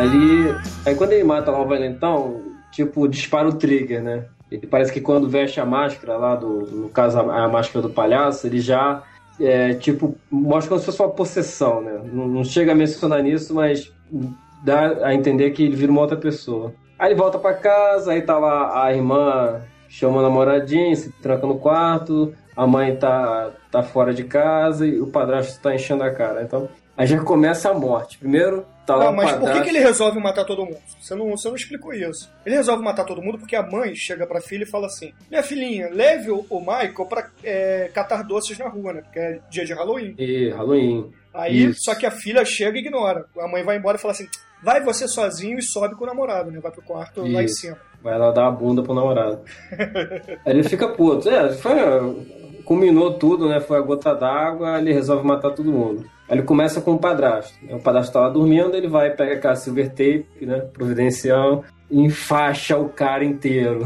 Ali, 0.00 0.54
aí 0.86 0.94
quando 0.94 1.12
ele 1.12 1.24
mata 1.24 1.50
lá 1.50 1.60
o 1.60 1.68
valentão, 1.68 2.42
tipo, 2.72 3.06
dispara 3.06 3.48
o 3.48 3.52
trigger, 3.52 4.02
né? 4.02 4.24
Ele 4.50 4.66
parece 4.66 4.92
que 4.92 5.00
quando 5.00 5.28
veste 5.28 5.60
a 5.60 5.66
máscara 5.66 6.16
lá, 6.16 6.34
do, 6.34 6.62
no 6.66 6.88
caso 6.88 7.18
a, 7.18 7.44
a 7.44 7.48
máscara 7.48 7.86
do 7.86 7.92
palhaço, 7.92 8.46
ele 8.46 8.60
já, 8.60 9.02
é, 9.38 9.74
tipo, 9.74 10.16
mostra 10.30 10.70
como 10.70 10.80
se 10.80 10.86
fosse 10.86 11.02
uma 11.02 11.10
possessão, 11.10 11.80
né? 11.82 12.00
Não, 12.12 12.26
não 12.26 12.44
chega 12.44 12.72
a 12.72 12.74
mencionar 12.74 13.22
nisso, 13.22 13.54
mas 13.54 13.92
dá 14.64 15.06
a 15.06 15.14
entender 15.14 15.50
que 15.50 15.64
ele 15.64 15.76
vira 15.76 15.92
uma 15.92 16.00
outra 16.00 16.16
pessoa. 16.16 16.72
Aí 16.98 17.12
ele 17.12 17.20
volta 17.20 17.38
pra 17.38 17.54
casa, 17.54 18.12
aí 18.12 18.22
tá 18.22 18.38
lá 18.38 18.84
a 18.84 18.94
irmã 18.94 19.60
chama 19.90 20.20
a 20.20 20.22
namoradinha, 20.22 20.94
se 20.94 21.10
tranca 21.10 21.46
no 21.46 21.58
quarto, 21.58 22.32
a 22.56 22.66
mãe 22.66 22.94
tá, 22.96 23.50
tá 23.70 23.82
fora 23.82 24.14
de 24.14 24.24
casa 24.24 24.86
e 24.86 25.00
o 25.00 25.08
padrasto 25.08 25.60
tá 25.60 25.74
enchendo 25.74 26.04
a 26.04 26.10
cara. 26.10 26.42
Então, 26.42 26.68
aí 26.96 27.06
já 27.06 27.20
começa 27.20 27.70
a 27.70 27.74
morte. 27.74 28.16
Primeiro, 28.16 28.64
tá 28.90 28.96
lá 28.96 29.04
Não, 29.06 29.12
mas 29.12 29.32
por 29.32 29.52
que, 29.52 29.60
que 29.62 29.68
ele 29.68 29.78
resolve 29.78 30.18
matar 30.20 30.44
todo 30.44 30.64
mundo? 30.64 30.78
Você 31.00 31.14
não, 31.14 31.30
você 31.30 31.48
não 31.48 31.56
explicou 31.56 31.92
isso. 31.92 32.30
Ele 32.44 32.56
resolve 32.56 32.82
matar 32.82 33.04
todo 33.04 33.22
mundo 33.22 33.38
porque 33.38 33.56
a 33.56 33.62
mãe 33.62 33.94
chega 33.94 34.26
pra 34.26 34.40
filha 34.40 34.64
e 34.64 34.70
fala 34.70 34.86
assim: 34.86 35.12
Minha 35.30 35.42
filhinha, 35.42 35.88
leve 35.90 36.30
o, 36.30 36.44
o 36.50 36.60
Michael 36.60 37.06
pra 37.08 37.30
é, 37.44 37.90
catar 37.94 38.22
doces 38.22 38.58
na 38.58 38.68
rua, 38.68 38.92
né? 38.92 39.02
Porque 39.02 39.18
é 39.18 39.40
dia 39.50 39.64
de 39.64 39.72
Halloween. 39.72 40.14
E 40.18 40.50
Halloween. 40.50 41.12
Aí, 41.32 41.66
Isso. 41.66 41.84
só 41.84 41.94
que 41.94 42.06
a 42.06 42.10
filha 42.10 42.44
chega 42.44 42.76
e 42.76 42.80
ignora. 42.80 43.24
A 43.38 43.46
mãe 43.46 43.62
vai 43.62 43.76
embora 43.76 43.96
e 43.96 44.00
fala 44.00 44.12
assim: 44.12 44.26
Vai 44.62 44.82
você 44.82 45.08
sozinho 45.08 45.58
e 45.58 45.62
sobe 45.62 45.94
com 45.94 46.04
o 46.04 46.06
namorado, 46.06 46.50
né? 46.50 46.60
Vai 46.60 46.72
pro 46.72 46.82
quarto 46.82 47.20
lá 47.22 47.42
em 47.42 47.44
Isso. 47.44 47.60
cima. 47.60 47.78
Vai 48.02 48.18
lá 48.18 48.30
dar 48.30 48.46
a 48.46 48.50
bunda 48.50 48.82
pro 48.82 48.94
namorado. 48.94 49.40
Aí 50.44 50.52
ele 50.52 50.62
fica 50.62 50.88
puto. 50.88 51.28
É, 51.28 51.50
foi, 51.50 51.74
culminou 52.64 53.14
tudo, 53.14 53.48
né? 53.48 53.60
Foi 53.60 53.78
a 53.78 53.82
gota 53.82 54.14
d'água, 54.14 54.78
ele 54.78 54.92
resolve 54.92 55.26
matar 55.26 55.50
todo 55.50 55.72
mundo. 55.72 56.04
Aí 56.30 56.36
ele 56.38 56.42
começa 56.46 56.80
com 56.80 56.92
o 56.92 56.98
padrasto. 56.98 57.54
né? 57.64 57.74
O 57.74 57.80
padrasto 57.80 58.12
tá 58.12 58.20
lá 58.20 58.28
dormindo, 58.30 58.74
ele 58.76 58.86
vai, 58.88 59.10
pega 59.10 59.34
aquela 59.34 59.56
silver 59.56 59.88
tape, 59.90 60.26
né? 60.42 60.60
Providencial, 60.72 61.64
e 61.90 62.00
enfaixa 62.00 62.78
o 62.78 62.88
cara 62.88 63.24
inteiro. 63.24 63.82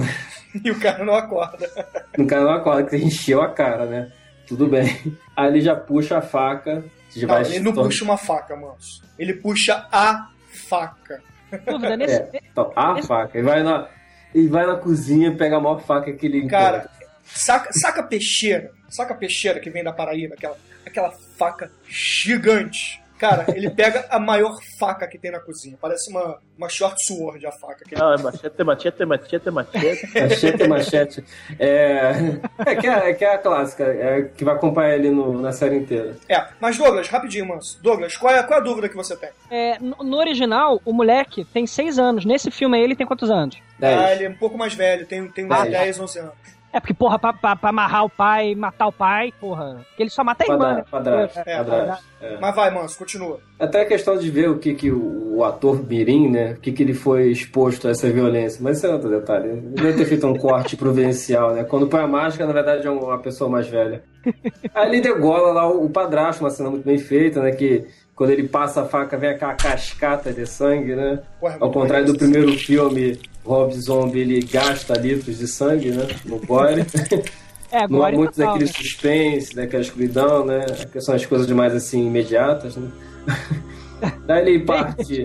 E 0.62 0.70
o 0.70 0.78
cara 0.78 1.05
não 1.05 1.14
acorda. 1.14 1.68
No 2.16 2.26
cara 2.28 2.42
não 2.45 2.53
acorda, 2.53 2.84
que 2.84 2.97
encheu 2.97 3.42
a 3.42 3.49
cara, 3.49 3.86
né? 3.86 4.12
Tudo 4.47 4.68
bem. 4.68 5.16
Aí 5.36 5.49
ele 5.49 5.61
já 5.61 5.74
puxa 5.74 6.18
a 6.18 6.20
faca. 6.22 6.84
Já 7.16 7.26
Não, 7.26 7.40
ele 7.40 7.59
não 7.61 7.72
tor- 7.72 7.84
puxa 7.86 8.05
uma 8.05 8.16
faca, 8.16 8.55
manso. 8.55 9.03
Ele 9.18 9.32
puxa 9.34 9.86
a 9.90 10.28
faca. 10.68 11.20
Dúvida, 11.66 11.97
nesse, 11.97 12.14
É, 12.14 12.30
então, 12.53 12.70
a 12.76 13.03
faca. 13.03 13.36
Ele 13.38 13.47
vai 13.47 13.62
na, 13.64 13.88
ele 14.34 14.49
vai 14.49 14.64
na 14.66 14.76
cozinha, 14.76 15.34
pega 15.34 15.57
a 15.57 15.61
maior 15.61 15.80
faca 15.80 16.12
que 16.12 16.26
ele 16.26 16.47
Cara, 16.47 16.78
encontra. 16.78 16.90
saca, 17.24 17.70
saca 17.72 18.01
a 18.03 18.05
peixeira. 18.05 18.70
Saca 18.88 19.14
a 19.14 19.16
peixeira 19.16 19.59
que 19.59 19.70
vem 19.70 19.82
da 19.82 19.92
Paraíba, 19.92 20.34
aquela, 20.34 20.57
aquela 20.87 21.11
faca 21.37 21.70
gigante. 21.89 23.03
Cara, 23.16 23.47
ele 23.57 23.70
pega 23.70 24.07
a 24.11 24.18
maior 24.18 24.59
faca 24.78 25.07
que 25.07 25.16
tem 25.16 25.30
na 25.30 25.39
cozinha. 25.39 25.78
Parece 25.80 26.11
uma, 26.11 26.39
uma 26.59 26.68
short 26.68 26.97
sword 27.07 27.47
a 27.47 27.53
faca. 27.53 27.85
Que 27.85 27.95
ele... 27.95 28.01
Não, 28.03 28.12
é 28.12 28.18
machete, 28.20 28.64
machete, 28.64 29.05
machete, 29.07 29.51
machete. 29.51 30.09
Machete, 30.20 30.68
machete. 30.68 31.24
É, 31.59 32.12
é, 32.66 32.74
que 32.74 32.87
é, 32.87 33.14
que 33.14 33.24
é 33.24 33.35
a 33.35 33.39
clássica, 33.39 33.85
é, 33.85 34.22
que 34.22 34.45
vai 34.45 34.55
acompanhar 34.57 34.97
ele 34.97 35.11
no- 35.11 35.41
na 35.41 35.53
série 35.53 35.76
inteira. 35.76 36.16
É, 36.28 36.45
mas 36.61 36.76
Douglas, 36.76 37.09
rapidinho, 37.09 37.47
manso. 37.47 37.80
Douglas, 37.80 38.16
qual 38.16 38.35
é, 38.35 38.43
qual 38.43 38.59
é 38.59 38.62
a 38.62 38.64
dúvida 38.64 38.89
que 38.89 38.97
você 38.97 39.16
tem? 39.16 39.30
é, 39.49 39.78
no, 39.78 40.16
original, 40.18 40.82
o 40.85 40.93
moleque 40.93 41.45
tem 41.47 41.66
6 41.68 41.99
anos. 42.01 42.24
Nesse 42.24 42.51
filme 42.51 42.76
aí, 42.76 42.82
ele 42.82 42.97
tem 42.97 43.07
quantos 43.07 43.30
anos? 43.30 43.57
Ah, 43.80 44.12
ele 44.12 44.24
é 44.24 44.28
um 44.28 44.35
pouco 44.37 44.59
mais 44.59 44.74
velho, 44.74 45.07
tem, 45.07 45.26
tem 45.28 45.45
uns 45.45 45.49
Dez. 45.62 45.70
10, 45.70 46.01
11 46.01 46.18
anos. 46.18 46.32
É 46.75 46.81
porque, 46.81 46.93
porra, 46.93 47.20
pra, 47.20 47.33
pra, 47.33 47.55
pra 47.55 47.70
amarrar 47.70 48.05
o 48.05 48.11
pai, 48.11 48.53
matar 48.57 48.89
o 48.89 48.93
pai, 48.93 49.33
porra. 49.41 49.77
Porque 49.89 50.03
ele 50.03 50.11
só 50.11 50.25
mata 50.25 50.43
a 50.43 50.53
irmã, 50.53 50.75
né? 50.75 50.85
Padrasto, 50.91 51.39
É, 51.47 51.57
padrasto, 51.59 52.05
é. 52.20 52.39
Mas 52.41 52.57
vai, 52.57 52.75
manso, 52.75 52.99
continua. 52.99 53.39
Até 53.61 53.83
a 53.83 53.87
questão 53.87 54.18
de 54.18 54.29
ver 54.29 54.51
o 54.51 54.59
que, 54.59 54.75
que 54.75 54.91
o, 54.91 55.37
o 55.37 55.45
ator 55.45 55.81
Mirim, 55.87 56.29
né? 56.29 56.55
O 56.55 56.61
que, 56.61 56.72
que 56.72 56.83
ele 56.83 56.93
foi 56.93 57.31
exposto 57.31 57.87
a 57.87 57.93
essa 57.93 58.11
violência. 58.11 58.59
Mas 58.61 58.79
isso 58.79 58.89
é 58.89 58.91
outro 58.93 59.09
detalhe. 59.09 59.51
Ele 59.51 59.61
deve 59.61 59.93
ter 59.99 60.05
feito 60.05 60.27
um 60.27 60.37
corte 60.37 60.75
providencial, 60.77 61.55
né? 61.55 61.62
Quando 61.62 61.87
põe 61.87 62.01
a 62.01 62.09
máscara, 62.09 62.49
na 62.49 62.53
verdade 62.53 62.85
é 62.85 62.91
uma 62.91 63.18
pessoa 63.18 63.49
mais 63.49 63.68
velha. 63.68 64.03
Aí 64.75 64.89
ele 64.89 65.01
degola 65.01 65.53
lá 65.53 65.68
o, 65.70 65.85
o 65.85 65.91
padrasto, 65.91 66.43
uma 66.43 66.51
cena 66.51 66.70
muito 66.70 66.85
bem 66.85 66.99
feita, 66.99 67.41
né? 67.41 67.53
Que 67.53 67.87
quando 68.16 68.31
ele 68.31 68.49
passa 68.49 68.83
a 68.83 68.85
faca 68.85 69.16
vem 69.16 69.31
aquela 69.31 69.55
cascata 69.55 70.33
de 70.33 70.45
sangue, 70.45 70.97
né? 70.97 71.20
Ué, 71.41 71.57
Ao 71.61 71.70
contrário 71.70 72.07
do 72.07 72.18
primeiro 72.18 72.53
filme, 72.59 73.16
Rob 73.45 73.72
Zombie, 73.74 74.20
ele 74.20 74.40
gasta 74.40 74.99
litros 74.99 75.38
de 75.38 75.47
sangue, 75.47 75.90
né? 75.90 76.07
No 76.24 76.38
body. 76.38 76.84
É, 77.70 77.88
Não 77.88 78.03
há 78.03 78.07
agora 78.07 78.16
muito 78.16 78.34
total, 78.34 78.53
daquele 78.53 78.70
né? 78.70 78.76
suspense, 78.76 79.55
daquela 79.55 79.82
escuridão, 79.82 80.47
né? 80.47 80.64
Que 80.92 81.01
são 81.01 81.14
as 81.14 81.26
coisas 81.26 81.51
mais 81.51 81.74
assim 81.74 82.07
imediatas, 82.07 82.76
né? 82.76 82.88
Daí 84.26 84.49
ele 84.49 84.64
parte. 84.64 85.24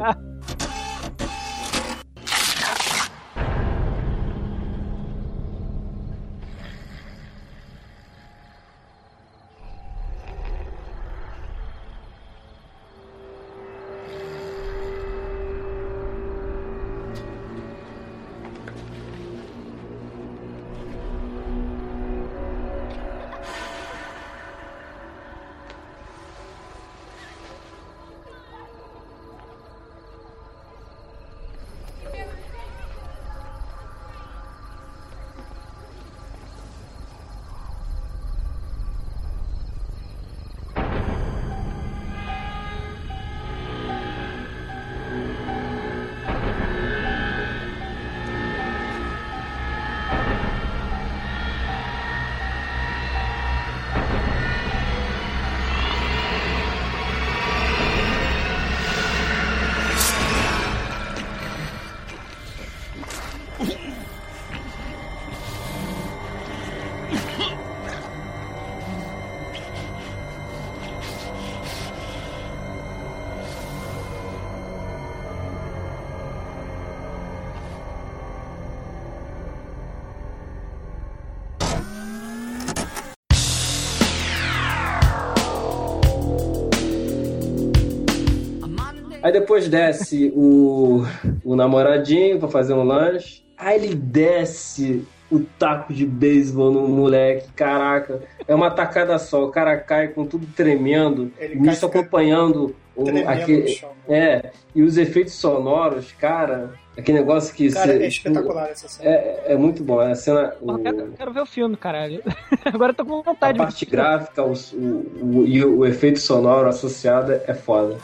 Aí 89.29 89.33
depois 89.33 89.69
desce 89.69 90.33
o, 90.35 91.05
o 91.45 91.55
namoradinho 91.55 92.39
pra 92.39 92.47
fazer 92.49 92.73
um 92.73 92.81
lanche. 92.81 93.43
Aí 93.55 93.75
ele 93.75 93.93
desce 93.93 95.05
o 95.31 95.41
taco 95.41 95.93
de 95.93 96.03
beisebol 96.03 96.71
no 96.71 96.87
moleque. 96.87 97.47
Caraca, 97.55 98.23
é 98.47 98.55
uma 98.55 98.71
tacada 98.71 99.19
só. 99.19 99.45
O 99.45 99.51
cara 99.51 99.77
cai 99.77 100.07
com 100.07 100.25
tudo 100.25 100.47
tremendo. 100.55 101.31
Ele 101.37 101.53
e 101.53 101.59
nisso 101.59 101.85
acompanhando 101.85 102.75
o, 102.95 103.03
aquele. 103.27 103.67
chão. 103.67 103.91
É, 104.07 104.49
e 104.73 104.81
os 104.81 104.97
efeitos 104.97 105.33
sonoros, 105.35 106.11
cara. 106.13 106.71
Aquele 106.97 107.19
negócio 107.19 107.53
que. 107.53 107.71
Cara, 107.71 107.93
cê- 107.99 108.03
é 108.03 108.07
espetacular 108.07 108.69
essa 108.71 108.87
cena. 108.89 109.09
É, 109.11 109.53
é 109.53 109.55
muito 109.55 109.83
bom. 109.83 110.01
É 110.01 110.11
a 110.11 110.15
cena. 110.15 110.55
o- 110.59 110.75
quero, 110.79 111.11
quero 111.15 111.33
ver 111.33 111.41
o 111.41 111.45
filme, 111.45 111.77
caralho. 111.77 112.23
Agora 112.65 112.93
eu 112.93 112.95
tô 112.95 113.05
com 113.05 113.19
a 113.19 113.21
vontade 113.21 113.53
de 113.53 113.59
ver. 113.59 113.63
parte 113.63 113.85
gráfica 113.85 114.43
o, 114.43 114.53
o, 114.73 115.37
o- 115.41 115.45
e 115.45 115.63
o 115.63 115.85
efeito 115.85 116.17
sonoro 116.19 116.67
associado 116.67 117.31
é 117.45 117.53
foda. 117.53 117.95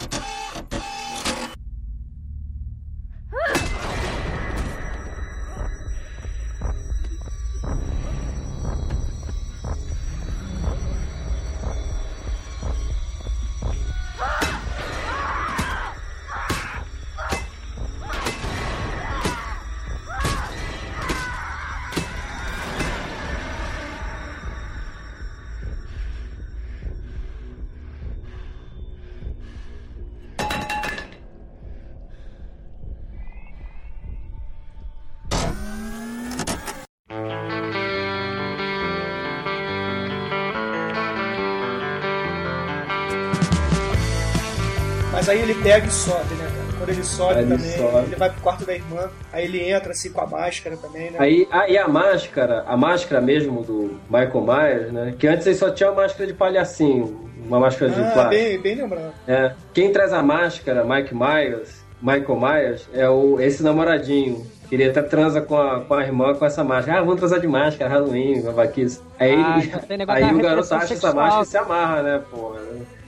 Aí 45.35 45.41
ele 45.49 45.55
pega 45.63 45.85
e 45.87 45.91
sobe, 45.91 46.35
né, 46.35 46.45
cara? 46.45 46.65
Quando 46.77 46.89
ele 46.89 47.03
sobe 47.03 47.33
Aí 47.35 47.39
ele 47.43 47.55
também, 47.57 47.71
sobe. 47.77 48.05
ele 48.07 48.15
vai 48.15 48.29
pro 48.29 48.41
quarto 48.41 48.65
da 48.65 48.73
irmã, 48.73 49.09
aí 49.31 49.45
ele 49.45 49.69
entra 49.69 49.91
assim 49.91 50.11
com 50.11 50.21
a 50.21 50.27
máscara 50.27 50.75
também, 50.77 51.11
né? 51.11 51.17
Aí, 51.19 51.47
aí 51.51 51.77
a 51.77 51.87
máscara, 51.87 52.63
a 52.67 52.75
máscara 52.75 53.21
mesmo 53.21 53.63
do 53.63 53.97
Michael 54.09 54.41
Myers, 54.41 54.91
né? 54.91 55.15
Que 55.17 55.27
antes 55.27 55.47
ele 55.47 55.55
só 55.55 55.69
tinha 55.69 55.89
uma 55.91 56.01
máscara 56.01 56.27
de 56.27 56.33
palhacinho, 56.33 57.29
uma 57.47 57.59
máscara 57.59 57.91
de 57.91 57.99
ah, 58.01 58.11
plástico. 58.11 58.29
bem, 58.29 58.59
bem 58.59 58.75
lembrado. 58.75 59.13
É. 59.27 59.53
Quem 59.73 59.91
traz 59.91 60.11
a 60.11 60.21
máscara, 60.21 60.83
Mike 60.83 61.15
Myers, 61.15 61.83
Michael 62.01 62.39
Myers, 62.39 62.89
é 62.93 63.09
o, 63.09 63.39
esse 63.39 63.63
namoradinho. 63.63 64.45
que 64.67 64.75
Ele 64.75 64.83
até 64.89 65.01
transa 65.01 65.41
com 65.41 65.57
a, 65.57 65.79
com 65.81 65.93
a 65.93 66.03
irmã 66.03 66.33
com 66.35 66.45
essa 66.45 66.63
máscara. 66.63 66.97
Ah, 66.99 67.01
vamos 67.01 67.17
transar 67.19 67.39
de 67.39 67.47
máscara, 67.47 67.89
Halloween, 67.89 68.41
babaquice. 68.41 68.99
Aí, 69.17 69.33
Ah, 69.33 69.57
negócio 69.97 70.25
aí 70.25 70.33
o 70.33 70.39
garoto 70.41 70.73
acha 70.73 70.75
essa 70.75 70.87
sexual. 70.87 71.13
máscara 71.15 71.43
e 71.43 71.45
se 71.45 71.57
amarra, 71.57 72.01
né, 72.03 72.21
porra. 72.29 72.59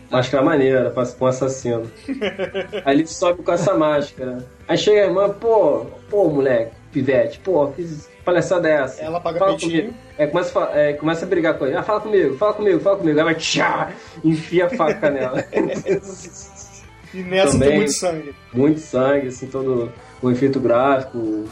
Máscara 0.09 0.43
maneira, 0.43 0.89
pra, 0.89 1.05
com 1.05 1.25
assassino. 1.25 1.83
Aí 2.85 2.95
ele 2.97 3.07
sobe 3.07 3.43
com 3.43 3.51
essa 3.51 3.73
máscara. 3.73 4.37
Aí 4.67 4.77
chega 4.77 5.01
a 5.01 5.05
irmã, 5.05 5.29
pô, 5.29 5.85
pô, 6.09 6.29
moleque, 6.29 6.71
pivete, 6.91 7.39
pô, 7.39 7.67
que 7.67 7.85
palhaçada 8.23 8.69
é 8.69 8.73
essa? 8.83 9.01
Ela 9.01 9.19
paga 9.19 9.39
Fala 9.39 9.51
peitinho. 9.51 9.81
comigo. 9.83 9.97
É, 10.17 10.27
começa, 10.27 10.59
é, 10.73 10.93
começa 10.93 11.25
a 11.25 11.27
brigar 11.27 11.57
com 11.57 11.65
ele. 11.65 11.75
Ah, 11.75 11.83
fala 11.83 11.99
comigo, 12.01 12.37
fala 12.37 12.53
comigo, 12.53 12.79
fala 12.79 12.97
comigo. 12.97 13.19
Aí 13.19 13.25
vai, 13.25 13.35
tchá, 13.35 13.91
enfia 14.23 14.65
a 14.65 14.69
faca 14.69 15.09
nela. 15.09 15.43
E 17.13 17.21
nessa 17.23 17.53
Também. 17.53 17.69
tem 17.69 17.77
muito 17.77 17.93
sangue. 17.93 18.35
Muito 18.53 18.79
sangue, 18.81 19.27
assim, 19.27 19.47
todo 19.47 19.91
o 20.21 20.29
efeito 20.29 20.59
gráfico. 20.59 21.45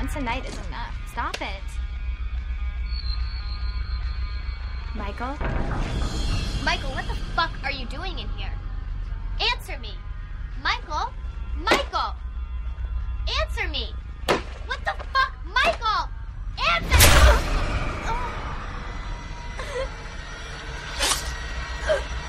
Once 0.00 0.16
a 0.16 0.20
night 0.22 0.46
is 0.48 0.54
enough. 0.66 0.94
Stop 1.12 1.36
it. 1.42 1.60
Michael? 4.96 5.36
Michael, 6.64 6.90
what 6.92 7.06
the 7.06 7.14
fuck 7.36 7.50
are 7.62 7.70
you 7.70 7.84
doing 7.84 8.18
in 8.18 8.26
here? 8.30 8.50
Answer 9.38 9.78
me. 9.78 9.92
Michael? 10.62 11.12
Michael! 11.54 12.14
Answer 13.42 13.68
me! 13.68 13.92
What 14.64 14.82
the 14.86 14.94
fuck? 15.12 15.34
Michael! 15.44 16.08
Answer! 16.72 16.96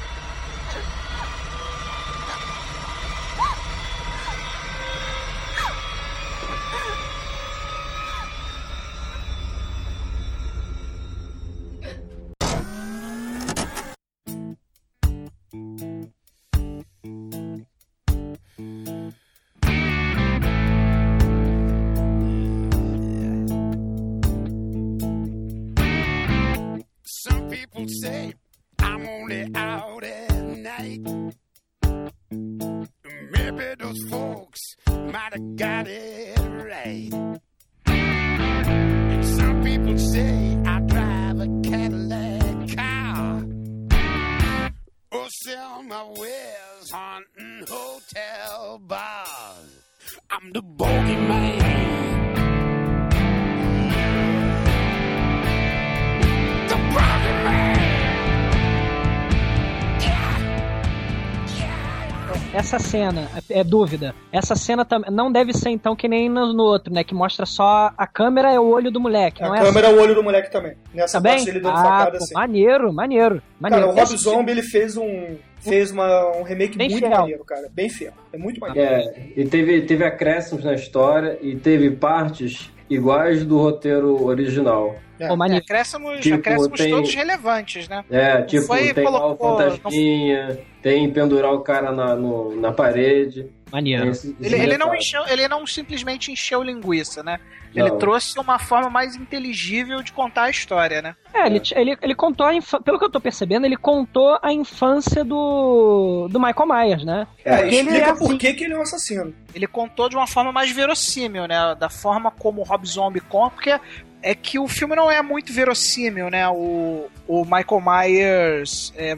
cena, 62.92 63.30
é, 63.50 63.60
é 63.60 63.64
dúvida. 63.64 64.14
Essa 64.32 64.56
cena 64.56 64.86
não 65.10 65.32
deve 65.32 65.54
ser 65.54 65.70
então 65.70 65.96
que 65.96 66.08
nem 66.08 66.30
no, 66.30 66.54
no 66.54 66.64
outro, 66.64 66.94
né? 66.94 67.04
Que 67.04 67.14
mostra 67.14 67.46
só 67.46 67.92
a 67.98 68.06
câmera 68.06 68.52
é 68.52 68.60
o 68.60 68.68
olho 68.68 68.92
do 68.92 69.00
moleque. 69.00 69.42
A 69.44 69.48
não 69.48 69.56
é 69.56 69.62
câmera 69.62 69.88
é 69.88 69.90
assim. 69.90 70.00
o 70.00 70.02
olho 70.02 70.16
do 70.16 70.24
moleque 70.24 70.52
também. 70.52 70.74
Nessa 70.94 71.18
Também? 71.18 71.38
parte 71.38 71.50
ele 71.50 71.60
dando 71.60 71.78
ah, 71.78 71.84
facada 71.84 72.18
pô, 72.18 72.24
assim. 72.24 72.34
maneiro, 72.34 72.94
maneiro, 72.94 73.42
maneiro. 73.60 73.88
Cara, 73.88 73.98
o 73.98 74.06
Rob 74.06 74.18
Zombie 74.18 74.52
ele 74.52 74.64
fez 74.64 74.98
um. 74.98 75.38
Fez 75.62 75.92
uma, 75.92 76.38
um 76.38 76.42
remake 76.42 76.76
Bem 76.76 76.90
muito 76.90 77.06
fiel. 77.06 77.20
maneiro, 77.20 77.46
cara. 77.46 77.70
Bem 77.72 77.88
fiel. 77.88 78.14
É 78.34 78.38
muito 78.38 78.60
maneiro. 78.60 78.90
É, 78.90 79.28
e 79.38 79.46
teve, 79.46 79.82
teve 79.84 80.04
acréscimos 80.04 80.64
na 80.64 80.74
história 80.74 81.38
e 81.40 81.56
teve 81.56 81.92
partes 81.92 82.72
iguais 82.90 83.46
do 83.46 83.60
roteiro 83.60 84.26
original. 84.26 84.96
É. 85.24 85.28
Pô, 85.28 85.36
maneiro. 85.36 85.64
Acréscimos, 85.64 86.20
Tipo, 86.22 86.36
acréscimos 86.38 86.78
tem- 86.80 86.90
todos 86.92 87.14
relevantes, 87.14 87.88
né? 87.88 88.04
É, 88.10 88.42
tipo, 88.44 88.66
Foi, 88.66 88.94
tem 88.94 89.04
lá 89.04 89.10
o 89.10 89.36
colocou- 89.36 89.58
fantasminha, 89.58 90.60
tem 90.82 91.10
pendurar 91.12 91.54
o 91.54 91.62
cara 91.62 91.92
na, 91.92 92.16
no- 92.16 92.56
na 92.60 92.72
parede. 92.72 93.48
Maneiro. 93.72 94.12
Ele, 94.42 94.56
ele 94.56 94.78
não 94.78 94.94
encheu, 94.94 95.22
ele 95.28 95.48
não 95.48 95.66
simplesmente 95.66 96.30
encheu 96.32 96.62
linguiça, 96.62 97.24
né? 97.24 97.40
Ele 97.74 97.88
Não. 97.90 97.98
trouxe 97.98 98.38
uma 98.38 98.60
forma 98.60 98.90
mais 98.90 99.16
inteligível 99.16 100.04
de 100.04 100.12
contar 100.12 100.44
a 100.44 100.50
história, 100.50 101.02
né? 101.02 101.16
É, 101.34 101.46
ele, 101.48 101.62
ele, 101.74 101.98
ele 102.02 102.14
contou 102.16 102.46
a 102.46 102.54
infância, 102.54 102.82
pelo 102.84 103.00
que 103.00 103.06
eu 103.06 103.10
tô 103.10 103.22
percebendo, 103.22 103.66
ele 103.66 103.78
contou 103.78 104.38
a 104.42 104.52
infância 104.52 105.24
do, 105.24 106.28
do 106.30 106.38
Michael 106.38 106.68
Myers, 106.68 107.06
né? 107.06 107.26
É, 107.46 107.56
Porque 107.62 107.76
ele 107.76 107.78
explica 107.78 108.06
é 108.10 108.14
por 108.14 108.26
assim. 108.28 108.38
que, 108.38 108.54
que 108.56 108.64
ele 108.66 108.74
é 108.74 108.78
um 108.78 108.82
assassino. 108.82 109.34
Ele 109.56 109.68
contou 109.68 110.10
de 110.10 110.18
uma 110.18 110.28
forma 110.28 110.52
mais 110.52 110.70
verossímil, 110.70 111.48
né? 111.48 111.74
Da 111.80 111.90
forma 111.90 112.30
como 112.30 112.60
o 112.60 112.64
Rob 112.66 112.86
Zombie 112.86 113.22
conta, 113.22 113.52
porque 113.56 113.80
é 114.24 114.36
que 114.36 114.60
o 114.60 114.68
filme 114.68 114.96
não 114.96 115.10
é 115.10 115.22
muito 115.22 115.52
verossímil, 115.52 116.30
né? 116.30 116.48
O, 116.50 117.10
o 117.28 117.44
Michael 117.44 117.82
Myers. 117.82 118.94
é, 118.96 119.16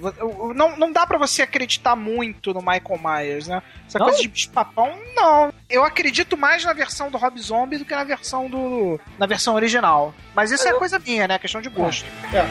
não, 0.55 0.77
não 0.77 0.91
dá 0.91 1.05
pra 1.05 1.17
você 1.17 1.41
acreditar 1.41 1.95
muito 1.95 2.53
no 2.53 2.59
Michael 2.61 2.99
Myers, 3.03 3.47
né? 3.47 3.61
Essa 3.87 3.99
Não? 3.99 4.05
coisa 4.05 4.21
de 4.21 4.27
bicho-papão, 4.27 4.97
não. 5.15 5.53
Eu 5.69 5.83
acredito 5.83 6.37
mais 6.37 6.63
na 6.63 6.73
versão 6.73 7.09
do 7.11 7.17
Rob 7.17 7.39
Zombie 7.39 7.77
do 7.77 7.85
que 7.85 7.93
na 7.95 8.03
versão 8.03 8.49
do. 8.49 8.99
na 9.19 9.25
versão 9.25 9.55
original. 9.55 10.13
Mas 10.35 10.51
isso 10.51 10.67
é 10.67 10.73
coisa 10.73 10.97
minha, 10.99 11.27
né? 11.27 11.37
Questão 11.37 11.61
de 11.61 11.69
gosto. 11.69 12.05
É. 12.33 12.43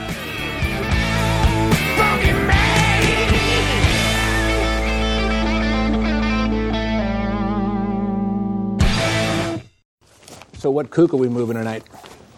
So 10.58 10.70
what 10.70 10.90
kook 10.90 11.12
are 11.12 11.16
we 11.18 11.28
moving 11.28 11.54
tonight? 11.54 11.82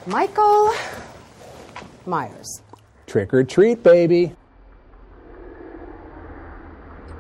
Michael 0.07 0.73
Myers. 2.07 2.63
Trick 3.07 3.35
or 3.35 3.45
treat, 3.45 3.83
baby. 3.83 4.35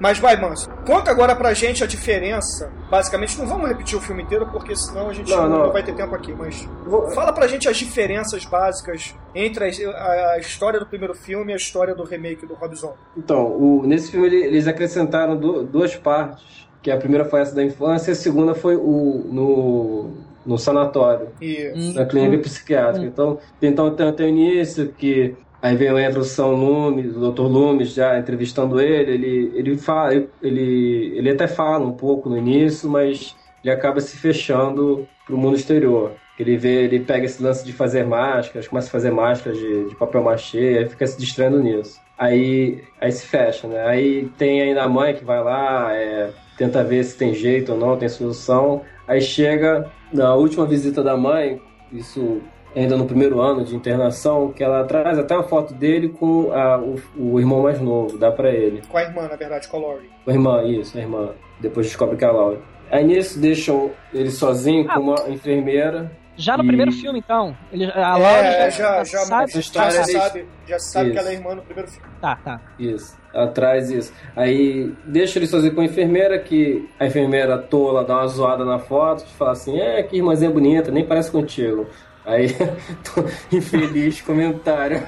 Mas 0.00 0.18
vai, 0.18 0.36
Manso. 0.38 0.68
Conta 0.84 1.10
agora 1.10 1.34
pra 1.36 1.54
gente 1.54 1.82
a 1.82 1.86
diferença. 1.86 2.70
Basicamente, 2.90 3.38
não 3.38 3.46
vamos 3.46 3.68
repetir 3.68 3.96
o 3.96 4.00
filme 4.00 4.22
inteiro, 4.24 4.46
porque 4.50 4.74
senão 4.76 5.08
a 5.08 5.14
gente 5.14 5.30
Não, 5.30 5.48
não, 5.48 5.58
não. 5.66 5.72
vai 5.72 5.82
ter 5.82 5.94
tempo 5.94 6.14
aqui. 6.14 6.34
Mas 6.34 6.68
fala 7.14 7.32
pra 7.32 7.46
gente 7.46 7.68
as 7.68 7.76
diferenças 7.76 8.44
básicas 8.44 9.14
entre 9.34 9.64
a, 9.86 10.30
a 10.32 10.38
história 10.38 10.78
do 10.80 10.86
primeiro 10.86 11.14
filme 11.14 11.52
e 11.52 11.54
a 11.54 11.56
história 11.56 11.94
do 11.94 12.02
remake 12.04 12.44
do 12.44 12.54
Rob 12.54 12.74
Zombie. 12.74 12.98
Então, 13.16 13.46
o- 13.46 13.86
nesse 13.86 14.10
filme 14.10 14.26
ele- 14.26 14.44
eles 14.44 14.66
acrescentaram 14.66 15.36
du- 15.36 15.62
duas 15.62 15.94
partes. 15.96 16.44
Que 16.82 16.90
a 16.90 16.98
primeira 16.98 17.24
foi 17.24 17.40
essa 17.40 17.54
da 17.54 17.64
infância 17.64 18.10
e 18.10 18.12
a 18.12 18.16
segunda 18.16 18.54
foi 18.54 18.76
o 18.76 19.24
no, 19.32 20.10
no 20.44 20.58
sanatório. 20.58 21.28
Isso. 21.40 21.94
na 21.94 22.04
clínica 22.04 22.42
psiquiátrica. 22.42 23.06
Então, 23.06 23.38
então 23.60 23.94
tem, 23.94 24.12
tem 24.12 24.26
o 24.26 24.28
início 24.28 24.88
que 24.92 25.34
aí 25.62 25.76
vem 25.76 25.88
a 25.88 26.08
introdução 26.08 26.52
Lumes, 26.52 27.16
o 27.16 27.30
Dr. 27.32 27.42
Lumes 27.42 27.94
já 27.94 28.18
entrevistando 28.18 28.80
ele, 28.80 29.12
ele 29.12 29.52
ele 29.54 29.78
fala, 29.78 30.12
ele 30.42 31.14
ele 31.16 31.30
até 31.30 31.46
fala 31.46 31.86
um 31.86 31.92
pouco 31.92 32.28
no 32.28 32.36
início, 32.36 32.88
mas 32.88 33.34
ele 33.64 33.72
acaba 33.72 34.00
se 34.00 34.16
fechando 34.18 35.08
pro 35.26 35.38
mundo 35.38 35.56
exterior. 35.56 36.12
Ele 36.38 36.56
vê, 36.56 36.84
ele 36.84 37.00
pega 37.00 37.24
esse 37.24 37.42
lance 37.42 37.64
de 37.64 37.72
fazer 37.72 38.04
máscaras, 38.04 38.66
começa 38.66 38.88
a 38.88 38.90
fazer 38.90 39.10
máscaras 39.10 39.56
de, 39.56 39.88
de 39.88 39.94
papel 39.94 40.22
machê, 40.22 40.78
aí 40.78 40.88
fica 40.88 41.06
se 41.06 41.16
distraindo 41.18 41.62
nisso. 41.62 42.00
Aí, 42.18 42.82
aí 43.00 43.12
se 43.12 43.24
fecha, 43.26 43.68
né? 43.68 43.86
Aí 43.86 44.28
tem 44.36 44.60
ainda 44.60 44.82
a 44.82 44.88
mãe 44.88 45.14
que 45.14 45.24
vai 45.24 45.42
lá, 45.42 45.92
é, 45.94 46.30
tenta 46.58 46.82
ver 46.82 47.04
se 47.04 47.16
tem 47.16 47.34
jeito 47.34 47.72
ou 47.72 47.78
não, 47.78 47.96
tem 47.96 48.08
solução. 48.08 48.82
Aí 49.06 49.20
chega 49.20 49.90
na 50.14 50.34
última 50.34 50.64
visita 50.64 51.02
da 51.02 51.16
mãe, 51.16 51.60
isso 51.92 52.40
ainda 52.74 52.96
no 52.96 53.04
primeiro 53.06 53.40
ano 53.40 53.64
de 53.64 53.74
internação, 53.76 54.50
que 54.52 54.62
ela 54.64 54.82
traz 54.84 55.18
até 55.18 55.34
uma 55.34 55.44
foto 55.44 55.74
dele 55.74 56.08
com 56.08 56.50
a- 56.52 56.78
o, 56.80 56.96
o 57.16 57.38
irmão 57.40 57.62
mais 57.62 57.80
novo, 57.80 58.16
dá 58.18 58.32
pra 58.32 58.50
ele. 58.50 58.82
Com 58.88 58.96
a 58.98 59.02
irmã, 59.02 59.28
na 59.28 59.36
verdade, 59.36 59.68
com 59.68 59.76
a 59.76 59.80
Laurie. 59.80 60.10
A 60.26 60.30
irmã, 60.32 60.62
isso, 60.64 60.96
a 60.96 61.00
irmã. 61.00 61.30
Depois 61.60 61.86
descobre 61.86 62.16
que 62.16 62.24
é 62.24 62.28
a 62.28 62.32
Laura. 62.32 62.58
Aí 62.90 63.04
nisso 63.04 63.38
deixam 63.40 63.90
ele 64.12 64.30
sozinho 64.30 64.86
com 64.86 65.00
uma 65.00 65.28
enfermeira. 65.28 66.10
Já 66.36 66.56
no 66.56 66.64
E- 66.64 66.66
primeiro 66.66 66.90
filme, 66.92 67.18
então. 67.20 67.56
Ele, 67.72 67.84
a 67.84 67.88
É, 67.88 67.92
Laura 68.16 68.70
já, 68.70 69.04
já, 69.04 69.04
sabe. 69.24 69.52
já, 69.52 69.58
se 70.02 70.12
deles- 70.12 70.22
sabe, 70.22 70.44
já 70.66 70.78
se 70.78 70.90
sabe 70.92 71.10
que 71.12 71.18
ela 71.18 71.28
é 71.30 71.32
irmã 71.34 71.54
no 71.54 71.62
primeiro 71.62 71.88
filme. 71.90 72.06
Tá, 72.20 72.36
tá. 72.36 72.60
Isso, 72.78 73.16
atrás 73.32 73.90
isso. 73.90 74.12
Aí 74.34 74.92
deixa 75.04 75.38
ele 75.38 75.46
sozinho 75.46 75.74
com 75.74 75.80
a 75.80 75.84
enfermeira, 75.84 76.38
que 76.38 76.88
a 76.98 77.06
enfermeira 77.06 77.56
tola 77.58 78.04
dá 78.04 78.16
uma 78.18 78.26
zoada 78.26 78.64
na 78.64 78.78
foto, 78.78 79.24
fala 79.38 79.52
assim, 79.52 79.78
é, 79.80 80.02
que 80.02 80.16
irmãzinha 80.16 80.50
bonita, 80.50 80.90
nem 80.90 81.04
parece 81.04 81.30
contigo. 81.30 81.86
Aí, 82.26 82.48
tô 83.14 83.24
infeliz 83.56 84.20
comentário. 84.22 85.02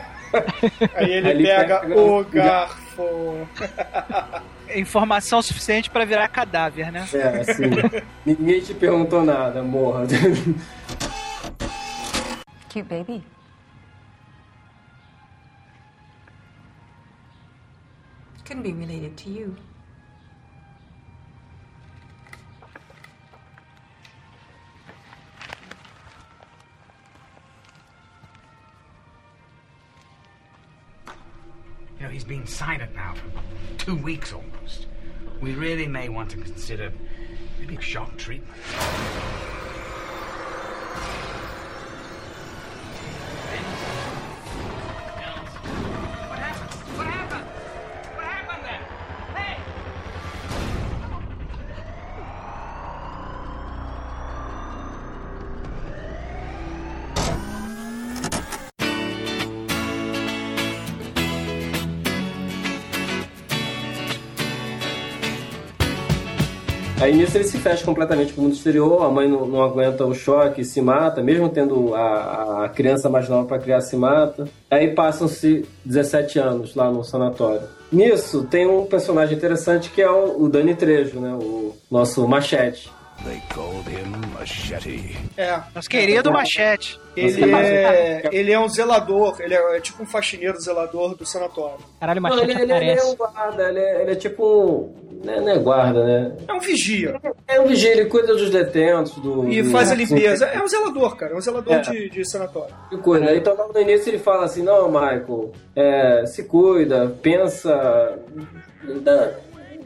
Aí 0.95 1.11
ele 1.12 1.45
pega 1.45 1.79
pega 1.81 1.99
o 1.99 2.20
o 2.20 2.24
garfo. 2.24 3.49
Informação 4.74 5.41
suficiente 5.41 5.89
pra 5.89 6.05
virar 6.05 6.27
cadáver, 6.29 6.91
né? 6.91 7.07
É, 7.14 7.22
assim, 7.41 7.62
ninguém 8.27 8.61
te 8.61 8.74
perguntou 8.74 9.24
nada, 9.24 9.62
morra. 9.62 10.05
Cute 12.77 12.89
baby. 12.91 13.24
Couldn't 18.45 18.64
be 18.64 18.74
related 18.74 19.16
to 19.16 19.31
you. 19.31 19.57
You 31.99 32.03
know, 32.03 32.09
he's 32.11 32.24
been 32.24 32.47
silent 32.47 32.95
now 32.95 33.14
for 33.14 33.79
two 33.79 33.97
weeks 33.97 34.35
almost. 34.35 34.87
We 35.41 35.55
really 35.55 35.87
may 35.87 36.11
want 36.11 36.29
to 36.33 36.37
consider 36.37 36.93
maybe 37.59 37.81
shock 37.81 38.18
treatment. 38.18 38.53
Aí 66.99 67.14
nisso 67.14 67.36
ele 67.36 67.44
se 67.44 67.59
fecha 67.59 67.84
completamente 67.84 68.32
pro 68.32 68.42
mundo 68.42 68.55
exterior, 68.55 69.03
a 69.03 69.11
mãe 69.11 69.28
não, 69.28 69.47
não 69.47 69.62
aguenta 69.62 70.05
o 70.07 70.14
choque, 70.14 70.64
se 70.64 70.80
mata, 70.80 71.22
mesmo 71.22 71.49
tendo 71.51 71.94
a, 71.94 72.64
a 72.64 72.68
criança 72.70 73.09
mais 73.11 73.28
nova 73.28 73.47
para 73.47 73.59
criar, 73.59 73.82
se 73.82 73.97
mata. 73.97 74.49
Aí 74.70 74.94
passam-se 74.94 75.66
17 75.84 76.38
anos 76.38 76.74
lá 76.74 76.90
no 76.90 77.05
sanatório. 77.05 77.68
Nisso 77.92 78.44
tem 78.51 78.66
um 78.66 78.86
personagem 78.86 79.36
interessante 79.36 79.90
que 79.90 80.01
é 80.01 80.11
o, 80.11 80.42
o 80.42 80.49
Dani 80.49 80.74
Trejo, 80.74 81.20
né? 81.20 81.34
O 81.34 81.74
nosso 81.90 82.26
machete. 82.26 82.90
They 83.24 83.40
called 83.52 83.88
him 83.88 84.12
Machete. 84.38 85.16
É. 85.36 85.58
Nosso 85.74 85.88
querido 85.88 86.30
Machete. 86.30 87.00
Ele 87.16 87.50
é, 87.54 88.22
ele 88.30 88.52
é 88.52 88.60
um 88.60 88.68
zelador, 88.68 89.36
ele 89.40 89.54
é, 89.54 89.76
é 89.76 89.80
tipo 89.80 90.02
um 90.02 90.06
faxineiro 90.06 90.60
zelador 90.60 91.16
do 91.16 91.24
sanatório. 91.24 91.78
Caralho, 91.98 92.20
Não, 92.20 92.38
ele, 92.42 92.52
ele- 92.52 92.72
ele 92.72 92.90
é 92.90 93.02
um 93.02 93.16
guarda, 93.16 93.68
ele 93.70 93.78
é, 93.80 94.02
ele 94.02 94.10
é 94.12 94.14
tipo 94.14 94.44
um. 94.44 95.06
Não 95.24 95.32
é, 95.32 95.40
não 95.40 95.48
é 95.48 95.58
guarda, 95.58 96.04
né? 96.04 96.36
É 96.46 96.52
um 96.52 96.60
vigia. 96.60 97.18
É 97.48 97.58
um 97.58 97.66
vigia, 97.66 97.90
ele 97.92 98.04
cuida 98.04 98.28
dos 98.36 98.50
detentos, 98.50 99.14
do. 99.16 99.48
E 99.50 99.62
do- 99.62 99.70
faz 99.70 99.90
a 99.90 99.94
limpeza. 99.94 100.44
É 100.46 100.62
um 100.62 100.68
zelador, 100.68 101.16
cara. 101.16 101.32
É 101.32 101.36
um 101.36 101.40
zelador 101.40 101.72
É. 101.72 101.80
de, 101.80 102.10
de 102.10 102.30
sanatório. 102.30 102.74
Que 102.90 102.98
coisa. 102.98 103.34
Então 103.34 103.56
logo 103.56 103.72
no 103.72 103.80
início 103.80 104.10
ele 104.10 104.18
fala 104.18 104.44
assim, 104.44 104.62
não, 104.62 104.88
Michael, 104.90 105.52
é, 105.74 106.26
se 106.26 106.44
cuida, 106.44 107.16
pensa. 107.22 108.18
dá- 109.02 109.30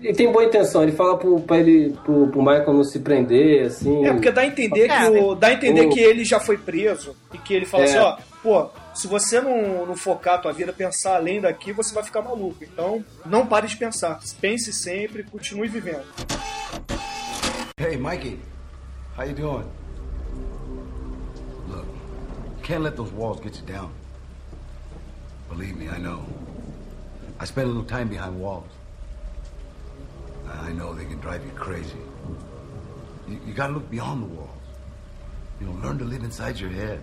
Ele 0.03 0.15
tem 0.15 0.33
boa 0.33 0.45
intenção, 0.45 0.83
ele 0.83 0.93
fala 0.93 1.19
pro, 1.19 1.41
pra 1.41 1.59
ele, 1.59 1.91
pro, 2.05 2.29
pro 2.29 2.41
Michael 2.41 2.73
não 2.73 2.85
se 2.85 2.99
prender, 3.01 3.67
assim. 3.67 4.07
É, 4.07 4.13
porque 4.13 4.31
dá 4.31 4.41
a 4.41 4.47
entender 4.47 4.87
que, 4.89 4.93
É, 4.95 5.09
o, 5.11 5.35
dá 5.35 5.49
a 5.49 5.53
entender 5.53 5.87
o- 5.87 5.91
que 5.91 6.01
ele 6.01 6.25
já 6.25 6.41
foi 6.41 6.57
preso 6.57 7.15
e 7.35 7.39
que 7.39 7.53
ele 7.53 7.67
fala 7.67 7.85
É. 7.85 7.87
assim, 7.87 7.99
ó, 7.99 8.17
pô, 8.43 8.71
se 8.95 9.07
você 9.07 9.41
não, 9.43 9.85
não 9.85 9.95
focar 9.95 10.37
a 10.37 10.39
tua 10.39 10.53
vida, 10.53 10.73
pensar 10.73 11.17
além 11.17 11.39
daqui, 11.41 11.71
você 11.73 11.95
vai 11.95 12.03
ficar 12.03 12.23
maluco. 12.23 12.65
Então, 12.65 13.05
não 13.27 13.47
pare 13.47 13.67
de 13.67 13.77
pensar. 13.77 14.19
Pense 14.41 14.73
sempre, 14.73 15.23
continue 15.23 15.69
vivendo. 15.69 16.03
Hey, 17.79 17.97
Mikey. 17.99 18.39
How 19.19 19.25
you 19.27 19.35
doing? 19.35 19.65
Look, 21.69 21.85
you 22.57 22.63
can't 22.63 22.83
let 22.83 22.97
those 22.97 23.13
walls 23.13 23.39
get 23.43 23.55
you 23.59 23.67
down. 23.67 23.91
Believe 25.51 25.77
me, 25.77 25.89
I 25.89 25.99
know. 26.01 26.21
I 27.39 27.45
spent 27.47 27.67
a 27.67 27.71
little 27.71 27.85
time 27.85 28.07
behind 28.09 28.41
walls. 28.41 28.65
I 30.51 30.73
know 30.73 30.95
they 30.95 31.05
can 31.05 31.19
drive 31.21 31.45
you 31.45 31.53
crazy. 31.53 31.97
You, 33.29 33.39
you 33.47 33.53
gotta 33.55 33.73
look 33.73 33.89
beyond 33.91 34.23
the 34.23 34.27
walls. 34.27 34.51
You 35.61 35.67
know, 35.67 35.75
learn 35.83 35.99
to 35.99 36.05
live 36.05 36.25
inside 36.25 36.59
your 36.59 36.71
head. 36.71 37.01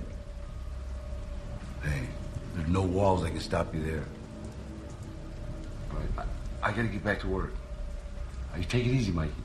Hey, 1.83 2.07
there's 2.55 2.67
no 2.69 2.81
walls 2.81 3.21
that 3.23 3.31
can 3.31 3.39
stop 3.39 3.73
you 3.73 3.81
there. 3.83 4.03
Right, 5.93 6.25
I, 6.63 6.69
I 6.69 6.71
gotta 6.71 6.87
get 6.87 7.03
back 7.03 7.19
to 7.21 7.27
work. 7.27 7.53
You 8.57 8.63
take 8.63 8.85
it 8.85 8.93
easy, 8.93 9.11
Mikey. 9.11 9.43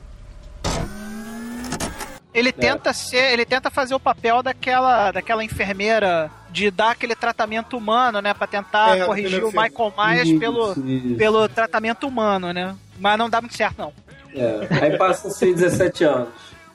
Ele 2.33 2.51
tenta 2.51 2.91
ser, 2.93 3.31
ele 3.31 3.45
tenta 3.45 3.69
fazer 3.69 3.93
o 3.93 3.99
papel 3.99 4.41
daquela, 4.41 5.11
daquela 5.11 5.43
enfermeira 5.43 6.31
de 6.49 6.71
dar 6.71 6.89
aquele 6.91 7.15
tratamento 7.15 7.77
humano, 7.77 8.21
né, 8.21 8.33
Pra 8.33 8.47
tentar 8.47 8.97
É, 8.97 9.05
corrigir 9.05 9.39
primeiro 9.39 9.47
o 9.49 9.51
filme. 9.51 9.69
Michael 9.69 9.93
Myers 9.95 10.27
Isso, 10.29 10.39
pelo, 10.39 10.71
isso. 10.71 11.15
pelo 11.15 11.47
tratamento 11.47 12.07
humano, 12.07 12.51
né? 12.51 12.75
Mas 13.03 13.19
não 13.19 13.29
dá 13.29 13.41
muito 13.41 13.57
certo 13.57 13.79
não. 13.79 13.93
É. 14.33 14.67
Aí 14.81 14.97
passam-se 14.97 15.53
17 15.53 16.05
anos. 16.05 16.29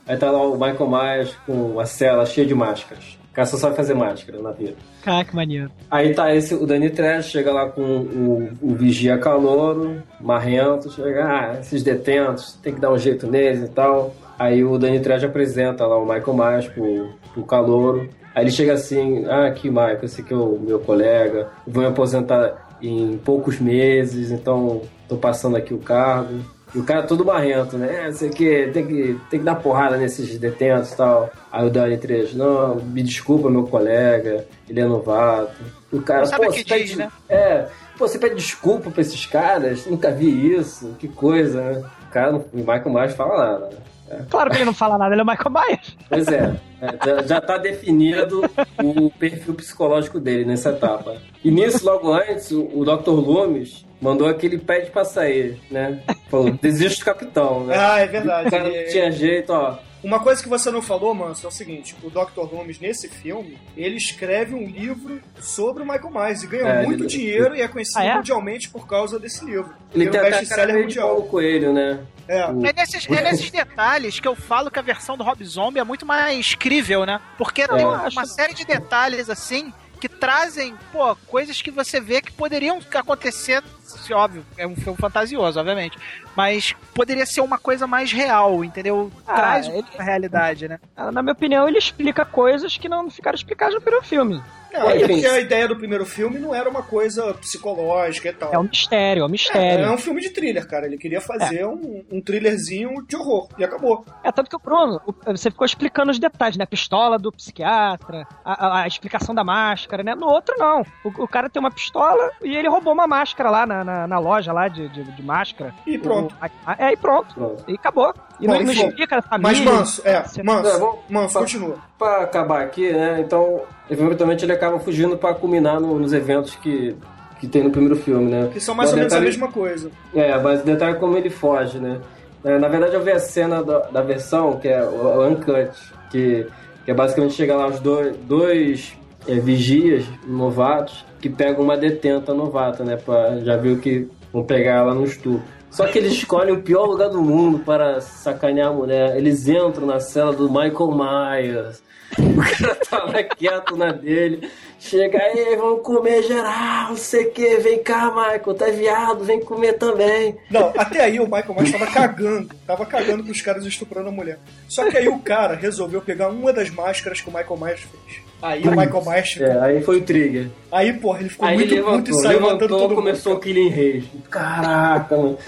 Aí 0.07 0.15
tá 0.19 0.31
lá 0.31 0.43
o 0.43 0.53
Michael 0.53 0.89
Myers 0.91 1.35
com 1.47 1.73
uma 1.73 1.87
cela 1.87 2.27
cheia 2.27 2.47
de 2.47 2.55
máscaras. 2.55 3.19
O 3.31 3.35
cara 3.35 3.47
só 3.47 3.57
sabe 3.57 3.77
fazer 3.77 3.95
máscara 3.95 4.39
na 4.43 4.51
vida. 4.51 4.75
Caraca, 5.03 5.31
que 5.31 5.37
maneiro. 5.37 5.71
Aí 5.91 6.13
tá 6.15 6.35
esse, 6.35 6.55
o 6.55 6.67
Danny 6.67 6.91
Trash, 6.91 7.31
chega 7.31 7.51
lá 7.51 7.71
com 7.71 7.81
o, 7.83 8.51
o 8.61 8.75
vigia 8.75 9.17
calouro, 9.17 10.03
marrento, 10.21 10.91
chega, 10.91 11.25
ah, 11.25 11.61
esses 11.61 11.83
detentos, 11.83 12.59
tem 12.63 12.75
que 12.75 12.81
dar 12.81 12.93
um 12.93 12.99
jeito 12.99 13.27
neles 13.27 13.63
e 13.63 13.69
tal. 13.69 14.15
Aí 14.39 14.63
o 14.63 14.77
Danny 14.77 15.01
Trash 15.01 15.25
apresenta 15.25 15.87
lá 15.87 15.97
o 15.97 16.05
Michael 16.05 16.35
Myers 16.35 16.69
pro, 16.69 17.15
pro 17.33 17.43
calouro. 17.45 18.11
Aí 18.35 18.45
ele 18.45 18.51
chega 18.51 18.75
assim, 18.75 19.25
ah, 19.27 19.47
aqui 19.47 19.71
Michael, 19.71 20.01
esse 20.03 20.21
aqui 20.21 20.35
é 20.35 20.37
o 20.37 20.59
meu 20.59 20.81
colega, 20.81 21.49
vou 21.67 21.83
me 21.83 21.89
aposentar 21.89 22.69
em 22.83 23.19
poucos 23.25 23.59
meses, 23.59 24.31
então 24.31 24.83
tô 25.09 25.17
passando 25.17 25.57
aqui 25.57 25.73
o 25.75 25.79
cargo. 25.79 26.41
E 26.75 26.79
o 26.79 26.85
cara 26.85 27.03
todo 27.05 27.25
marrento, 27.25 27.79
né? 27.79 28.09
É, 28.09 28.13
sei 28.13 28.29
que 28.29 28.69
tem 28.75 28.87
que 28.87 29.19
tem 29.31 29.39
que 29.41 29.45
dar 29.45 29.55
porrada 29.55 29.97
nesses 29.97 30.39
detentos 30.39 30.93
e 30.93 30.97
tal. 30.99 31.31
Aí 31.51 31.67
o 31.67 31.71
Dani 31.71 31.97
Trejo, 31.97 32.37
não, 32.37 32.75
me 32.77 33.03
desculpa, 33.03 33.49
meu 33.49 33.65
colega, 33.65 34.45
ele 34.69 34.79
é 34.81 34.85
novato. 34.85 35.57
E 35.91 35.97
o 35.97 36.03
cara, 36.03 36.21
Não 36.21 36.27
sabe 36.27 36.45
pô, 36.45 36.51
o 36.51 36.53
que 36.53 36.59
você 36.61 36.65
pede, 36.67 36.85
diz, 36.85 36.97
né? 36.97 37.09
É, 37.27 37.67
pô, 37.97 38.07
você 38.07 38.19
pede 38.19 38.35
desculpa 38.35 38.91
pra 38.91 39.01
esses 39.01 39.25
caras? 39.25 39.87
Nunca 39.87 40.11
vi 40.11 40.55
isso, 40.55 40.95
que 40.99 41.09
coisa, 41.09 41.63
né? 41.63 41.85
O 42.07 42.11
cara, 42.13 42.33
não- 42.33 42.45
o 42.53 42.59
Michael 42.59 42.91
Myers 42.91 43.15
fala 43.15 43.37
nada, 43.53 43.67
né? 43.71 43.77
É. 44.11 44.23
Claro 44.31 44.51
que 44.51 44.57
ele 44.57 44.65
não 44.67 44.75
fala 44.75 44.97
nada, 44.99 45.15
ele 45.15 45.21
é 45.21 45.25
o 45.25 45.27
Michael 45.27 45.51
Myers. 45.51 45.97
Pois 46.09 46.29
é, 46.29 46.55
é, 46.83 47.07
já, 47.07 47.23
já 47.23 47.41
tá 47.41 47.57
definido 47.59 48.43
o 48.83 49.11
perfil 49.11 49.55
psicológico 49.55 50.21
dele 50.21 50.45
nessa 50.47 50.71
etapa. 50.71 51.17
E 51.43 51.51
nisso, 51.51 51.85
logo 51.87 52.13
antes, 52.13 52.51
o, 52.51 52.69
o 52.75 52.85
Dr. 52.85 53.11
Loomis 53.11 53.85
mandou 54.01 54.29
aquele 54.29 54.59
pede 54.59 54.91
pra 54.91 55.05
sair, 55.05 55.61
né? 55.71 56.03
Falou, 56.31 56.51
desiste 56.61 57.01
do 57.01 57.05
capitão, 57.05 57.65
né? 57.67 57.77
Ah, 57.79 57.99
é 58.01 58.07
verdade. 58.07 58.49
O 58.49 58.51
cara 58.51 58.65
não 58.65 58.87
tinha 58.91 59.11
jeito, 59.11 59.51
ó. 59.53 59.79
Uma 60.01 60.21
coisa 60.21 60.41
que 60.41 60.49
você 60.49 60.71
não 60.71 60.81
falou, 60.81 61.13
Manso, 61.13 61.45
é 61.45 61.49
o 61.49 61.53
seguinte: 61.53 61.97
o 62.05 62.09
Dr. 62.09 62.55
Loomis, 62.55 62.79
nesse 62.79 63.09
filme, 63.09 63.59
ele 63.77 63.97
escreve 63.97 64.55
um 64.55 64.65
livro 64.65 65.21
sobre 65.41 65.83
o 65.83 65.87
Michael 65.87 66.11
Myers 66.13 66.43
e 66.45 66.47
ganha 66.47 66.69
É, 66.69 66.83
muito 66.87 67.03
ele- 67.03 67.09
dinheiro 67.09 67.57
e 67.57 67.61
é 67.63 67.67
conhecido 67.67 67.99
Ah, 67.99 68.05
é? 68.05 68.15
mundialmente 68.15 68.71
por 68.71 68.87
causa 68.87 69.19
desse 69.19 69.45
livro. 69.45 69.75
Ele 69.93 70.09
tem 70.09 70.21
até 70.21 70.39
a 70.39 70.47
cara 70.47 70.87
de 70.87 70.95
Paulo 71.01 71.25
Coelho, 71.25 71.73
né? 71.73 71.99
É. 72.29 72.43
É 72.43 72.73
nesses, 72.77 73.09
é 73.11 73.23
nesses 73.23 73.51
detalhes 73.51 74.21
que 74.21 74.29
eu 74.29 74.37
falo 74.37 74.71
que 74.71 74.79
a 74.79 74.83
versão 74.83 75.17
do 75.17 75.25
Rob 75.25 75.45
Zombie 75.45 75.81
é 75.81 75.85
muito 75.85 76.07
mais 76.07 76.55
crível, 76.55 77.05
né? 77.05 77.21
Porque 77.37 77.67
tem 77.67 77.85
uma, 77.85 78.09
uma 78.09 78.25
série 78.27 78.55
de 78.55 78.65
detalhes 78.65 79.29
assim 79.29 79.73
que 80.01 80.09
trazem, 80.09 80.77
pô, 80.93 81.17
coisas 81.27 81.61
que 81.61 81.73
você 81.73 82.01
vê 82.01 82.21
que 82.21 82.31
poderiam 82.31 82.79
acontecer, 82.95 83.61
se 83.89 84.13
óbvio, 84.13 84.45
é 84.57 84.67
um 84.67 84.77
filme 84.77 84.97
fantasioso, 84.99 85.59
obviamente, 85.59 85.99
Mas 86.37 86.75
poderia 86.95 87.27
ser 87.27 87.41
uma 87.41 87.59
coisa 87.59 87.87
mais 87.87 88.13
real, 88.13 88.63
entendeu? 88.65 89.11
Ah, 89.27 89.35
Traz 89.35 89.67
ele- 89.69 89.85
a 89.99 90.03
realidade, 90.03 90.69
né? 90.69 90.79
Ah, 90.97 91.11
Na 91.11 91.23
minha 91.23 91.33
opinião, 91.33 91.67
ele 91.69 91.79
explica 91.79 92.25
coisas 92.25 92.77
que 92.77 92.89
não 92.89 93.11
ficaram 93.11 93.35
explicadas 93.37 93.75
no 93.75 93.81
primeiro 93.81 94.05
filme. 94.07 94.41
Não, 94.71 94.89
é 94.91 94.99
porque 94.99 95.25
a 95.27 95.41
ideia 95.41 95.67
do 95.67 95.75
primeiro 95.77 96.05
filme 96.05 96.39
não 96.39 96.55
era 96.55 96.69
uma 96.69 96.83
coisa 96.83 97.33
psicológica 97.35 98.29
e 98.29 98.33
tal. 98.35 98.53
É 98.53 98.59
um 98.59 98.65
mistério, 98.65 99.23
é 99.23 99.27
um 99.27 99.29
mistério. 99.29 99.85
É, 99.87 99.89
é 99.89 99.91
um 99.91 99.97
filme 99.97 100.21
de 100.21 100.29
thriller, 100.31 100.69
cara. 100.69 100.85
Ele 100.87 100.99
queria 100.99 101.23
fazer 101.23 101.65
um, 101.67 102.05
um 102.13 102.21
thrillerzinho 102.21 103.03
de 103.07 103.17
horror. 103.17 103.49
E 103.59 103.65
acabou. 103.65 104.05
É, 104.23 104.31
tanto 104.31 104.51
que 104.51 104.57
o 104.57 104.59
Bruno, 104.59 105.01
você 105.27 105.51
ficou 105.51 105.65
explicando 105.65 106.11
os 106.11 106.19
detalhes, 106.19 106.59
né? 106.59 106.65
A 106.65 106.67
pistola 106.67 107.19
do 107.19 107.33
psiquiatra, 107.33 108.27
a, 108.45 108.67
a- 108.67 108.83
a 108.83 108.87
explicação 108.87 109.35
da 109.35 109.43
máscara, 109.43 110.03
né? 110.03 110.15
No 110.15 110.27
outro, 110.27 110.55
não. 110.59 110.83
O, 111.03 111.25
o 111.25 111.29
cara 111.29 111.49
tem 111.49 111.59
uma 111.61 111.71
pistola 111.71 112.31
e 112.43 112.55
ele 112.55 112.69
roubou 112.69 112.93
uma 112.93 113.07
máscara 113.07 113.49
lá 113.51 113.67
na, 113.67 113.78
na, 113.85 114.07
na 114.07 114.19
loja 114.19 114.53
lá 114.53 114.69
de, 114.69 114.89
de, 114.89 115.05
de 115.05 115.23
máscara. 115.23 115.75
E 115.87 115.99
pronto. 115.99 116.35
O- 116.41 116.45
a- 116.45 116.51
a- 116.73 116.87
é, 116.89 116.93
e 116.93 116.97
pronto. 116.97 117.57
E 117.67 117.75
acabou. 117.75 118.13
E 118.41 118.47
Bom, 118.47 118.63
não, 118.63 118.73
explica 118.73 119.17
a 119.29 119.39
Mas 119.39 119.59
família. 119.59 119.73
manso, 119.79 120.03
é, 120.05 120.23
Você- 120.23 120.43
manso. 120.43 120.69
É, 120.69 120.79
vamos- 120.79 120.99
Manso, 121.09 121.33
pra- 121.33 121.41
continua. 121.43 121.77
Pra 121.99 122.23
acabar 122.23 122.63
aqui, 122.63 122.93
né? 122.93 123.21
Então, 123.21 123.63
eventualmente 123.91 124.45
ele 124.45 124.53
acaba 124.53 124.79
fugindo 124.79 125.17
pra 125.17 125.35
culminar 125.35 125.81
no- 125.81 125.99
nos 125.99 126.13
eventos 126.13 126.55
que, 126.57 126.97
que 127.41 127.47
tem 127.47 127.63
no 127.65 127.71
primeiro 127.71 127.97
filme, 127.97 128.31
né? 128.31 128.51
Que 128.53 128.61
são 128.61 128.75
mais 128.75 128.89
Mas 128.91 128.93
ou 128.93 128.99
menos 128.99 129.13
a 129.13 129.17
detalhe- 129.17 129.31
mesma 129.37 129.53
coisa. 129.53 129.91
É, 130.15 130.39
mas 130.39 130.61
o 130.63 130.65
detalhe 130.65 130.93
é 130.97 130.99
como 130.99 131.17
ele 131.17 131.31
foge, 131.31 131.79
né? 131.79 132.01
É, 132.45 132.57
na 132.59 132.69
verdade, 132.69 132.95
eu 132.95 133.03
vi 133.03 133.11
a 133.11 133.19
cena 133.19 133.63
da, 133.65 133.79
da 133.91 134.03
versão, 134.03 134.59
que 134.59 134.69
é 134.69 134.83
o, 134.83 134.87
o 135.19 135.27
Uncut, 135.27 135.71
que, 136.11 136.47
que 136.85 136.91
é 136.91 136.95
basicamente 136.95 137.35
chegar 137.35 137.57
lá 137.57 137.67
os 137.67 137.81
dois, 137.81 138.17
dois 138.19 138.97
é, 139.29 139.35
vigias 139.35 140.05
novatos 140.27 141.05
que 141.21 141.29
pegam 141.29 141.63
uma 141.63 141.77
detenta 141.77 142.33
novata, 142.33 142.85
né? 142.85 142.97
Pra, 142.97 143.39
já 143.41 143.57
viu 143.57 143.79
que 143.79 144.09
vão 144.33 144.43
pegar 144.43 144.77
ela 144.77 144.95
no 144.95 145.05
estupro. 145.05 145.43
Só 145.71 145.87
que 145.87 145.99
eles 145.99 146.13
escolhem 146.13 146.55
o 146.55 146.63
pior 146.63 146.87
lugar 146.87 147.11
do 147.11 147.21
mundo 147.21 147.59
para 147.59 148.01
sacanear 148.01 148.69
a 148.69 148.73
mulher. 148.73 149.17
Eles 149.17 149.47
entram 149.47 149.87
na 149.87 150.01
cela 150.01 150.33
do 150.33 150.49
Michael 150.49 150.93
Myers. 150.93 151.83
O 152.19 152.41
cara 152.41 153.05
lá 153.05 153.23
quieto 153.23 153.77
na 153.77 153.93
dele. 153.93 154.49
Chega 154.81 155.19
aí, 155.19 155.57
vamos 155.57 155.83
comer 155.83 156.23
geral, 156.23 156.91
não 156.91 156.97
sei 156.97 157.27
o 157.27 157.31
que. 157.33 157.57
Vem 157.57 157.83
cá, 157.83 158.11
Michael, 158.11 158.55
tá 158.55 158.67
viado, 158.67 159.25
vem 159.25 159.41
comer 159.41 159.73
também. 159.73 160.37
Não, 160.49 160.73
até 160.77 161.03
aí 161.03 161.19
o 161.19 161.25
Michael 161.25 161.55
Myers 161.55 161.73
tava 161.73 161.87
cagando. 161.89 162.49
Tava 162.67 162.87
cagando 162.87 163.25
com 163.25 163.31
os 163.33 163.43
caras 163.43 163.67
estuprando 163.67 164.09
a 164.09 164.13
mulher. 164.13 164.39
Só 164.69 164.89
que 164.89 164.97
aí 164.97 165.09
o 165.09 165.19
cara 165.19 165.55
resolveu 165.55 166.01
pegar 166.01 166.29
uma 166.29 166.53
das 166.53 166.71
máscaras 166.71 167.21
que 167.21 167.29
o 167.29 167.33
Michael 167.33 167.57
Myers 167.57 167.81
fez. 167.81 168.21
Aí 168.41 168.63
o 168.63 168.71
Michael 168.71 169.05
Myers 169.05 169.33
ficou... 169.33 169.49
É, 169.49 169.61
aí 169.61 169.83
foi 169.83 169.97
o 169.99 170.03
trigger. 170.03 170.49
Aí, 170.71 170.93
porra, 170.93 171.21
ele 171.21 171.29
ficou 171.29 171.49
Aí 171.49 171.57
muito 171.57 171.75
ele 171.75 171.83
puto 171.83 171.91
e 171.91 171.97
levantou, 171.97 172.23
saiu 172.23 172.41
matando 172.41 172.55
levantou, 172.55 172.79
todo 172.79 172.89
mundo. 172.91 172.95
começou 172.97 173.35
o 173.35 173.41
Killing 173.41 173.71
Rage. 173.71 174.11
Caraca, 174.31 175.17
mano. 175.17 175.39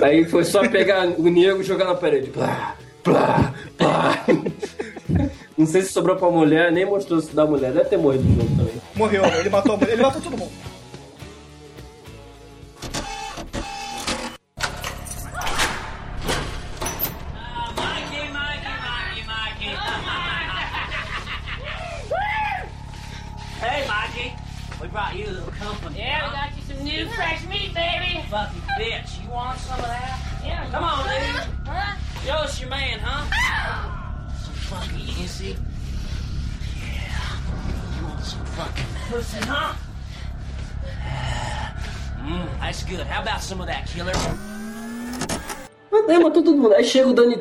Aí 0.00 0.24
foi 0.26 0.44
só 0.44 0.68
pegar 0.68 1.06
o 1.06 1.28
nego 1.28 1.62
e 1.62 1.64
jogar 1.64 1.86
na 1.86 1.94
parede. 1.94 2.28
Plá, 2.30 2.76
plá, 3.02 3.54
plá. 3.78 4.24
Não 5.62 5.66
sei 5.68 5.82
se 5.82 5.92
sobrou 5.92 6.16
pra 6.16 6.28
mulher, 6.28 6.72
nem 6.72 6.84
mostrou 6.84 7.20
se 7.20 7.32
da 7.36 7.46
mulher. 7.46 7.72
Deve 7.72 7.88
ter 7.88 7.96
morrido 7.96 8.24
junto 8.24 8.56
também. 8.56 8.74
Morreu, 8.96 9.24
ele 9.38 9.48
matou. 9.48 9.78
Ele 9.88 10.02
matou 10.02 10.20
todo 10.20 10.36
mundo. 10.36 10.50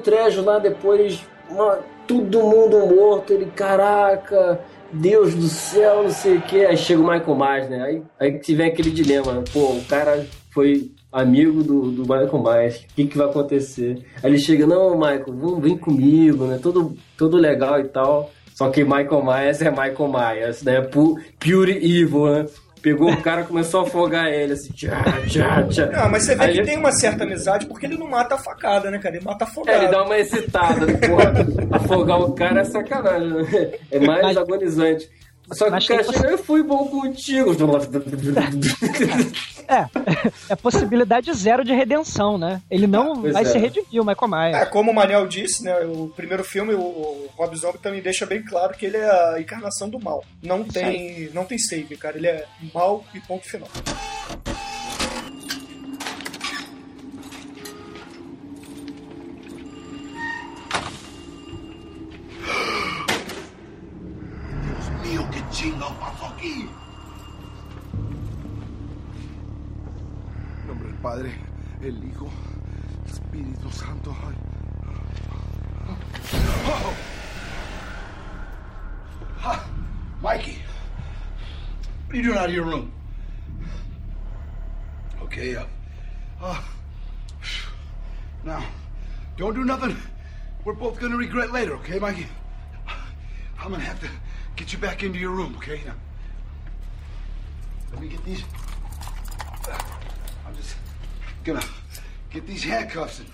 Trejo 0.02 0.44
lá 0.44 0.60
depois, 0.60 1.22
uma- 1.50 1.80
todo 2.08 2.40
mundo 2.42 2.80
morto. 2.88 3.34
Ele, 3.34 3.46
caraca, 3.56 4.60
Deus 4.92 5.34
do 5.36 5.48
céu, 5.48 6.04
não 6.04 6.10
sei 6.10 6.38
o 6.38 6.42
que. 6.42 6.66
Aí 6.66 6.76
chega 6.78 7.00
o 7.02 7.08
Michael 7.08 7.36
Myers, 7.36 7.70
né? 7.70 7.82
Aí, 7.84 8.02
aí 8.20 8.40
tiver 8.40 8.66
aquele 8.68 8.92
dilema, 8.92 9.44
pô, 9.54 9.60
o 9.74 9.84
cara 9.88 10.26
foi 10.52 10.92
amigo 11.12 11.62
do, 11.64 11.92
do 11.92 12.02
Michael 12.02 12.42
Myers, 12.44 12.78
o 12.78 12.96
que, 12.96 13.06
que 13.06 13.18
vai 13.18 13.28
acontecer? 13.28 14.06
Aí 14.24 14.32
ele 14.32 14.40
chega, 14.40 14.66
não, 14.66 14.96
Michael, 14.96 15.26
vamos, 15.28 15.62
vem 15.62 15.78
comigo, 15.78 16.46
né? 16.46 16.60
Todo, 16.62 16.96
todo 17.18 17.38
legal 17.38 17.80
e 17.80 17.86
tal. 17.86 18.32
Só 18.54 18.70
que 18.70 18.84
Michael 18.84 19.24
Myers 19.24 19.62
é 19.62 19.70
Michael 19.72 20.08
Myers, 20.12 20.62
né? 20.64 20.82
Pu- 20.82 21.18
Pure 21.40 21.72
evil, 21.78 22.26
né? 22.28 22.46
Pegou 22.82 23.12
o 23.12 23.22
cara 23.22 23.44
começou 23.44 23.82
a 23.82 23.84
afogar 23.84 24.28
ele, 24.28 24.54
assim, 24.54 24.74
tchá, 24.74 25.04
tchá, 25.28 25.64
tchá. 25.70 25.86
Não, 25.88 26.10
mas 26.10 26.24
você 26.24 26.36
vê 26.36 26.44
Aí 26.46 26.52
que 26.54 26.58
ele- 26.60 26.68
tem 26.68 26.78
uma 26.78 26.92
certa 26.92 27.24
amizade 27.24 27.66
porque 27.68 27.86
ele 27.86 27.98
não 27.98 28.08
mata 28.08 28.36
a 28.36 28.38
facada, 28.40 28.90
né, 28.90 28.98
cara? 28.98 29.16
Ele 29.16 29.24
mata 29.26 29.46
É, 29.46 29.48
afogado. 29.48 29.84
ele 29.84 29.92
dá 29.92 30.04
uma 30.04 30.18
excitada? 30.18 30.86
Porra, 30.98 31.34
afogar 31.72 32.20
o 32.22 32.34
cara 32.34 32.62
é 32.62 32.64
sacanagem, 32.64 33.30
né? 33.30 33.72
É 33.92 34.00
mais 34.00 34.36
agonizante. 34.36 35.10
Só 35.52 35.66
que 35.66 35.72
mas 35.72 35.88
cara 35.88 36.04
tem 36.04 36.14
chega, 36.14 36.32
eu 36.32 36.38
fui 36.38 36.64
bom 36.64 36.88
contigo. 36.88 37.52
É, 39.72 39.88
é 40.50 40.56
possibilidade 40.58 41.32
zero 41.34 41.64
de 41.64 41.74
redenção, 41.74 42.38
né? 42.38 42.62
Ele 42.70 42.88
não 42.88 43.22
Pois 43.22 43.32
vai 43.32 43.44
é. 43.44 43.46
se 43.46 43.58
redimir, 43.58 44.02
o 44.02 44.06
Michael 44.06 44.28
Myers. 44.28 44.58
É, 44.58 44.66
como 44.66 44.92
o 44.92 44.94
Manel 44.94 45.26
disse, 45.28 45.64
né? 45.64 45.74
O 45.86 46.12
primeiro 46.14 46.44
filme, 46.44 46.74
o, 46.74 46.82
o 46.82 47.30
Rob 47.38 47.56
Zombie 47.56 47.78
também 47.78 48.02
deixa 48.02 48.26
bem 48.26 48.44
claro 48.44 48.74
que 48.74 48.86
ele 48.86 48.98
é 48.98 49.10
a 49.10 49.40
encarnação 49.40 49.88
do 49.88 49.98
mal. 49.98 50.26
Não 50.44 50.66
tem, 50.66 51.30
não 51.34 51.46
tem 51.46 51.58
save, 51.58 51.96
cara. 51.96 52.18
Ele 52.18 52.28
é 52.28 52.46
mal 52.74 53.06
e 53.14 53.22
ponto 53.22 53.48
final. 53.48 53.70
Chingo 65.62 65.96
aquí. 66.26 66.68
En 70.62 70.68
nombre 70.68 70.88
del 70.88 70.98
Padre, 70.98 71.32
el 71.82 72.04
Hijo, 72.04 72.30
Espíritu 73.06 73.70
Santo. 73.70 74.16
Ay. 74.28 74.36
Oh. 76.66 76.94
Ah, 79.44 79.64
Mikey, 80.22 80.58
what 82.08 82.14
are 82.14 82.18
you 82.18 82.24
doing 82.24 82.38
out 82.38 82.50
of 82.50 82.56
your 82.56 82.66
room? 82.66 82.92
Okay, 85.24 85.56
uh, 85.56 85.66
uh, 86.42 86.62
now, 88.44 88.64
don't 89.38 89.54
do 89.54 89.64
nothing 89.64 89.96
we're 90.66 90.74
both 90.74 91.00
gonna 91.00 91.18
regret 91.18 91.52
later, 91.52 91.76
okay, 91.76 92.00
Mikey? 92.00 92.28
I'm 93.60 93.72
gonna 93.72 93.84
have 93.84 94.00
to 94.02 94.10
get 94.56 94.72
you 94.74 94.80
back 94.80 95.04
into 95.04 95.20
your 95.20 95.32
room, 95.32 95.56
okay? 95.58 95.82
Now, 95.86 95.94
let 97.92 98.02
me 98.02 98.08
get 98.08 98.24
these. 98.24 98.44
Ah, 99.70 100.00
I'm 100.48 100.56
just 100.56 100.76
gonna 101.44 101.64
get 102.30 102.48
these 102.48 102.64
handcuffs 102.64 103.20
and 103.20 103.30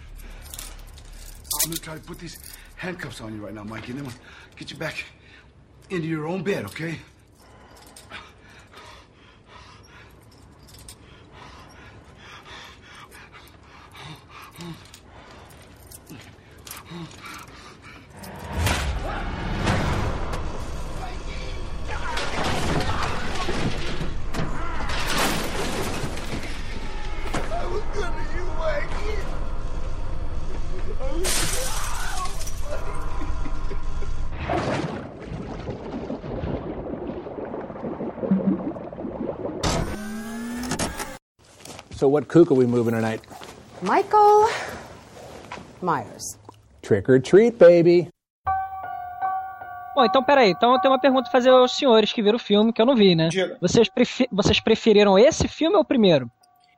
I'm 1.63 1.69
gonna 1.69 1.77
try 1.77 1.95
to 1.95 2.01
put 2.01 2.19
these 2.19 2.39
handcuffs 2.75 3.21
on 3.21 3.35
you 3.35 3.43
right 3.43 3.53
now, 3.53 3.63
Mikey, 3.63 3.91
and 3.91 3.99
then 3.99 4.05
we'll 4.07 4.15
get 4.55 4.71
you 4.71 4.77
back 4.77 5.05
into 5.89 6.07
your 6.07 6.27
own 6.27 6.43
bed, 6.43 6.65
okay? 6.65 6.99
What 42.17 42.27
kook 42.27 42.51
are 42.51 42.55
we 42.59 42.65
moving 42.65 42.93
tonight? 42.95 43.21
Michael 43.81 44.47
Myers. 45.81 46.37
Trick 46.81 47.07
or 47.09 47.19
treat, 47.19 47.57
baby. 47.59 48.09
Bom, 49.95 50.03
então 50.05 50.23
peraí. 50.23 50.49
Então 50.51 50.73
eu 50.73 50.79
tenho 50.79 50.93
uma 50.93 50.99
pergunta 50.99 51.23
pra 51.23 51.31
fazer 51.31 51.49
aos 51.49 51.75
senhores 51.77 52.11
que 52.11 52.21
viram 52.21 52.37
o 52.37 52.39
filme, 52.39 52.73
que 52.73 52.81
eu 52.81 52.85
não 52.85 52.95
vi, 52.95 53.15
né? 53.15 53.29
Vocês, 53.61 53.87
prefi- 53.89 54.27
vocês 54.31 54.59
preferiram 54.59 55.17
esse 55.17 55.47
filme 55.47 55.75
ou 55.75 55.81
o 55.81 55.85
primeiro? 55.85 56.29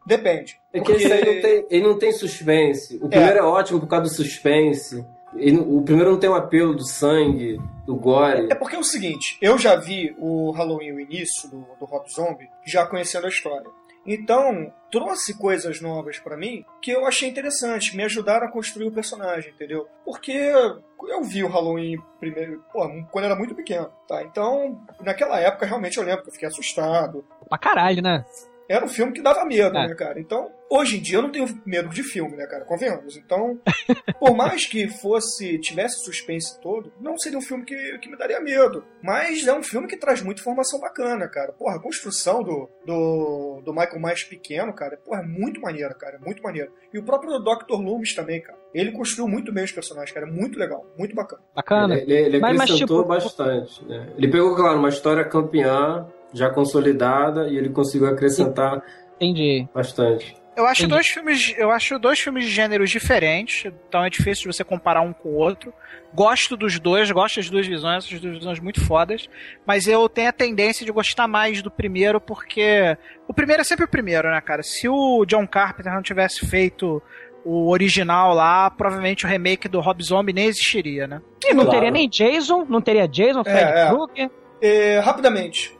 Depende. 0.06 0.58
É 0.74 0.80
que 0.80 0.92
esse 0.94 1.12
aí 1.12 1.24
não 1.36 1.42
tem, 1.42 1.66
ele 1.70 1.88
não 1.88 1.98
tem 2.00 2.12
suspense. 2.12 2.98
O 3.02 3.08
primeiro 3.10 3.40
é, 3.40 3.42
ótimo 3.42 3.80
por 3.80 3.88
causa 3.88 4.06
do 4.06 4.10
suspense. 4.14 5.06
Ele- 5.36 5.60
o 5.60 5.82
primeiro 5.84 6.12
não 6.12 6.20
tem 6.20 6.30
o 6.30 6.36
apelo 6.36 6.74
do 6.74 6.84
sangue, 6.86 7.60
do 7.86 7.96
gore. 7.96 8.48
É 8.50 8.56
porque 8.56 8.76
é 8.76 8.80
o 8.80 8.84
seguinte, 8.84 9.38
eu 9.42 9.58
já 9.58 9.76
vi 9.76 10.16
o 10.18 10.52
Halloween, 10.52 10.94
o 10.94 11.00
início 11.00 11.50
do, 11.50 11.66
do 11.80 11.86
Rob 11.86 12.10
Zombie, 12.12 12.50
já 12.66 12.86
conhecendo 12.86 13.26
a 13.26 13.30
história. 13.30 13.68
Então, 14.12 14.74
trouxe 14.91 15.38
coisas 15.38 15.80
novas 15.80 16.18
pra 16.18 16.36
mim 16.36 16.66
que 16.82 16.89
eu 16.89 17.05
achei 17.05 17.30
interessante, 17.30 17.95
me 17.95 18.03
ajudaram 18.03 18.47
a 18.47 18.51
construir 18.51 18.88
o 18.88 18.91
personagem, 18.91 19.51
entendeu? 19.51 19.88
Porque 20.03 20.32
eu 20.32 21.24
vi 21.24 21.43
o 21.43 21.47
Halloween 21.47 21.95
primeiro, 22.20 22.66
pô, 22.74 22.89
quando 23.12 23.26
era 23.26 23.36
muito 23.36 23.53
pequeno, 23.53 23.91
tá? 24.07 24.24
Então, 24.24 24.84
naquela 24.99 25.39
época, 25.39 25.68
realmente 25.68 25.99
eu 25.99 26.03
lembro 26.03 26.24
que 26.24 26.30
eu 26.30 26.34
fiquei 26.34 26.47
assustado. 26.47 27.24
Pra 27.47 27.57
caralho, 27.60 28.01
né? 28.01 28.26
Era 28.70 28.86
um 28.86 28.89
filme 28.89 29.11
que 29.11 29.22
dava 29.22 29.43
medo, 29.45 29.76
É. 29.76 29.88
né, 29.88 29.95
cara? 29.95 30.20
Então, 30.20 30.51
hoje 30.70 30.97
em 30.97 31.01
dia 31.01 31.17
eu 31.17 31.24
não 31.24 31.32
tenho 31.32 31.47
medo 31.65 31.89
de 31.89 32.03
filme, 32.03 32.38
né, 32.38 32.45
cara? 32.45 32.63
Convenhamos. 32.65 33.17
Então, 33.17 33.59
por 34.20 34.36
mais 34.36 34.67
que 34.67 34.88
fosse, 34.88 35.57
tivesse 35.57 36.03
suspense 36.05 36.59
todo, 36.61 36.93
não 37.01 37.17
seria 37.17 37.39
um 37.39 37.41
filme 37.41 37.65
que, 37.65 37.97
que 37.97 38.09
me 38.09 38.15
daria 38.17 38.39
medo. 38.39 38.84
Mas 39.01 39.47
é 39.47 39.53
um 39.53 39.63
filme 39.63 39.88
que 39.88 39.97
traz 39.97 40.22
muita 40.22 40.41
informação 40.41 40.80
bacana, 40.80 41.28
cara. 41.28 41.51
Porra, 41.51 41.78
a 41.78 41.82
construção 41.82 42.43
do, 42.43 42.70
do, 42.86 43.61
do 43.65 43.74
Michael 43.74 43.99
Myers 43.99 44.24
pequeno, 44.24 44.72
cara, 44.72 44.97
porra, 44.97 45.22
é 45.22 45.26
muito 45.26 45.59
maneiro, 45.59 45.95
cara. 45.95 46.17
É 46.17 46.20
muito 46.20 46.43
maneiro. 46.43 46.72
E 46.93 46.99
o 46.99 47.03
próprio 47.03 47.39
Dr. 47.39 47.72
Loomis 47.74 48.13
também, 48.13 48.39
cara. 48.41 48.59
Ele 48.72 48.91
construiu 48.91 49.28
muito 49.28 49.51
bem 49.51 49.63
os 49.63 49.72
personagens, 49.72 50.11
cara. 50.13 50.28
É 50.28 50.32
muito 50.32 50.59
legal, 50.59 50.86
muito 50.95 51.15
bacana. 51.15 51.41
Bacana. 51.55 51.95
Ele, 51.95 52.13
ele 52.13 52.39
Mas- 52.39 52.55
mas, 52.55 52.70
acrescentou 52.70 52.97
tipo, 53.01 53.07
bastante. 53.09 53.84
né? 53.86 54.13
Ele 54.15 54.28
pegou, 54.30 54.55
claro, 54.55 54.78
uma 54.78 54.89
história 54.89 55.24
campeã, 55.26 56.05
já 56.34 56.49
consolidada, 56.49 57.47
e 57.47 57.57
ele 57.57 57.69
conseguiu 57.69 58.07
acrescentar 58.07 58.82
Entendi. 59.19 59.67
bastante. 59.73 60.36
Eu 60.55 60.65
acho 60.65 60.82
Entendi. 60.82 60.93
dois 60.95 61.07
filmes, 61.07 61.55
eu 61.57 61.71
acho 61.71 61.97
dois 61.97 62.19
filmes 62.19 62.43
de 62.43 62.51
gêneros 62.51 62.89
diferentes, 62.89 63.71
então 63.88 64.03
é 64.03 64.09
difícil 64.09 64.49
de 64.49 64.57
você 64.57 64.63
comparar 64.63 65.01
um 65.01 65.13
com 65.13 65.30
o 65.30 65.36
outro. 65.36 65.73
Gosto 66.13 66.57
dos 66.57 66.77
dois, 66.80 67.09
gosto 67.11 67.38
das 67.38 67.49
duas 67.49 67.65
visões, 67.65 68.03
essas 68.05 68.19
duas 68.19 68.38
visões 68.39 68.59
muito 68.59 68.84
fodas, 68.84 69.30
mas 69.65 69.88
eu 69.88 70.09
tenho 70.09 70.27
a 70.27 70.34
tendência 70.34 70.86
de 70.86 70.91
gostar 70.91 71.27
mais 71.30 71.61
do 71.61 71.71
primeiro 71.71 72.19
porque 72.19 72.97
o 73.25 73.34
primeiro 73.34 73.61
é 73.61 73.63
sempre 73.63 73.86
o 73.86 73.88
primeiro, 73.88 74.30
né, 74.30 74.41
cara? 74.41 74.61
Se 74.61 74.89
o 74.89 75.23
John 75.25 75.47
Carpenter 75.47 75.93
não 75.93 76.01
tivesse 76.01 76.45
feito 76.45 77.01
o 77.45 77.69
original 77.69 78.34
lá, 78.34 78.69
provavelmente 78.69 79.25
o 79.25 79.30
remake 79.30 79.69
do 79.69 79.80
Rob 79.80 80.03
Zombie 80.03 80.34
nem 80.34 80.47
existiria, 80.47 81.07
né? 81.07 81.21
E 81.45 81.53
não 81.53 81.69
teria 81.69 81.89
nem 81.89 82.09
Jason, 82.09 82.65
não 82.67 82.82
teria 82.82 83.07
Jason, 83.07 83.45
Fred 83.45 83.59
É, 83.59 83.86
é. 83.86 83.89
Krueger. 83.89 84.30
É, 84.61 84.99
rapidamente, 84.99 85.78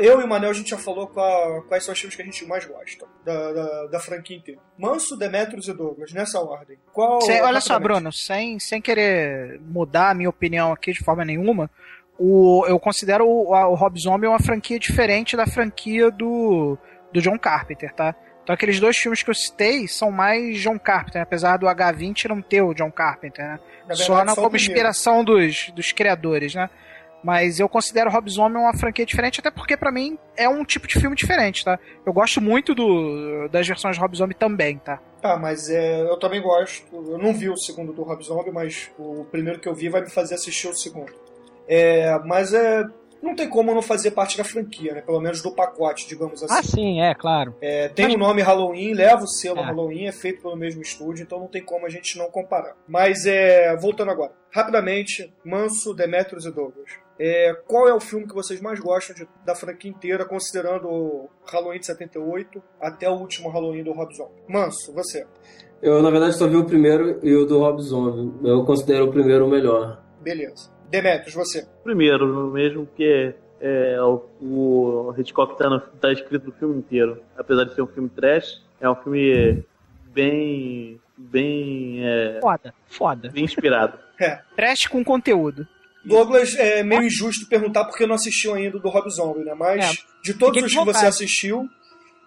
eu 0.00 0.20
e 0.20 0.24
o 0.24 0.28
Manel 0.28 0.50
a 0.50 0.52
gente 0.52 0.70
já 0.70 0.78
falou 0.78 1.06
qual- 1.06 1.62
quais 1.62 1.82
são 1.84 1.92
os 1.92 1.98
filmes 1.98 2.14
que 2.14 2.22
a 2.22 2.24
gente 2.24 2.44
mais 2.46 2.64
gosta 2.64 3.06
da, 3.24 3.52
da, 3.52 3.86
da 3.86 4.00
franquia 4.00 4.36
inteira. 4.36 4.60
Manso, 4.78 5.16
Demetrius 5.16 5.66
e 5.68 5.72
Douglas, 5.72 6.12
nessa 6.12 6.40
ordem. 6.40 6.76
Qual, 6.92 7.20
Sem- 7.22 7.40
olha 7.42 7.60
só? 7.60 7.78
Bruno, 7.78 8.12
sem, 8.12 8.58
sem 8.58 8.80
querer 8.82 9.58
mudar 9.62 10.10
a 10.10 10.14
minha 10.14 10.28
opinião 10.28 10.72
aqui 10.72 10.92
de 10.92 11.02
forma 11.02 11.24
nenhuma, 11.24 11.70
o, 12.18 12.64
eu 12.66 12.78
considero 12.78 13.26
o, 13.26 13.54
a- 13.54 13.68
o 13.68 13.74
Rob 13.74 13.98
Zombie 13.98 14.26
uma 14.26 14.38
franquia 14.38 14.78
diferente 14.78 15.36
da 15.36 15.46
franquia 15.46 16.10
do, 16.10 16.76
do 17.12 17.20
John 17.20 17.38
Carpenter, 17.38 17.92
tá? 17.94 18.14
Então 18.42 18.54
aqueles 18.54 18.78
dois 18.78 18.96
filmes 18.96 19.22
que 19.24 19.30
eu 19.30 19.34
citei 19.34 19.88
são 19.88 20.10
mais 20.12 20.60
John 20.60 20.78
Carpenter, 20.78 21.20
apesar 21.20 21.56
do 21.56 21.66
H20 21.66 22.26
não 22.28 22.40
ter 22.40 22.62
o 22.62 22.72
John 22.74 22.92
Carpenter, 22.92 23.44
né? 23.44 23.58
Na 23.80 23.86
verdade, 23.88 24.04
só 24.04 24.24
na, 24.24 24.34
como 24.36 24.54
inspiração 24.56 25.24
dos, 25.24 25.70
dos 25.70 25.90
criadores, 25.92 26.54
né? 26.54 26.70
Mas 27.22 27.58
eu 27.58 27.68
considero 27.68 28.10
Rob 28.10 28.30
Zombie 28.30 28.56
uma 28.56 28.76
franquia 28.76 29.04
diferente, 29.04 29.40
até 29.40 29.50
porque 29.50 29.76
pra 29.76 29.90
mim 29.90 30.18
é 30.36 30.48
um 30.48 30.64
tipo 30.64 30.86
de 30.86 30.98
filme 30.98 31.16
diferente, 31.16 31.64
tá? 31.64 31.78
Eu 32.04 32.12
gosto 32.12 32.40
muito 32.40 32.74
do, 32.74 33.48
das 33.48 33.66
versões 33.66 33.96
de 33.96 34.00
Rob 34.00 34.16
Zombie 34.16 34.34
também, 34.34 34.78
tá? 34.78 35.00
Tá, 35.20 35.36
mas 35.36 35.68
é, 35.68 36.02
eu 36.02 36.16
também 36.18 36.40
gosto. 36.40 36.86
Eu 36.92 37.18
não 37.18 37.32
vi 37.34 37.48
o 37.48 37.56
segundo 37.56 37.92
do 37.92 38.02
Rob 38.02 38.22
Zombie, 38.22 38.52
mas 38.52 38.90
o 38.98 39.24
primeiro 39.24 39.58
que 39.58 39.68
eu 39.68 39.74
vi 39.74 39.88
vai 39.88 40.02
me 40.02 40.10
fazer 40.10 40.34
assistir 40.36 40.68
o 40.68 40.74
segundo. 40.74 41.12
É, 41.66 42.16
mas 42.24 42.54
é, 42.54 42.84
não 43.20 43.34
tem 43.34 43.48
como 43.48 43.74
não 43.74 43.82
fazer 43.82 44.12
parte 44.12 44.36
da 44.36 44.44
franquia, 44.44 44.94
né? 44.94 45.00
Pelo 45.00 45.20
menos 45.20 45.42
do 45.42 45.50
pacote, 45.50 46.06
digamos 46.06 46.42
assim. 46.42 46.54
Ah, 46.54 46.62
sim, 46.62 47.00
é, 47.00 47.14
claro. 47.14 47.56
É, 47.60 47.88
tem 47.88 48.14
o 48.14 48.18
nome 48.18 48.40
Halloween, 48.42 48.92
leva 48.92 49.24
o 49.24 49.26
selo 49.26 49.58
É. 49.60 49.64
Halloween, 49.64 50.06
é 50.06 50.12
feito 50.12 50.42
pelo 50.42 50.56
mesmo 50.56 50.80
estúdio, 50.82 51.22
então 51.24 51.40
não 51.40 51.48
tem 51.48 51.62
como 51.62 51.86
a 51.86 51.90
gente 51.90 52.16
não 52.16 52.30
comparar. 52.30 52.76
Mas 52.86 53.26
é, 53.26 53.74
voltando 53.76 54.12
agora, 54.12 54.32
rapidamente, 54.52 55.32
Manso, 55.44 55.92
Demetrius 55.92 56.44
e 56.44 56.52
Douglas. 56.52 56.90
É, 57.18 57.54
qual 57.66 57.88
é 57.88 57.94
o 57.94 58.00
filme 58.00 58.26
que 58.26 58.34
vocês 58.34 58.60
mais 58.60 58.78
gostam 58.78 59.16
de- 59.16 59.26
da 59.44 59.54
franquia 59.54 59.90
inteira, 59.90 60.24
considerando 60.24 60.86
o 60.88 61.30
Halloween 61.50 61.78
de 61.80 61.86
78 61.86 62.62
até 62.80 63.08
o 63.08 63.14
último 63.14 63.48
Halloween 63.48 63.82
do 63.82 63.92
Rob 63.92 64.14
Zombie? 64.14 64.32
Manso, 64.48 64.92
você. 64.92 65.26
Eu, 65.82 66.02
na 66.02 66.10
verdade, 66.10 66.36
só 66.36 66.46
vi 66.46 66.56
o 66.56 66.64
primeiro 66.64 67.18
e 67.22 67.34
o 67.34 67.46
do 67.46 67.58
Rob 67.60 67.80
Zombie. 67.82 68.46
Eu 68.48 68.64
considero 68.64 69.06
o 69.06 69.10
primeiro 69.12 69.46
o 69.46 69.50
melhor. 69.50 70.02
Beleza. 70.20 70.70
Demetrius, 70.90 71.34
você. 71.34 71.66
Primeiro, 71.84 72.48
mesmo 72.50 72.86
porque 72.86 73.34
é, 73.60 74.00
o, 74.02 74.22
o 74.40 75.14
Hitchcock 75.18 75.56
tá, 75.58 75.68
no, 75.70 75.80
tá 75.80 76.12
escrito 76.12 76.46
no 76.46 76.52
filme 76.52 76.78
inteiro. 76.78 77.22
Apesar 77.36 77.64
de 77.64 77.74
ser 77.74 77.82
um 77.82 77.86
filme 77.86 78.08
trash, 78.10 78.62
é 78.80 78.88
um 78.88 78.94
filme 78.96 79.64
bem. 80.12 81.00
bem. 81.16 82.00
É, 82.06 82.38
Foda, 82.40 82.74
foda. 82.86 83.28
bem 83.30 83.44
inspirado. 83.44 83.98
É. 84.18 84.40
Trash 84.56 84.86
com 84.86 85.04
conteúdo. 85.04 85.68
Douglas, 86.06 86.54
é 86.56 86.82
meio 86.82 87.02
injusto 87.02 87.46
perguntar 87.48 87.84
porque 87.84 88.06
não 88.06 88.14
assistiu 88.14 88.54
ainda 88.54 88.76
o 88.76 88.80
do 88.80 88.88
Rob 88.88 89.08
Zombie, 89.10 89.44
né? 89.44 89.54
Mas 89.54 89.84
É, 89.84 89.92
de 90.22 90.34
todos 90.34 90.62
os 90.62 90.72
que 90.72 90.84
você 90.84 91.06
assistiu 91.06 91.68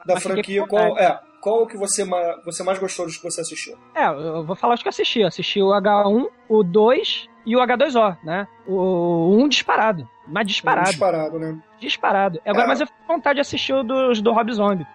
da 0.05 0.15
Mas 0.15 0.23
franquia, 0.23 0.65
qual 0.67 0.97
é? 0.97 1.19
Qual 1.41 1.65
que 1.65 1.77
você, 1.77 2.03
você 2.43 2.63
mais 2.63 2.77
gostou 2.79 3.05
dos 3.05 3.15
que 3.15 3.23
você 3.23 3.39
assistiu? 3.39 3.77
É, 3.95 4.07
eu 4.07 4.45
vou 4.45 4.55
falar 4.57 4.73
os 4.73 4.81
que 4.81 4.87
eu 4.87 4.91
assisti. 4.91 5.21
Eu 5.21 5.27
assisti 5.27 5.61
o 5.61 5.67
H1, 5.69 6.27
o 6.49 6.63
2 6.63 7.27
e 7.45 7.55
o 7.55 7.59
H2O, 7.59 8.17
né? 8.25 8.45
O 8.67 9.37
1 9.41 9.47
disparado. 9.47 10.05
Mas 10.27 10.45
disparado. 10.45 10.89
Disparado, 10.89 11.39
né? 11.39 11.57
Disparado. 11.79 12.41
Agora, 12.45 12.65
É. 12.65 12.67
mas 12.67 12.81
eu 12.81 12.87
fico 12.87 12.99
com 13.07 13.13
vontade 13.13 13.35
de 13.37 13.41
assistir 13.41 13.71
o 13.73 13.83
dos 13.83 14.21
do 14.21 14.33
Rob 14.33 14.51
Zombie. 14.51 14.85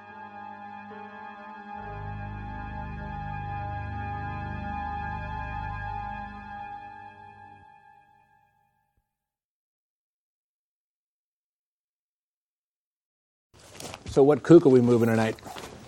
So, 14.14 14.22
what 14.22 14.44
kook 14.44 14.64
are 14.64 14.68
we 14.68 14.80
moving 14.80 15.08
tonight? 15.08 15.34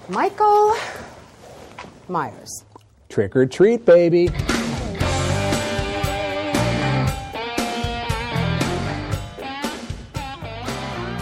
Michael 0.08 0.74
Myers. 2.08 2.64
Trick 3.08 3.36
or 3.36 3.46
treat, 3.46 3.84
baby. 3.84 4.30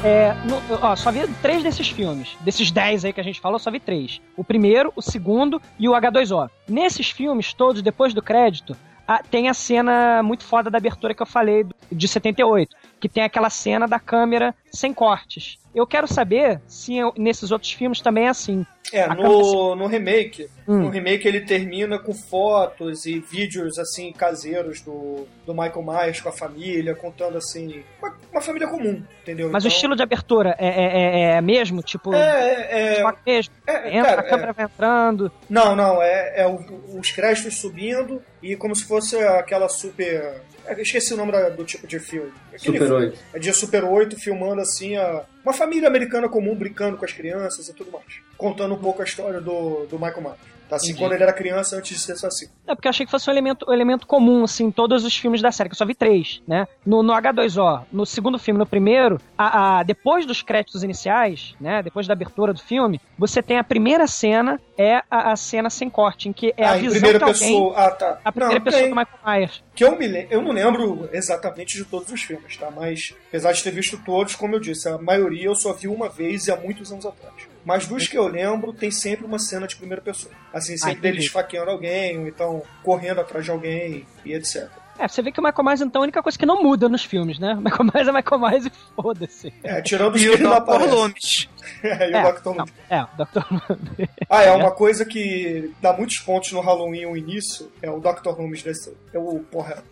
É, 0.02 0.32
no- 0.46 0.62
ó, 0.80 0.96
só 0.96 1.10
vi 1.12 1.26
três 1.42 1.62
desses 1.62 1.90
filmes. 1.90 2.38
Desses 2.40 2.70
dez 2.70 3.04
aí 3.04 3.12
que 3.12 3.20
a 3.20 3.24
gente 3.24 3.38
falou, 3.38 3.58
só 3.58 3.70
vi 3.70 3.80
três. 3.80 4.18
O 4.34 4.42
primeiro, 4.42 4.90
o 4.96 5.02
segundo 5.02 5.60
e 5.78 5.86
o 5.86 5.92
H2O. 5.92 6.48
Nesses 6.66 7.10
filmes 7.10 7.52
todos, 7.52 7.82
depois 7.82 8.14
do 8.14 8.22
crédito, 8.22 8.74
a- 9.06 9.22
tem 9.22 9.48
a 9.48 9.54
cena 9.54 10.22
muito 10.22 10.44
foda 10.44 10.70
da 10.70 10.78
abertura 10.78 11.14
que 11.14 11.22
eu 11.22 11.26
falei 11.26 11.66
de 11.90 12.08
78. 12.08 12.74
Que 13.00 13.08
tem 13.08 13.22
aquela 13.22 13.50
cena 13.50 13.86
da 13.86 13.98
câmera 14.00 14.54
sem 14.72 14.92
cortes. 14.94 15.58
Eu 15.74 15.86
quero 15.86 16.06
saber 16.06 16.60
se 16.66 16.96
eu- 16.96 17.12
nesses 17.16 17.50
outros 17.50 17.72
filmes 17.72 18.00
também 18.00 18.26
é 18.26 18.28
assim. 18.28 18.64
É, 18.96 19.08
no, 19.14 19.74
no 19.74 19.86
remake, 19.86 20.48
Hum. 20.66 20.78
no 20.84 20.88
remake 20.88 21.26
ele 21.28 21.40
termina 21.42 21.98
com 21.98 22.14
fotos 22.14 23.04
e 23.04 23.18
vídeos 23.18 23.78
assim 23.78 24.12
caseiros 24.12 24.80
do, 24.80 25.26
do 25.44 25.52
Michael 25.52 25.82
Myers 25.82 26.20
com 26.20 26.28
a 26.28 26.32
família, 26.32 26.94
contando 26.94 27.36
assim, 27.36 27.82
uma, 28.00 28.14
uma 28.32 28.40
família 28.40 28.66
comum, 28.68 29.02
entendeu? 29.22 29.50
Mas 29.50 29.64
o 29.64 29.66
Então, 29.66 29.74
estilo 29.76 29.94
de 29.96 30.02
abertura 30.02 30.54
é, 30.58 30.66
é, 30.68 30.84
é- 30.84 31.30
é 31.36 31.40
mesmo? 31.40 31.82
Tipo, 31.82 32.14
É, 32.14 32.68
é, 32.70 32.92
Hitchcock 32.94 33.18
mesmo? 33.26 33.54
é, 33.66 33.96
Entra, 33.98 34.08
cara, 34.10 34.20
a 34.20 34.24
câmera 34.24 34.52
vai 34.52 34.64
entrando. 34.64 35.32
Não, 35.50 35.76
não, 35.76 36.02
é, 36.02 36.40
é 36.42 36.46
o- 36.46 36.98
os 36.98 37.10
créditos 37.10 37.58
subindo 37.60 38.22
e 38.42 38.56
como 38.56 38.74
se 38.74 38.84
fosse 38.84 39.16
aquela 39.18 39.68
super. 39.68 40.40
Eu 40.68 40.82
Esqueci 40.82 41.14
o 41.14 41.16
nome 41.16 41.32
da- 41.32 41.48
do 41.50 41.64
tipo 41.64 41.86
de 41.86 41.98
filme. 41.98 42.32
Aquele 42.52 42.78
Super 42.78 42.86
filme. 42.88 43.04
8. 43.06 43.18
É 43.34 43.38
de 43.38 43.52
Super 43.52 43.84
8 43.84 44.16
filmando 44.18 44.60
assim 44.60 44.96
a, 44.96 45.24
uma 45.44 45.52
família 45.52 45.88
americana 45.88 46.28
comum 46.28 46.54
brincando 46.54 46.96
com 46.96 47.04
as 47.04 47.12
crianças 47.12 47.68
e 47.68 47.74
tudo 47.74 47.90
mais. 47.90 48.04
Contando 48.36 48.74
um 48.74 48.78
pouco 48.78 49.02
a 49.02 49.04
história 49.04 49.40
do, 49.40 49.86
do 49.86 49.98
Michael 49.98 50.20
Myers. 50.22 50.53
Tá, 50.68 50.76
assim, 50.76 50.86
Entendi. 50.88 50.98
quando 51.02 51.12
ele 51.12 51.22
era 51.22 51.32
criança, 51.32 51.76
antes 51.76 51.96
de 51.96 52.02
ser 52.02 52.12
assassino. 52.12 52.50
É, 52.66 52.74
porque 52.74 52.88
eu 52.88 52.90
achei 52.90 53.04
que 53.04 53.10
fosse 53.10 53.28
um 53.28 53.32
elemento, 53.32 53.66
um 53.68 53.72
elemento 53.72 54.06
comum, 54.06 54.44
assim, 54.44 54.64
em 54.64 54.70
todos 54.70 55.04
os 55.04 55.14
filmes 55.14 55.42
da 55.42 55.52
série, 55.52 55.68
que 55.68 55.74
eu 55.74 55.78
só 55.78 55.84
vi 55.84 55.94
três, 55.94 56.40
né? 56.46 56.66
No, 56.84 57.02
no 57.02 57.12
H2O, 57.12 57.84
no 57.92 58.06
segundo 58.06 58.38
filme, 58.38 58.58
no 58.58 58.66
primeiro, 58.66 59.20
a, 59.36 59.80
a- 59.80 59.82
depois 59.82 60.24
dos 60.24 60.40
créditos 60.42 60.82
iniciais, 60.82 61.54
né? 61.60 61.82
Depois 61.82 62.06
da 62.06 62.14
abertura 62.14 62.52
do 62.52 62.60
filme, 62.60 63.00
você 63.18 63.42
tem 63.42 63.58
a 63.58 63.64
primeira 63.64 64.06
cena, 64.06 64.60
é 64.78 65.02
a, 65.10 65.32
a 65.32 65.36
cena 65.36 65.68
sem 65.68 65.90
corte, 65.90 66.28
em 66.28 66.32
que 66.32 66.54
é 66.56 66.64
a 66.64 66.72
ah, 66.72 66.78
em 66.78 66.82
visão 66.82 66.92
primeira 66.94 67.18
de 67.18 67.24
alguém, 67.24 67.40
pessoa. 67.40 67.74
Ah, 67.76 67.90
tá. 67.90 68.18
a 68.24 68.32
primeira 68.32 68.58
não, 68.58 68.64
pessoa 68.64 68.82
tem. 68.82 68.90
do 68.90 68.96
Michael 68.96 69.18
Myers. 69.26 69.64
Que 69.74 69.84
eu 69.84 69.98
me 69.98 70.26
eu 70.30 70.40
não 70.42 70.52
lembro 70.52 71.08
exatamente 71.12 71.76
de 71.76 71.84
todos 71.84 72.10
os 72.10 72.22
filmes, 72.22 72.56
tá? 72.56 72.70
Mas 72.70 73.14
apesar 73.28 73.52
de 73.52 73.62
ter 73.62 73.70
visto 73.70 73.98
todos, 74.04 74.34
como 74.34 74.54
eu 74.54 74.60
disse, 74.60 74.88
a 74.88 74.98
maioria 74.98 75.46
eu 75.46 75.54
só 75.54 75.72
vi 75.72 75.88
uma 75.88 76.08
vez 76.08 76.46
e 76.46 76.52
há 76.52 76.56
muitos 76.56 76.90
anos 76.92 77.04
atrás. 77.04 77.34
Mas 77.64 77.86
dos 77.86 78.06
que 78.06 78.16
eu 78.18 78.26
lembro, 78.28 78.72
tem 78.72 78.90
sempre 78.90 79.24
uma 79.24 79.38
cena 79.38 79.66
de 79.66 79.76
primeira 79.76 80.02
pessoa. 80.02 80.32
Assim, 80.52 80.76
sempre 80.76 80.92
entendi. 80.98 81.12
deles 81.12 81.24
esfaqueando 81.24 81.70
alguém, 81.70 82.18
ou 82.18 82.28
então 82.28 82.62
correndo 82.82 83.20
atrás 83.20 83.44
de 83.44 83.50
alguém 83.50 84.06
e 84.24 84.32
etc. 84.34 84.68
É, 84.96 85.08
você 85.08 85.22
vê 85.22 85.32
que 85.32 85.40
o 85.40 85.42
Michael 85.42 85.64
Myers, 85.64 85.80
então, 85.80 86.00
é 86.00 86.02
a 86.02 86.04
única 86.04 86.22
coisa 86.22 86.38
que 86.38 86.46
não 86.46 86.62
muda 86.62 86.88
nos 86.88 87.04
filmes, 87.04 87.38
né? 87.40 87.54
O 87.54 87.58
Michael 87.62 87.90
Myers 87.92 88.08
é 88.08 88.12
Michael 88.12 88.40
Myers 88.40 88.66
e 88.66 88.72
foda-se. 88.94 89.52
É, 89.64 89.82
tirando 89.82 90.14
os 90.14 90.20
que 90.22 90.28
ele 90.28 90.42
não. 90.44 90.64
Loomis. 90.64 91.48
É, 91.82 92.10
e 92.10 92.12
o 92.12 92.16
É, 92.16 92.32
Dr. 92.32 92.44
não, 92.44 92.52
Loomis. 92.52 92.72
é, 92.90 93.02
o 93.02 93.06
Dr. 93.16 93.42
Loomis. 93.50 94.08
Ah, 94.30 94.42
é 94.44 94.52
uma 94.52 94.70
coisa 94.70 95.04
que 95.04 95.72
dá 95.80 95.92
muitos 95.92 96.18
pontos 96.18 96.52
no 96.52 96.60
Halloween 96.60 97.06
o 97.06 97.16
início, 97.16 97.72
é 97.82 97.90
o 97.90 97.98
Dr. 97.98 98.28
Loomis 98.38 98.62
desse. 98.62 98.94
É 99.12 99.18
o, 99.18 99.40
porra, 99.50 99.82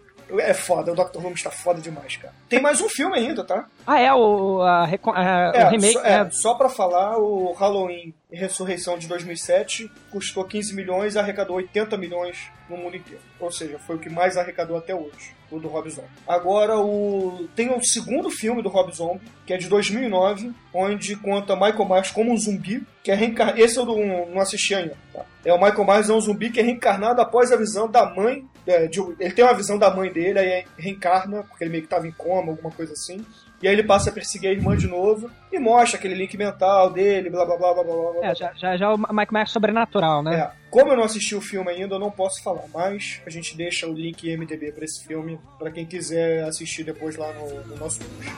é 0.41 0.55
foda, 0.55 0.93
o 0.93 0.95
Dr. 0.95 1.21
Loomis 1.23 1.43
tá 1.43 1.51
foda 1.51 1.81
demais, 1.81 2.17
cara. 2.17 2.33
Tem 2.49 2.61
mais 2.61 2.81
um 2.81 2.89
filme 2.89 3.17
ainda, 3.19 3.45
tá? 3.45 3.67
Ah, 3.87 4.01
é, 4.01 4.13
o, 4.15 4.61
a, 4.63 4.85
a- 4.85 5.53
É, 5.55 5.67
o 5.67 5.71
remake. 5.71 5.93
só, 5.95 6.05
é, 6.05 6.25
né? 6.25 6.29
só 6.31 6.55
pra 6.55 6.69
falar, 6.69 7.19
o 7.19 7.53
Halloween 7.53 8.15
Ressurreição 8.31 8.97
de 8.99 9.07
2007 9.09 9.91
custou 10.11 10.45
15 10.45 10.75
milhões 10.75 11.15
e 11.15 11.19
arrecadou 11.19 11.57
80 11.57 11.97
milhões 11.99 12.51
no 12.69 12.77
mundo 12.79 12.97
inteiro. 12.97 13.21
Ou 13.39 13.51
seja, 13.53 13.79
foi 13.79 13.97
o 13.97 13.99
que 13.99 14.09
mais 14.09 14.37
arrecadou 14.39 14.77
até 14.79 14.95
hoje, 14.95 15.35
o 15.51 15.59
do 15.59 15.69
Rob 15.69 15.91
Zombie. 15.91 16.09
Agora, 16.27 16.79
o 16.79 17.47
tem 17.55 17.69
o 17.71 17.83
segundo 17.85 18.31
filme 18.31 18.63
do 18.63 18.71
Rob 18.71 18.91
Zombie, 18.95 19.21
que 19.47 19.53
é 19.53 19.59
de 19.59 19.69
2009, 19.69 20.51
onde 20.73 21.15
conta 21.17 21.55
Michael 21.55 21.85
Myers 21.89 22.11
como 22.11 22.33
um 22.33 22.37
zumbi, 22.39 22.83
que 23.03 23.11
é 23.11 23.15
reencar... 23.15 23.59
Esse 23.59 23.77
eu 23.79 23.85
não, 23.85 24.27
não 24.27 24.41
assisti 24.41 24.75
ainda, 24.75 24.97
tá? 25.13 25.25
É 25.45 25.53
o 25.53 25.61
Michael 25.61 25.85
Myers 25.85 26.09
é 26.09 26.13
um 26.15 26.21
zumbi 26.21 26.51
que 26.51 26.61
é 26.61 26.63
reencarnado 26.63 27.21
após 27.21 27.53
a 27.53 27.57
visão 27.57 27.91
da 27.91 28.07
mãe. 28.15 28.47
É, 28.67 28.87
de- 28.87 29.01
ele 29.19 29.33
tem 29.33 29.45
uma 29.45 29.55
visão 29.55 29.79
da 29.79 29.95
mãe 29.95 30.13
dele, 30.13 30.39
aí 30.39 30.65
reencarna, 30.79 31.43
porque 31.45 31.65
ele 31.65 31.71
meio 31.71 31.83
que 31.83 31.89
tava 31.89 32.07
em 32.07 32.13
coma, 32.13 32.51
alguma 32.53 32.71
coisa 32.71 32.93
assim. 32.93 33.25
E 33.63 33.69
aí 33.69 33.75
ele 33.75 33.85
passa 33.85 34.11
a 34.11 34.13
perseguir 34.13 34.51
a 34.51 34.53
irmã 34.53 34.77
de 34.77 34.89
novo 34.89 35.31
e 35.53 35.59
mostra 35.59 35.97
aquele 35.97 36.17
link 36.17 36.37
mental 36.37 36.91
dele, 36.91 37.31
blá 37.31 37.45
blá 37.45 37.57
blá 37.57 37.73
blá 37.75 37.85
blá 37.85 37.95
blá. 37.95 38.13
blá. 38.13 38.27
É, 38.27 38.35
já, 38.35 38.53
já, 38.55 38.77
já 38.77 38.93
o 38.93 38.99
Michael 38.99 39.29
Myers 39.31 39.51
sobrenatural, 39.53 40.21
né? 40.23 40.35
É, 40.37 40.51
como 40.69 40.91
eu 40.91 40.97
não 40.97 41.05
assisti 41.05 41.37
o 41.37 41.41
filme 41.41 41.71
ainda, 41.71 41.95
eu 41.95 41.99
não 42.01 42.11
posso 42.11 42.43
falar, 42.43 42.65
mas 42.75 43.21
a 43.25 43.31
gente 43.31 43.57
deixa 43.57 43.87
o 43.87 43.93
link 43.93 44.25
IMDB 44.29 44.73
pra 44.73 44.85
esse 44.85 45.05
filme, 45.07 45.39
pra 45.61 45.71
quem 45.71 45.87
quiser 45.87 46.43
assistir 46.45 46.83
depois 46.83 47.17
lá 47.17 47.33
no, 47.35 47.61
no 47.67 47.77
nosso 47.77 48.01
post. 48.01 48.33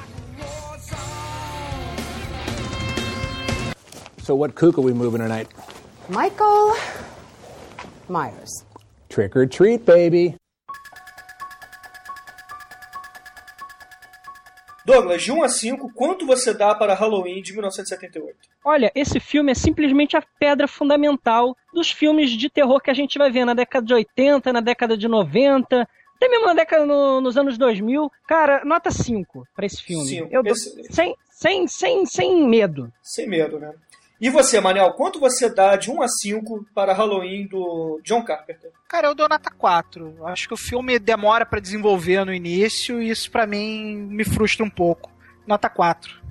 So 4.25 4.35
what 4.37 4.55
kook 4.55 4.79
are 4.79 4.85
we 4.87 4.93
moving 4.93 5.19
tonight? 5.23 5.49
Michael 6.09 6.75
Myers. 8.11 8.65
Trick 9.15 9.37
or 9.39 9.47
treat, 9.47 9.85
baby. 9.85 10.35
Douglas, 14.85 15.23
de 15.23 15.31
1 15.33 15.43
a 15.45 15.49
5, 15.49 15.93
quanto 15.95 16.27
você 16.27 16.53
dá 16.53 16.75
para 16.75 16.95
Halloween 16.95 17.41
de 17.41 17.53
1978? 17.53 18.37
Olha, 18.65 18.91
esse 18.95 19.19
filme 19.21 19.53
é 19.53 19.55
simplesmente 19.55 20.17
a 20.17 20.23
pedra 20.39 20.67
fundamental 20.69 21.57
dos 21.73 21.91
filmes 21.91 22.31
de 22.31 22.51
terror 22.51 22.81
que 22.83 22.91
a 22.91 22.95
gente 22.95 23.17
vai 23.19 23.31
ver 23.31 23.45
na 23.45 23.55
década 23.55 23.87
de 23.87 23.95
80, 23.95 24.53
na 24.53 24.61
década 24.61 24.97
de 24.97 25.07
90, 25.09 25.89
até 26.17 26.29
mesmo 26.29 26.47
na 26.47 26.55
década 26.55 26.85
no- 26.85 27.21
nos 27.21 27.37
anos 27.39 27.57
2000. 27.57 28.11
Cara, 28.29 28.63
nota 28.65 28.91
5 28.91 29.47
pra 29.55 29.65
esse 29.65 29.81
filme. 29.83 30.07
Cinco. 30.07 30.29
Eu 30.31 30.43
dou- 30.43 30.53
Excelente. 30.53 30.93
sem, 30.95 31.15
sem, 31.31 31.67
sem, 31.69 32.05
sem 32.07 32.47
medo. 32.49 32.93
Sem 33.01 33.27
medo, 33.27 33.59
né? 33.59 33.73
E 34.21 34.31
você, 34.31 34.61
Manel, 34.61 34.93
quanto 34.93 35.19
você 35.19 35.49
dá 35.49 35.77
de 35.77 35.91
1 35.91 36.03
a 36.03 36.09
5 36.09 36.67
para 36.75 36.93
Halloween 36.93 37.47
do 37.47 38.01
John 38.05 38.23
Carpenter? 38.23 38.71
Cara, 38.89 39.09
eu 39.09 39.15
dou 39.15 39.29
nota 39.29 39.51
4. 39.51 40.25
Acho 40.27 40.49
que 40.49 40.55
o 40.55 40.59
filme 40.59 40.99
demora 40.99 41.45
pra 41.45 41.61
desenvolver 41.61 42.25
no 42.25 42.33
início 42.33 43.03
e 43.03 43.11
isso 43.11 43.31
pra 43.31 43.47
mim 43.47 43.97
me 43.97 44.25
frustra 44.25 44.65
um 44.65 44.71
pouco. 44.71 45.11
Nota 45.47 45.69
4. 45.69 46.23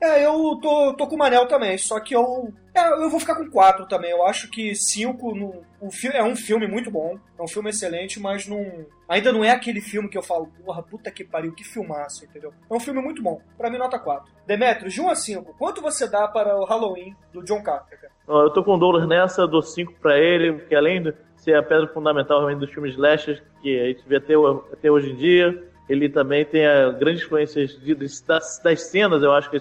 É, 0.00 0.26
eu 0.26 0.58
tô, 0.60 0.92
tô 0.94 1.06
com 1.06 1.14
o 1.14 1.18
Manel 1.18 1.46
também, 1.46 1.78
só 1.78 1.98
que 1.98 2.14
eu. 2.14 2.52
É, 2.74 2.90
eu 2.92 3.08
vou 3.08 3.20
ficar 3.20 3.36
com 3.36 3.48
4 3.48 3.86
também. 3.86 4.10
Eu 4.10 4.26
acho 4.26 4.50
que 4.50 4.74
5 4.74 5.34
no, 5.34 5.62
o 5.80 5.90
fi- 5.92 6.08
é 6.08 6.24
um 6.24 6.34
filme 6.34 6.66
muito 6.66 6.90
bom, 6.90 7.16
é 7.38 7.42
um 7.42 7.46
filme 7.46 7.70
excelente, 7.70 8.18
mas 8.18 8.48
não. 8.48 8.84
Ainda 9.08 9.32
não 9.32 9.44
é 9.44 9.50
aquele 9.50 9.80
filme 9.80 10.08
que 10.08 10.18
eu 10.18 10.22
falo, 10.22 10.48
porra, 10.64 10.82
puta 10.82 11.10
que 11.10 11.22
pariu, 11.22 11.52
que 11.52 11.62
filmaço, 11.62 12.24
entendeu? 12.24 12.52
É 12.70 12.74
um 12.74 12.80
filme 12.80 13.00
muito 13.00 13.22
bom. 13.22 13.40
Pra 13.56 13.70
mim, 13.70 13.78
nota 13.78 13.98
4. 13.98 14.32
Demetrios, 14.46 14.92
de 14.92 15.00
1 15.00 15.08
a 15.08 15.14
5, 15.14 15.54
quanto 15.58 15.80
você 15.80 16.08
dá 16.10 16.26
para 16.26 16.56
o 16.56 16.64
Halloween 16.64 17.14
do 17.32 17.44
John 17.44 17.62
Carpenter? 17.62 18.10
Eu 18.26 18.50
tô 18.50 18.64
com 18.64 18.74
o 18.74 18.78
nessa, 19.06 19.46
dou 19.46 19.62
5 19.62 19.92
pra 20.00 20.18
ele, 20.18 20.52
porque 20.54 20.74
além 20.74 21.02
de 21.02 21.14
ser 21.36 21.54
a 21.56 21.62
pedra 21.62 21.86
fundamental 21.88 22.38
realmente 22.38 22.60
dos 22.60 22.70
filmes 22.72 22.92
slashers 22.94 23.40
que 23.62 23.78
a 23.78 23.84
gente 23.86 24.02
vê 24.08 24.16
até, 24.16 24.32
até 24.72 24.90
hoje 24.90 25.10
em 25.12 25.16
dia, 25.16 25.62
ele 25.88 26.08
também 26.08 26.44
tem 26.44 26.62
grandes 26.98 27.22
influências 27.22 27.78
das, 28.26 28.58
das 28.64 28.82
cenas, 28.84 29.22
eu 29.22 29.30
acho 29.32 29.50
que 29.50 29.58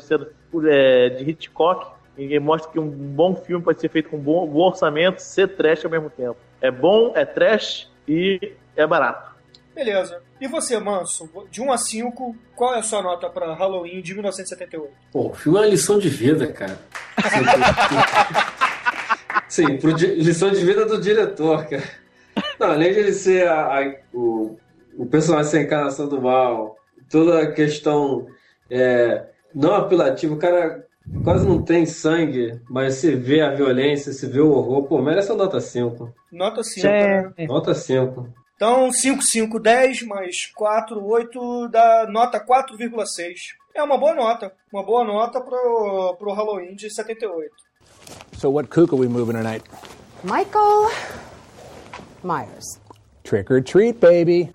é, 0.69 1.09
de 1.09 1.29
Hitchcock, 1.29 1.91
e 2.17 2.39
mostra 2.39 2.71
que 2.71 2.79
um 2.79 2.89
bom 2.89 3.35
filme 3.35 3.63
pode 3.63 3.79
ser 3.81 3.89
feito 3.89 4.09
com 4.09 4.17
bom, 4.17 4.45
bom 4.47 4.67
orçamento, 4.67 5.19
ser 5.21 5.55
trash 5.55 5.83
ao 5.85 5.91
mesmo 5.91 6.09
tempo. 6.09 6.37
É 6.61 6.69
bom, 6.71 7.11
é 7.15 7.25
trash 7.25 7.89
e 8.07 8.53
é 8.75 8.85
barato. 8.85 9.31
Beleza. 9.73 10.21
E 10.39 10.47
você, 10.47 10.77
Manso, 10.79 11.27
de 11.49 11.61
1 11.61 11.71
a 11.71 11.77
5, 11.77 12.35
qual 12.55 12.75
é 12.75 12.79
a 12.79 12.83
sua 12.83 13.01
nota 13.01 13.29
para 13.29 13.53
Halloween 13.55 14.01
de 14.01 14.13
1978? 14.13 14.91
Pô, 15.11 15.29
o 15.29 15.33
filme 15.33 15.57
é 15.57 15.61
uma 15.61 15.67
lição 15.67 15.97
de 15.97 16.09
vida, 16.09 16.47
cara. 16.51 16.77
Sim, 19.47 19.77
pro 19.77 19.93
di- 19.93 20.15
lição 20.15 20.49
de 20.51 20.63
vida 20.65 20.85
do 20.85 20.99
diretor, 20.99 21.65
cara. 21.67 21.83
Não, 22.59 22.71
além 22.71 22.93
de 22.93 22.99
ele 22.99 23.13
ser 23.13 23.47
a- 23.47 23.79
a- 23.79 23.95
o, 24.13 24.57
o 24.97 25.05
personagem 25.05 25.51
ser 25.51 25.57
a 25.59 25.61
encarnação 25.61 26.07
do 26.07 26.21
mal, 26.21 26.75
toda 27.09 27.41
a 27.41 27.51
questão 27.51 28.27
é, 28.69 29.25
não 29.53 29.75
apelativa, 29.75 30.33
o 30.33 30.37
cara 30.39 30.85
quase 31.23 31.47
não 31.47 31.61
tem 31.61 31.85
sangue, 31.85 32.59
mas 32.69 32.95
se 32.95 33.15
vê 33.15 33.41
a 33.41 33.53
violência, 33.53 34.11
se 34.13 34.27
vê 34.27 34.39
o 34.39 34.51
horror, 34.51 34.83
pô, 34.83 35.01
merece 35.01 35.31
a 35.31 35.35
nota 35.35 35.59
5. 35.59 36.13
Nota 36.31 36.63
5, 36.63 36.87
É. 36.87 37.21
né? 37.37 37.45
Nota 37.47 37.73
5. 37.73 38.27
Então, 38.55 38.91
5, 38.91 39.21
5, 39.23 39.59
10, 39.59 40.03
mais 40.03 40.45
4, 40.55 41.03
8, 41.03 41.67
dá 41.69 42.07
nota 42.09 42.39
4,6. 42.39 43.33
É 43.75 43.81
uma 43.83 43.97
boa 43.97 44.13
nota. 44.13 44.53
Uma 44.71 44.83
boa 44.83 45.03
nota 45.03 45.41
pro, 45.41 46.15
pro 46.17 46.31
Halloween 46.33 46.75
de 46.75 46.89
78. 46.93 47.51
So 48.37 48.49
what 48.51 48.69
kook 48.69 48.93
are 48.93 49.01
we 49.01 49.07
moving 49.07 49.33
tonight? 49.33 49.63
Michael 50.23 50.89
Myers. 52.23 52.79
Trick 53.23 53.51
or 53.51 53.61
treat, 53.61 53.99
baby. 53.99 54.51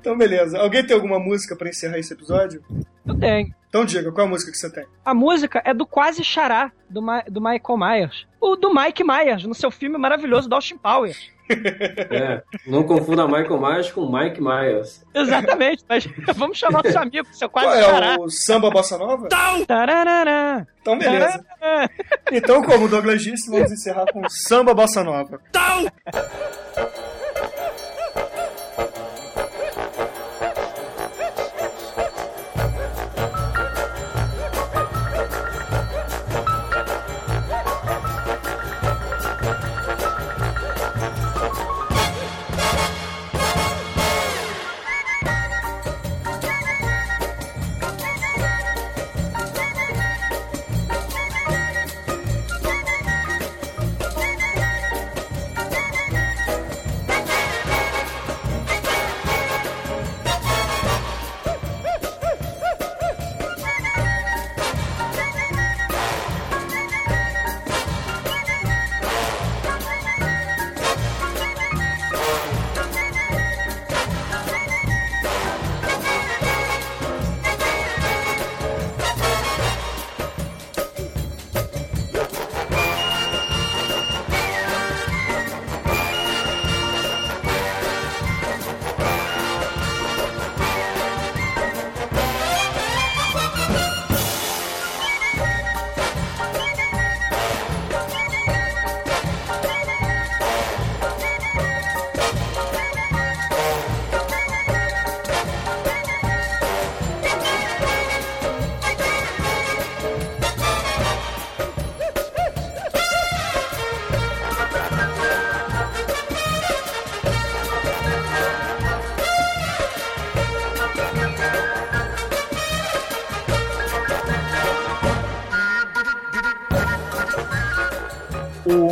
Então, 0.00 0.16
beleza. 0.16 0.58
Alguém 0.58 0.84
tem 0.86 0.96
alguma 0.96 1.18
música 1.18 1.54
pra 1.54 1.68
encerrar 1.68 1.98
esse 1.98 2.12
episódio? 2.12 2.64
Eu 3.06 3.18
tenho. 3.18 3.54
Então 3.70 3.84
diga, 3.84 4.10
qual 4.12 4.26
a 4.26 4.30
música 4.30 4.50
que 4.50 4.58
você 4.58 4.68
tem? 4.70 4.84
A 5.04 5.14
música 5.14 5.62
é 5.64 5.72
do 5.72 5.86
Quase 5.86 6.22
Xará, 6.24 6.70
do, 6.88 7.00
Ma- 7.00 7.22
do 7.28 7.40
Michael 7.40 7.78
Myers. 7.78 8.26
O 8.40 8.56
do 8.56 8.74
Mike 8.74 9.04
Myers, 9.04 9.44
no 9.44 9.54
seu 9.54 9.70
filme 9.70 9.96
maravilhoso 9.96 10.48
do 10.48 10.54
Austin 10.56 10.76
Power. 10.76 11.16
É, 11.50 12.42
não 12.64 12.84
confunda 12.84 13.26
Michael 13.26 13.60
Myers 13.60 13.90
com 13.90 14.08
Mike 14.08 14.40
Myers. 14.40 15.04
Exatamente, 15.12 15.84
mas 15.88 16.06
vamos 16.36 16.56
chamar 16.56 16.84
nosso 16.84 16.96
amigo, 16.96 17.26
seu 17.32 17.48
Qual 17.50 17.64
Quase 17.64 17.80
é 17.80 17.84
Xará. 17.84 18.16
o 18.20 18.30
Samba 18.30 18.70
Bossa 18.70 18.96
Nova? 18.96 19.28
Tararara. 19.66 20.64
Então, 20.80 20.96
beleza. 20.96 21.44
Então, 22.30 22.62
como 22.62 22.84
o 22.84 22.88
Douglas 22.88 23.20
disse, 23.22 23.50
vamos 23.50 23.72
encerrar 23.72 24.06
com 24.12 24.22
Samba 24.28 24.72
Bossa 24.74 25.02
Nova. 25.02 25.40
o- 25.52 25.90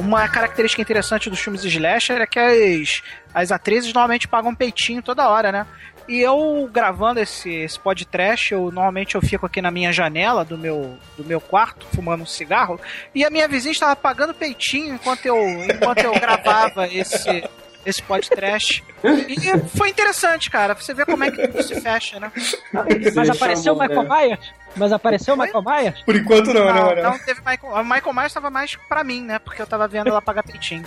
uma 0.08 0.26
característica 0.26 0.80
interessante 0.80 1.28
dos 1.28 1.38
filmes 1.38 1.62
slasher 1.64 2.22
é 2.22 2.26
que 2.26 2.38
as, 2.38 3.02
as 3.34 3.52
atrizes 3.52 3.92
normalmente 3.92 4.26
pagam 4.26 4.54
peitinho 4.54 5.02
toda 5.02 5.28
hora, 5.28 5.52
né? 5.52 5.66
E 6.08 6.20
eu 6.20 6.68
gravando 6.72 7.20
esse, 7.20 7.50
esse 7.50 7.78
podcast, 7.78 8.54
eu 8.54 8.72
normalmente 8.72 9.14
eu 9.14 9.20
fico 9.20 9.44
aqui 9.44 9.60
na 9.60 9.70
minha 9.70 9.92
janela 9.92 10.42
do 10.42 10.56
meu, 10.56 10.98
do 11.18 11.22
meu 11.22 11.38
quarto, 11.38 11.86
fumando 11.94 12.22
um 12.22 12.26
cigarro, 12.26 12.80
e 13.14 13.22
a 13.22 13.28
minha 13.28 13.46
vizinha 13.46 13.72
estava 13.72 13.94
pagando 13.94 14.32
peitinho 14.32 14.94
enquanto 14.94 15.26
eu, 15.26 15.36
enquanto 15.64 15.98
eu 15.98 16.14
gravava 16.14 16.88
esse, 16.88 17.44
esse 17.88 18.02
podcast. 18.02 18.84
E 19.28 19.76
foi 19.76 19.90
interessante, 19.90 20.50
cara. 20.50 20.74
Você 20.74 20.92
vê 20.92 21.04
como 21.04 21.24
é 21.24 21.30
que 21.30 21.48
tudo 21.48 21.62
se 21.62 21.80
fecha, 21.80 22.20
né? 22.20 22.30
Mas 23.14 23.30
apareceu 23.30 23.74
o 23.74 23.78
Michael 23.78 24.08
Myers? 24.08 24.52
Mas 24.76 24.92
apareceu 24.92 25.34
o 25.34 25.38
Michael 25.38 25.64
Myers? 25.64 26.02
Por 26.02 26.14
enquanto 26.16 26.52
não, 26.52 26.66
não, 26.72 26.94
né, 26.94 27.02
não 27.02 27.18
teve 27.18 27.40
Michael. 27.40 27.72
O 27.72 27.84
Michael 27.84 28.14
Myers 28.14 28.32
tava 28.32 28.50
mais 28.50 28.76
pra 28.88 29.02
mim, 29.02 29.22
né? 29.22 29.38
Porque 29.38 29.60
eu 29.60 29.66
tava 29.66 29.88
vendo 29.88 30.08
ela 30.08 30.22
pagar 30.22 30.42
peitinho. 30.42 30.84